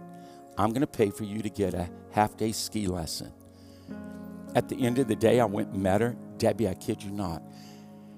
I'm 0.58 0.70
going 0.70 0.80
to 0.80 0.86
pay 0.86 1.10
for 1.10 1.24
you 1.24 1.42
to 1.42 1.50
get 1.50 1.74
a 1.74 1.88
half 2.10 2.36
day 2.36 2.52
ski 2.52 2.86
lesson. 2.86 3.32
At 4.54 4.68
the 4.68 4.84
end 4.84 4.98
of 4.98 5.06
the 5.06 5.14
day, 5.14 5.38
I 5.38 5.44
went 5.44 5.72
and 5.72 5.82
met 5.82 6.00
her. 6.00 6.16
Debbie, 6.38 6.68
I 6.68 6.74
kid 6.74 7.02
you 7.02 7.10
not. 7.10 7.42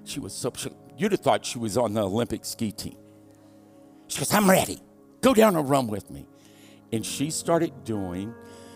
She 0.05 0.19
was 0.19 0.33
so, 0.33 0.51
she, 0.55 0.71
you'd 0.97 1.11
have 1.11 1.21
thought 1.21 1.45
she 1.45 1.59
was 1.59 1.77
on 1.77 1.93
the 1.93 2.01
Olympic 2.01 2.45
ski 2.45 2.71
team. 2.71 2.95
She 4.07 4.19
goes, 4.19 4.33
I'm 4.33 4.49
ready. 4.49 4.79
Go 5.21 5.33
down 5.33 5.55
and 5.55 5.69
run 5.69 5.87
with 5.87 6.09
me. 6.09 6.25
And 6.91 7.05
she 7.05 7.29
started 7.29 7.83
doing 7.83 8.33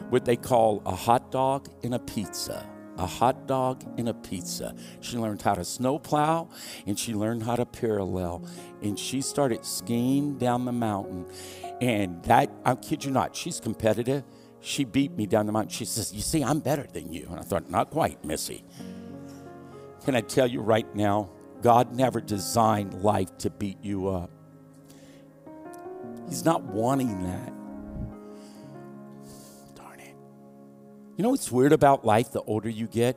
what 0.09 0.25
they 0.25 0.35
call 0.35 0.83
a 0.85 0.95
hot 0.95 1.31
dog 1.31 1.69
and 1.83 1.95
a 1.95 1.99
pizza. 1.99 2.67
A 2.97 3.07
hot 3.07 3.47
dog 3.47 3.83
and 3.97 4.07
a 4.07 4.13
pizza. 4.13 4.75
She 5.01 5.17
learned 5.17 5.41
how 5.41 5.55
to 5.55 5.65
snowplow 5.65 6.49
and 6.85 6.97
she 6.97 7.13
learned 7.13 7.43
how 7.43 7.55
to 7.55 7.65
parallel. 7.65 8.47
And 8.81 8.99
she 8.99 9.21
started 9.21 9.65
skiing 9.65 10.37
down 10.37 10.65
the 10.65 10.71
mountain. 10.71 11.25
And 11.81 12.23
that, 12.23 12.51
I 12.63 12.75
kid 12.75 13.03
you 13.03 13.11
not, 13.11 13.35
she's 13.35 13.59
competitive. 13.59 14.23
She 14.59 14.85
beat 14.85 15.11
me 15.11 15.25
down 15.25 15.45
the 15.45 15.51
mountain. 15.51 15.71
She 15.71 15.85
says, 15.85 16.13
You 16.13 16.21
see, 16.21 16.43
I'm 16.43 16.59
better 16.59 16.87
than 16.93 17.11
you. 17.11 17.27
And 17.29 17.39
I 17.39 17.43
thought, 17.43 17.69
Not 17.69 17.89
quite, 17.89 18.23
Missy. 18.23 18.63
Can 20.05 20.15
I 20.15 20.21
tell 20.21 20.47
you 20.47 20.61
right 20.61 20.93
now, 20.95 21.29
God 21.61 21.93
never 21.95 22.19
designed 22.21 23.01
life 23.03 23.37
to 23.39 23.49
beat 23.49 23.77
you 23.81 24.09
up. 24.09 24.29
He's 26.27 26.45
not 26.45 26.63
wanting 26.63 27.23
that. 27.23 27.53
You 31.23 31.27
know 31.27 31.31
what's 31.31 31.53
weird 31.53 31.71
about 31.71 32.03
life 32.03 32.33
the 32.33 32.41
older 32.41 32.67
you 32.67 32.85
get? 32.85 33.15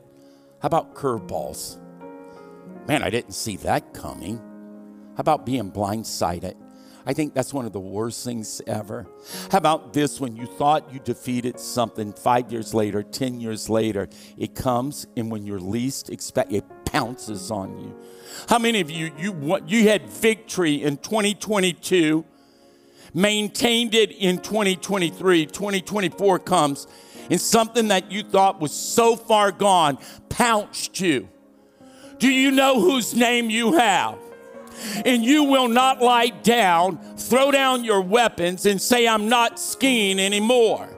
How 0.63 0.67
about 0.67 0.95
curveballs? 0.95 1.77
Man, 2.87 3.03
I 3.03 3.11
didn't 3.11 3.33
see 3.33 3.57
that 3.57 3.95
coming. 3.95 4.37
How 5.17 5.23
about 5.23 5.45
being 5.45 5.73
blindsided? 5.73 6.55
I 7.05 7.13
think 7.15 7.35
that's 7.35 7.53
one 7.53 7.67
of 7.67 7.73
the 7.73 7.81
worst 7.81 8.25
things 8.25 8.63
ever. 8.69 9.09
How 9.51 9.59
about 9.59 9.93
this 9.93 10.21
when 10.21 10.37
you 10.37 10.47
thought 10.47 10.93
you 10.95 11.01
defeated 11.01 11.59
something 11.59 12.13
five 12.13 12.53
years 12.53 12.73
later, 12.73 13.03
10 13.03 13.41
years 13.41 13.69
later, 13.69 14.09
it 14.39 14.55
comes 14.55 15.09
and 15.17 15.29
when 15.29 15.45
you're 15.45 15.59
least 15.59 16.09
expect 16.09 16.53
it 16.53 16.65
pounces 16.85 17.51
on 17.51 17.77
you. 17.77 18.01
How 18.49 18.61
many 18.61 18.81
of 18.81 18.89
you 18.89 19.11
you 19.19 19.61
you 19.67 19.89
had 19.89 20.09
victory 20.09 20.81
in 20.81 20.99
2022 20.99 22.25
maintained 23.17 23.95
it 23.95 24.13
in 24.13 24.39
2023. 24.39 25.47
2024 25.47 26.39
comes, 26.41 26.87
and 27.31 27.41
something 27.41 27.89
that 27.89 28.11
you 28.11 28.23
thought 28.23 28.61
was 28.61 28.73
so 28.73 29.17
far 29.17 29.53
gone 29.53 29.99
pounced 30.29 31.01
you. 31.01 31.29
Do 32.19 32.29
you 32.29 32.51
know 32.51 32.81
whose 32.81 33.15
name 33.15 33.51
you 33.51 33.75
have? 33.75 34.19
and 35.05 35.25
you 35.25 35.45
will 35.45 35.69
not 35.69 36.01
lie 36.01 36.29
down, 36.29 36.99
throw 37.17 37.51
down 37.51 37.85
your 37.85 38.01
weapons, 38.01 38.67
and 38.67 38.81
say, 38.81 39.07
I'm 39.07 39.29
not 39.29 39.59
skiing 39.59 40.19
anymore. 40.19 40.89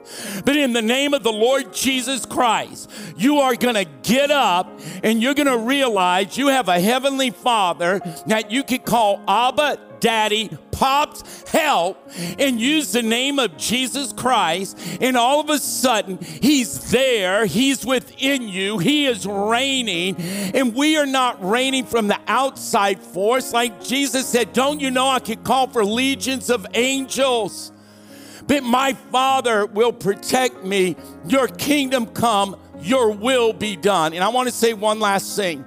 But 0.45 0.55
in 0.57 0.73
the 0.73 0.81
name 0.81 1.13
of 1.13 1.23
the 1.23 1.31
Lord 1.31 1.73
Jesus 1.73 2.25
Christ, 2.25 2.89
you 3.17 3.37
are 3.37 3.55
going 3.55 3.75
to 3.75 3.85
get 4.03 4.31
up 4.31 4.79
and 5.03 5.21
you're 5.21 5.33
going 5.33 5.47
to 5.47 5.57
realize 5.57 6.37
you 6.37 6.47
have 6.47 6.67
a 6.67 6.79
heavenly 6.79 7.29
Father 7.29 7.99
that 8.27 8.51
you 8.51 8.63
can 8.63 8.79
call 8.79 9.21
Abba, 9.27 9.79
Daddy, 9.99 10.49
Pops, 10.71 11.49
help, 11.49 11.97
and 12.37 12.59
use 12.59 12.91
the 12.91 13.01
name 13.01 13.37
of 13.37 13.57
Jesus 13.57 14.13
Christ. 14.13 14.77
And 15.01 15.17
all 15.17 15.39
of 15.39 15.49
a 15.49 15.59
sudden, 15.59 16.19
He's 16.19 16.91
there, 16.91 17.45
He's 17.45 17.85
within 17.85 18.47
you, 18.47 18.77
He 18.77 19.05
is 19.05 19.25
reigning. 19.25 20.15
And 20.17 20.73
we 20.73 20.97
are 20.97 21.05
not 21.05 21.43
reigning 21.43 21.85
from 21.85 22.07
the 22.07 22.19
outside 22.27 23.01
force. 23.01 23.53
Like 23.53 23.83
Jesus 23.83 24.27
said, 24.27 24.53
Don't 24.53 24.79
you 24.79 24.91
know 24.91 25.09
I 25.09 25.19
can 25.19 25.43
call 25.43 25.67
for 25.67 25.83
legions 25.83 26.49
of 26.49 26.65
angels? 26.73 27.71
but 28.49 28.63
my 28.63 28.93
Father 28.93 29.67
will 29.67 29.93
protect 29.93 30.63
me. 30.63 30.95
Your 31.27 31.47
kingdom 31.47 32.07
come, 32.07 32.59
your 32.81 33.11
will 33.11 33.53
be 33.53 33.75
done. 33.75 34.13
And 34.13 34.23
I 34.23 34.29
want 34.29 34.49
to 34.49 34.53
say 34.53 34.73
one 34.73 34.99
last 34.99 35.35
thing. 35.35 35.63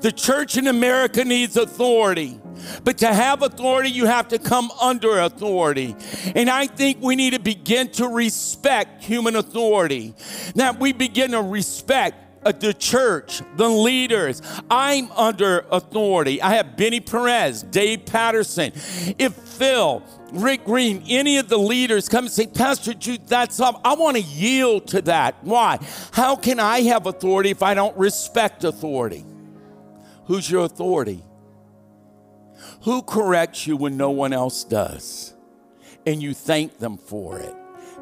The 0.00 0.10
church 0.10 0.56
in 0.56 0.66
America 0.66 1.24
needs 1.24 1.56
authority. 1.56 2.40
But 2.84 2.98
to 2.98 3.12
have 3.12 3.42
authority, 3.42 3.90
you 3.90 4.06
have 4.06 4.28
to 4.28 4.38
come 4.38 4.70
under 4.80 5.18
authority. 5.18 5.96
And 6.34 6.48
I 6.48 6.66
think 6.66 7.02
we 7.02 7.16
need 7.16 7.34
to 7.34 7.40
begin 7.40 7.88
to 7.92 8.08
respect 8.08 9.02
human 9.04 9.36
authority. 9.36 10.14
That 10.54 10.78
we 10.78 10.92
begin 10.92 11.32
to 11.32 11.42
respect 11.42 12.24
uh, 12.44 12.52
the 12.52 12.72
church, 12.72 13.42
the 13.56 13.68
leaders. 13.68 14.40
I'm 14.70 15.10
under 15.12 15.66
authority. 15.70 16.40
I 16.40 16.54
have 16.54 16.76
Benny 16.76 17.00
Perez, 17.00 17.62
Dave 17.62 18.06
Patterson. 18.06 18.72
If 19.18 19.34
Phil, 19.34 20.02
Rick 20.32 20.64
Green, 20.64 21.02
any 21.08 21.38
of 21.38 21.48
the 21.48 21.58
leaders 21.58 22.08
come 22.08 22.26
and 22.26 22.32
say, 22.32 22.46
Pastor 22.46 22.94
Jude, 22.94 23.26
that's 23.26 23.60
up. 23.60 23.80
I 23.84 23.94
want 23.94 24.16
to 24.16 24.22
yield 24.22 24.88
to 24.88 25.02
that. 25.02 25.42
Why? 25.42 25.78
How 26.12 26.36
can 26.36 26.60
I 26.60 26.82
have 26.82 27.06
authority 27.06 27.50
if 27.50 27.62
I 27.62 27.74
don't 27.74 27.96
respect 27.96 28.64
authority? 28.64 29.24
Who's 30.26 30.48
your 30.50 30.64
authority? 30.64 31.24
Who 32.82 33.02
corrects 33.02 33.66
you 33.66 33.76
when 33.76 33.96
no 33.96 34.10
one 34.10 34.32
else 34.32 34.64
does? 34.64 35.34
And 36.06 36.22
you 36.22 36.34
thank 36.34 36.78
them 36.78 36.96
for 36.96 37.38
it. 37.38 37.54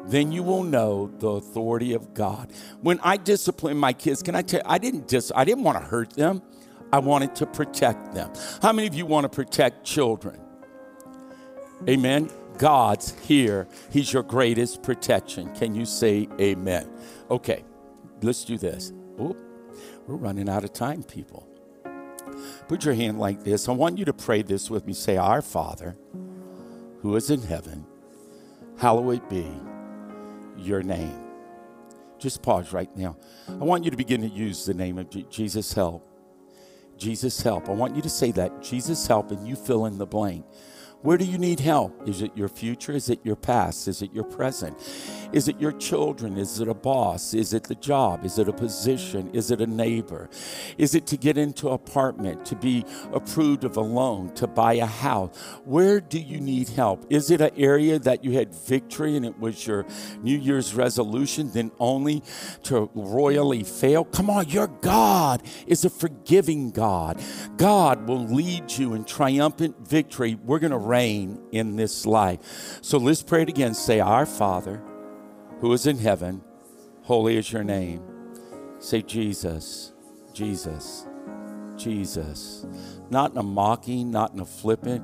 Then 0.05 0.31
you 0.31 0.43
will 0.43 0.63
know 0.63 1.11
the 1.19 1.29
authority 1.31 1.93
of 1.93 2.13
God. 2.13 2.51
When 2.81 2.99
I 3.01 3.17
discipline 3.17 3.77
my 3.77 3.93
kids, 3.93 4.23
can 4.23 4.35
I 4.35 4.41
tell 4.41 4.61
you, 4.61 4.65
I 4.65 4.77
didn't 4.77 5.07
dis- 5.07 5.31
I 5.35 5.43
didn't 5.43 5.63
want 5.63 5.77
to 5.77 5.83
hurt 5.83 6.11
them. 6.11 6.41
I 6.93 6.99
wanted 6.99 7.35
to 7.35 7.45
protect 7.45 8.13
them. 8.13 8.31
How 8.61 8.71
many 8.71 8.87
of 8.87 8.95
you 8.95 9.05
want 9.05 9.25
to 9.25 9.29
protect 9.29 9.83
children? 9.83 10.39
Amen. 11.89 12.29
God's 12.57 13.13
here. 13.25 13.67
He's 13.91 14.11
your 14.11 14.23
greatest 14.23 14.81
protection. 14.81 15.53
Can 15.55 15.75
you 15.75 15.85
say 15.85 16.27
amen? 16.39 16.89
Okay, 17.29 17.63
let's 18.21 18.45
do 18.45 18.57
this. 18.57 18.93
Oop, 19.19 19.37
we're 20.07 20.15
running 20.15 20.49
out 20.49 20.63
of 20.63 20.73
time, 20.73 21.03
people. 21.03 21.47
Put 22.67 22.85
your 22.85 22.93
hand 22.93 23.19
like 23.19 23.43
this. 23.43 23.67
I 23.67 23.71
want 23.71 23.97
you 23.97 24.05
to 24.05 24.13
pray 24.13 24.41
this 24.41 24.69
with 24.69 24.85
me. 24.85 24.93
Say, 24.93 25.17
Our 25.17 25.41
Father, 25.41 25.97
who 27.01 27.15
is 27.15 27.29
in 27.29 27.41
heaven, 27.41 27.85
hallowed 28.77 29.27
be 29.29 29.49
your 30.57 30.83
name. 30.83 31.19
Just 32.19 32.41
pause 32.41 32.73
right 32.73 32.95
now. 32.95 33.17
I 33.47 33.63
want 33.63 33.85
you 33.85 33.91
to 33.91 33.97
begin 33.97 34.21
to 34.21 34.27
use 34.27 34.65
the 34.65 34.73
name 34.73 34.97
of 34.97 35.29
Jesus, 35.29 35.73
help. 35.73 36.07
Jesus, 36.97 37.39
help. 37.41 37.69
I 37.69 37.73
want 37.73 37.95
you 37.95 38.01
to 38.01 38.09
say 38.09 38.31
that. 38.31 38.63
Jesus, 38.63 39.05
help, 39.05 39.31
and 39.31 39.47
you 39.47 39.55
fill 39.55 39.85
in 39.85 39.97
the 39.97 40.07
blank. 40.07 40.45
Where 41.07 41.17
do 41.17 41.23
you 41.23 41.37
need 41.37 41.61
help? 41.61 42.05
Is 42.05 42.21
it 42.21 42.35
your 42.35 42.49
future? 42.49 42.91
Is 42.91 43.09
it 43.09 43.21
your 43.23 43.37
past? 43.37 43.87
Is 43.87 44.01
it 44.01 44.11
your 44.11 44.25
present? 44.25 44.77
Is 45.31 45.47
it 45.47 45.57
your 45.57 45.71
children? 45.71 46.37
Is 46.37 46.59
it 46.59 46.67
a 46.67 46.73
boss? 46.73 47.33
Is 47.33 47.53
it 47.53 47.63
the 47.63 47.75
job? 47.75 48.25
Is 48.25 48.37
it 48.37 48.49
a 48.49 48.51
position? 48.51 49.29
Is 49.31 49.49
it 49.49 49.61
a 49.61 49.67
neighbor? 49.67 50.29
Is 50.77 50.95
it 50.95 51.07
to 51.07 51.15
get 51.15 51.37
into 51.37 51.69
an 51.69 51.75
apartment, 51.75 52.45
to 52.47 52.57
be 52.57 52.83
approved 53.13 53.63
of 53.63 53.77
a 53.77 53.81
loan, 53.81 54.33
to 54.35 54.47
buy 54.47 54.73
a 54.73 54.85
house? 54.85 55.33
Where 55.63 56.01
do 56.01 56.19
you 56.19 56.41
need 56.41 56.67
help? 56.67 57.05
Is 57.09 57.31
it 57.31 57.39
an 57.39 57.51
area 57.55 57.99
that 57.99 58.25
you 58.25 58.33
had 58.33 58.53
victory 58.53 59.15
and 59.15 59.25
it 59.25 59.39
was 59.39 59.65
your 59.65 59.85
New 60.21 60.37
Year's 60.37 60.73
resolution, 60.73 61.51
then 61.51 61.71
only 61.79 62.21
to 62.63 62.89
royally 62.93 63.63
fail? 63.63 64.03
Come 64.03 64.29
on, 64.29 64.49
your 64.49 64.67
God 64.67 65.41
is 65.67 65.85
a 65.85 65.89
forgiving 65.89 66.71
God. 66.71 67.17
God 67.55 68.09
will 68.09 68.25
lead 68.25 68.73
you 68.73 68.93
in 68.93 69.05
triumphant 69.05 69.87
victory. 69.87 70.35
We're 70.35 70.59
going 70.59 70.71
to 70.71 70.96
reign 70.97 71.39
in 71.51 71.75
this 71.75 72.05
life. 72.05 72.39
So 72.81 72.97
let's 72.97 73.23
pray 73.23 73.43
it 73.43 73.49
again. 73.49 73.73
Say, 73.73 73.99
Our 73.99 74.25
Father 74.25 74.81
who 75.59 75.71
is 75.73 75.87
in 75.87 75.97
heaven, 75.97 76.41
holy 77.03 77.37
is 77.37 77.51
your 77.51 77.63
name. 77.63 78.01
Say, 78.79 79.01
Jesus, 79.01 79.93
Jesus, 80.33 81.05
Jesus. 81.75 82.65
Not 83.09 83.31
in 83.31 83.37
a 83.37 83.43
mocking, 83.43 84.11
not 84.11 84.33
in 84.33 84.39
a 84.39 84.45
flippant, 84.45 85.03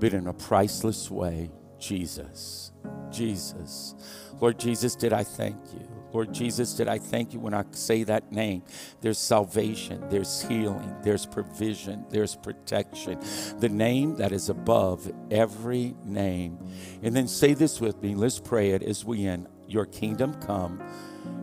but 0.00 0.12
in 0.12 0.26
a 0.26 0.34
priceless 0.34 1.10
way. 1.10 1.50
Jesus, 1.78 2.72
Jesus. 3.10 3.94
Lord 4.40 4.58
Jesus, 4.58 4.96
did 4.96 5.12
I 5.12 5.24
thank 5.24 5.56
you? 5.72 6.03
Lord 6.14 6.32
Jesus, 6.32 6.74
did 6.74 6.86
I 6.86 6.98
thank 6.98 7.32
you 7.34 7.40
when 7.40 7.54
I 7.54 7.64
say 7.72 8.04
that 8.04 8.30
name? 8.30 8.62
There's 9.00 9.18
salvation, 9.18 10.08
there's 10.10 10.42
healing, 10.42 10.94
there's 11.02 11.26
provision, 11.26 12.04
there's 12.08 12.36
protection. 12.36 13.18
The 13.58 13.68
name 13.68 14.14
that 14.16 14.30
is 14.30 14.48
above 14.48 15.10
every 15.32 15.96
name. 16.04 16.58
And 17.02 17.16
then 17.16 17.26
say 17.26 17.52
this 17.52 17.80
with 17.80 18.00
me. 18.00 18.14
Let's 18.14 18.38
pray 18.38 18.70
it 18.70 18.84
as 18.84 19.04
we 19.04 19.26
end. 19.26 19.48
Your 19.66 19.86
kingdom 19.86 20.34
come, 20.34 20.80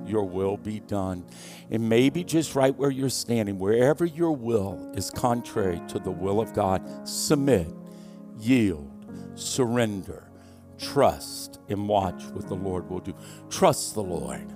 your 0.06 0.24
will 0.24 0.56
be 0.56 0.80
done. 0.80 1.26
And 1.70 1.90
maybe 1.90 2.24
just 2.24 2.56
right 2.56 2.74
where 2.74 2.92
you're 2.92 3.10
standing, 3.10 3.60
wherever 3.60 4.06
your 4.06 4.32
will 4.32 4.94
is 4.96 5.10
contrary 5.12 5.82
to 5.90 6.00
the 6.00 6.12
will 6.12 6.40
of 6.40 6.54
God, 6.54 7.06
submit, 7.06 7.68
yield, 8.40 8.90
surrender, 9.36 10.32
trust, 10.78 11.60
and 11.68 11.90
watch 11.90 12.24
what 12.28 12.48
the 12.48 12.56
Lord 12.56 12.90
will 12.90 13.02
do. 13.02 13.14
Trust 13.50 13.96
the 13.96 14.04
Lord. 14.04 14.54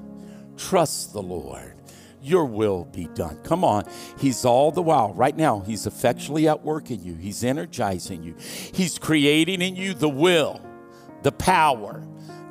Trust 0.58 1.14
the 1.14 1.22
Lord. 1.22 1.74
Your 2.22 2.46
will 2.46 2.86
be 2.86 3.08
done. 3.14 3.38
Come 3.44 3.64
on. 3.64 3.86
He's 4.18 4.46
all 4.46 4.72
the 4.72 4.82
while, 4.82 5.14
right 5.14 5.36
now, 5.36 5.60
He's 5.60 5.86
effectually 5.86 6.48
at 6.48 6.64
work 6.64 6.90
in 6.90 7.04
you. 7.04 7.14
He's 7.14 7.44
energizing 7.44 8.24
you. 8.24 8.36
He's 8.40 8.98
creating 8.98 9.62
in 9.62 9.76
you 9.76 9.94
the 9.94 10.10
will, 10.10 10.60
the 11.22 11.32
power, 11.32 12.04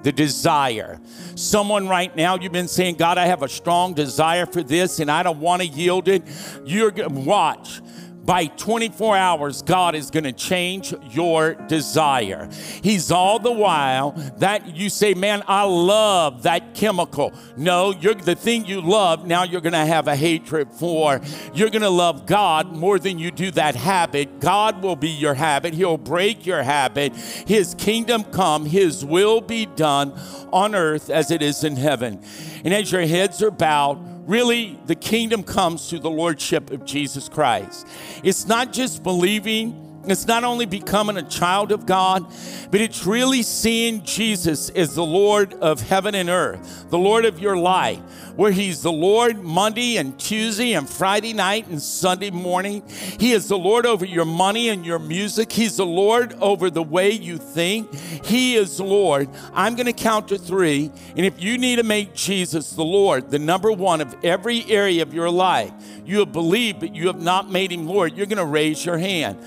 the 0.04 0.12
desire. 0.12 1.00
Someone 1.34 1.88
right 1.88 2.14
now, 2.14 2.36
you've 2.36 2.52
been 2.52 2.68
saying, 2.68 2.96
God, 2.96 3.18
I 3.18 3.26
have 3.26 3.42
a 3.42 3.48
strong 3.48 3.94
desire 3.94 4.46
for 4.46 4.62
this 4.62 5.00
and 5.00 5.10
I 5.10 5.24
don't 5.24 5.40
want 5.40 5.62
to 5.62 5.66
yield 5.66 6.06
it. 6.06 6.22
You're 6.64 6.92
watch 7.08 7.80
by 8.24 8.46
24 8.46 9.16
hours, 9.16 9.62
God 9.62 9.94
is 9.94 10.10
going 10.10 10.24
to 10.24 10.32
change 10.32 10.94
your 11.10 11.54
desire. 11.54 12.48
He's 12.82 13.10
all 13.10 13.38
the 13.38 13.52
while 13.52 14.12
that 14.38 14.74
you 14.74 14.88
say, 14.88 15.14
Man, 15.14 15.42
I 15.46 15.64
love 15.64 16.44
that 16.44 16.74
chemical. 16.74 17.32
No, 17.56 17.92
you're 17.92 18.14
the 18.14 18.34
thing 18.34 18.64
you 18.64 18.80
love, 18.80 19.26
now 19.26 19.44
you're 19.44 19.60
going 19.60 19.74
to 19.74 19.78
have 19.78 20.08
a 20.08 20.16
hatred 20.16 20.72
for. 20.72 21.20
You're 21.52 21.70
going 21.70 21.82
to 21.82 21.90
love 21.90 22.26
God 22.26 22.72
more 22.72 22.98
than 22.98 23.18
you 23.18 23.30
do 23.30 23.50
that 23.52 23.74
habit. 23.74 24.40
God 24.40 24.82
will 24.82 24.96
be 24.96 25.10
your 25.10 25.34
habit, 25.34 25.74
He'll 25.74 25.98
break 25.98 26.46
your 26.46 26.62
habit. 26.62 27.14
His 27.14 27.74
kingdom 27.74 28.24
come, 28.24 28.64
His 28.66 29.04
will 29.04 29.40
be 29.40 29.66
done 29.66 30.18
on 30.52 30.74
earth 30.74 31.10
as 31.10 31.30
it 31.30 31.42
is 31.42 31.64
in 31.64 31.76
heaven. 31.76 32.22
And 32.64 32.72
as 32.72 32.90
your 32.90 33.02
heads 33.02 33.42
are 33.42 33.50
bowed, 33.50 34.13
really 34.26 34.78
the 34.86 34.94
kingdom 34.94 35.42
comes 35.42 35.88
through 35.88 36.00
the 36.00 36.10
lordship 36.10 36.70
of 36.70 36.84
Jesus 36.84 37.28
Christ. 37.28 37.86
It's 38.22 38.46
not 38.46 38.72
just 38.72 39.02
believing, 39.02 39.83
it's 40.12 40.26
not 40.26 40.44
only 40.44 40.66
becoming 40.66 41.16
a 41.16 41.22
child 41.22 41.72
of 41.72 41.86
God, 41.86 42.26
but 42.70 42.80
it's 42.80 43.06
really 43.06 43.42
seeing 43.42 44.02
Jesus 44.04 44.70
as 44.70 44.94
the 44.94 45.04
Lord 45.04 45.54
of 45.54 45.80
heaven 45.80 46.14
and 46.14 46.28
earth, 46.28 46.90
the 46.90 46.98
Lord 46.98 47.24
of 47.24 47.38
your 47.38 47.56
life 47.56 48.00
where 48.36 48.50
He's 48.50 48.82
the 48.82 48.92
Lord 48.92 49.42
Monday 49.42 49.96
and 49.96 50.18
Tuesday 50.18 50.72
and 50.72 50.88
Friday 50.88 51.32
night 51.32 51.68
and 51.68 51.80
Sunday 51.80 52.30
morning. 52.30 52.82
He 53.18 53.32
is 53.32 53.48
the 53.48 53.58
Lord 53.58 53.86
over 53.86 54.04
your 54.04 54.24
money 54.24 54.68
and 54.68 54.84
your 54.84 54.98
music. 54.98 55.52
He's 55.52 55.76
the 55.76 55.86
Lord 55.86 56.34
over 56.40 56.70
the 56.70 56.82
way 56.82 57.10
you 57.10 57.38
think. 57.38 57.94
He 58.24 58.56
is 58.56 58.80
Lord. 58.80 59.28
I'm 59.52 59.76
going 59.76 59.86
to 59.86 59.92
count 59.92 60.28
to 60.28 60.38
three. 60.38 60.90
And 61.16 61.24
if 61.24 61.42
you 61.42 61.58
need 61.58 61.76
to 61.76 61.84
make 61.84 62.14
Jesus 62.14 62.70
the 62.70 62.84
Lord, 62.84 63.30
the 63.30 63.38
number 63.38 63.70
one 63.70 64.00
of 64.00 64.14
every 64.24 64.64
area 64.68 65.02
of 65.02 65.14
your 65.14 65.30
life, 65.30 65.72
you 66.04 66.18
have 66.18 66.32
believed, 66.32 66.80
but 66.80 66.94
you 66.94 67.06
have 67.06 67.20
not 67.20 67.50
made 67.50 67.72
Him 67.72 67.86
Lord, 67.86 68.16
you're 68.16 68.26
going 68.26 68.38
to 68.38 68.44
raise 68.44 68.84
your 68.84 68.98
hand. 68.98 69.38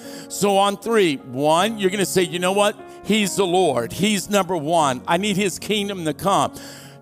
So 0.48 0.60
on 0.60 0.78
three, 0.78 1.18
one, 1.18 1.78
you're 1.78 1.90
going 1.90 2.00
to 2.00 2.06
say, 2.06 2.24
you 2.24 2.40
know 2.40 2.54
what? 2.54 2.74
He's 3.04 3.36
the 3.36 3.46
Lord. 3.46 3.92
He's 3.92 4.30
number 4.30 4.56
one. 4.56 5.02
I 5.06 5.18
need 5.18 5.36
His 5.36 5.60
kingdom 5.60 6.06
to 6.06 6.14
come. 6.14 6.54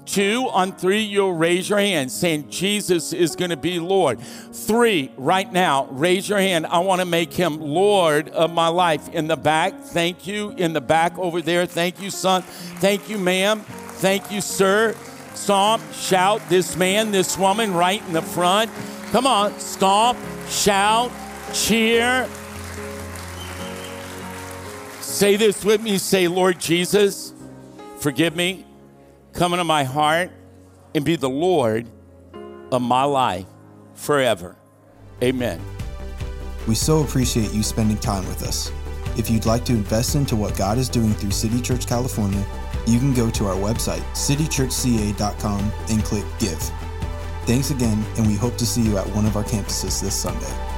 Two, 0.08 0.50
on 0.50 0.72
three, 0.72 1.02
you'll 1.02 1.36
raise 1.36 1.70
your 1.70 1.78
hand 1.78 2.12
saying, 2.12 2.50
Jesus 2.50 3.14
is 3.14 3.36
going 3.36 3.52
to 3.52 3.56
be 3.56 3.80
Lord. 3.80 4.20
Three, 4.20 5.12
right 5.16 5.54
now, 5.54 5.86
raise 5.92 6.28
your 6.28 6.40
hand. 6.40 6.66
I 6.66 6.80
want 6.80 7.02
to 7.02 7.06
make 7.06 7.32
him 7.34 7.60
Lord 7.60 8.30
of 8.30 8.52
my 8.52 8.70
life. 8.70 9.10
In 9.10 9.28
the 9.28 9.38
back, 9.38 9.80
thank 9.80 10.26
you. 10.26 10.50
In 10.58 10.74
the 10.74 10.82
back 10.82 11.16
over 11.20 11.40
there, 11.40 11.68
thank 11.68 12.02
you, 12.02 12.10
son. 12.10 12.42
Thank 12.42 13.10
you, 13.10 13.20
ma'am. 13.20 13.60
Thank 13.60 14.32
you, 14.32 14.42
sir. 14.42 14.96
Stomp, 15.36 15.84
shout, 15.94 16.42
this 16.50 16.76
man, 16.76 17.12
this 17.12 17.38
woman 17.38 17.76
right 17.76 18.02
in 18.08 18.14
the 18.14 18.24
front. 18.24 18.72
Come 19.12 19.28
on, 19.28 19.60
stomp, 19.60 20.18
shout, 20.50 21.12
cheer. 21.54 22.28
Say 25.16 25.38
this 25.38 25.64
with 25.64 25.82
me. 25.82 25.98
Say, 25.98 26.28
Lord 26.28 26.60
Jesus, 26.60 27.34
forgive 28.00 28.36
me 28.36 28.66
come 29.36 29.54
into 29.54 29.64
my 29.64 29.84
heart 29.84 30.32
and 30.96 31.06
be 31.06 31.16
the 31.16 31.30
Lord 31.30 31.88
of 32.72 32.82
my 32.82 33.04
life 33.04 33.46
forever. 33.94 34.58
Amen. 35.22 35.62
We 36.68 36.76
so 36.76 37.02
appreciate 37.02 37.54
you 37.54 37.64
spending 37.64 37.98
time 37.98 38.28
with 38.28 38.44
us. 38.44 38.72
If 39.18 39.30
you'd 39.30 39.46
like 39.46 39.64
to 39.66 39.74
invest 39.74 40.16
into 40.16 40.36
what 40.36 40.58
God 40.58 40.78
is 40.78 40.90
doing 40.90 41.14
through 41.14 41.32
City 41.32 41.62
Church 41.62 41.86
California, 41.88 42.46
you 42.88 43.00
can 43.00 43.14
go 43.14 43.30
to 43.30 43.46
our 43.46 43.56
website, 43.56 44.04
citychurchca.com, 44.14 45.72
and 45.90 46.04
click 46.04 46.26
Give. 46.40 46.60
Thanks 47.46 47.72
again, 47.72 48.04
and 48.18 48.28
we 48.28 48.36
hope 48.36 48.58
to 48.58 48.66
see 48.66 48.82
you 48.82 48.98
at 48.98 49.08
one 49.16 49.26
of 49.26 49.38
our 49.38 49.44
campuses 49.44 50.02
this 50.02 50.16
Sunday. 50.16 50.75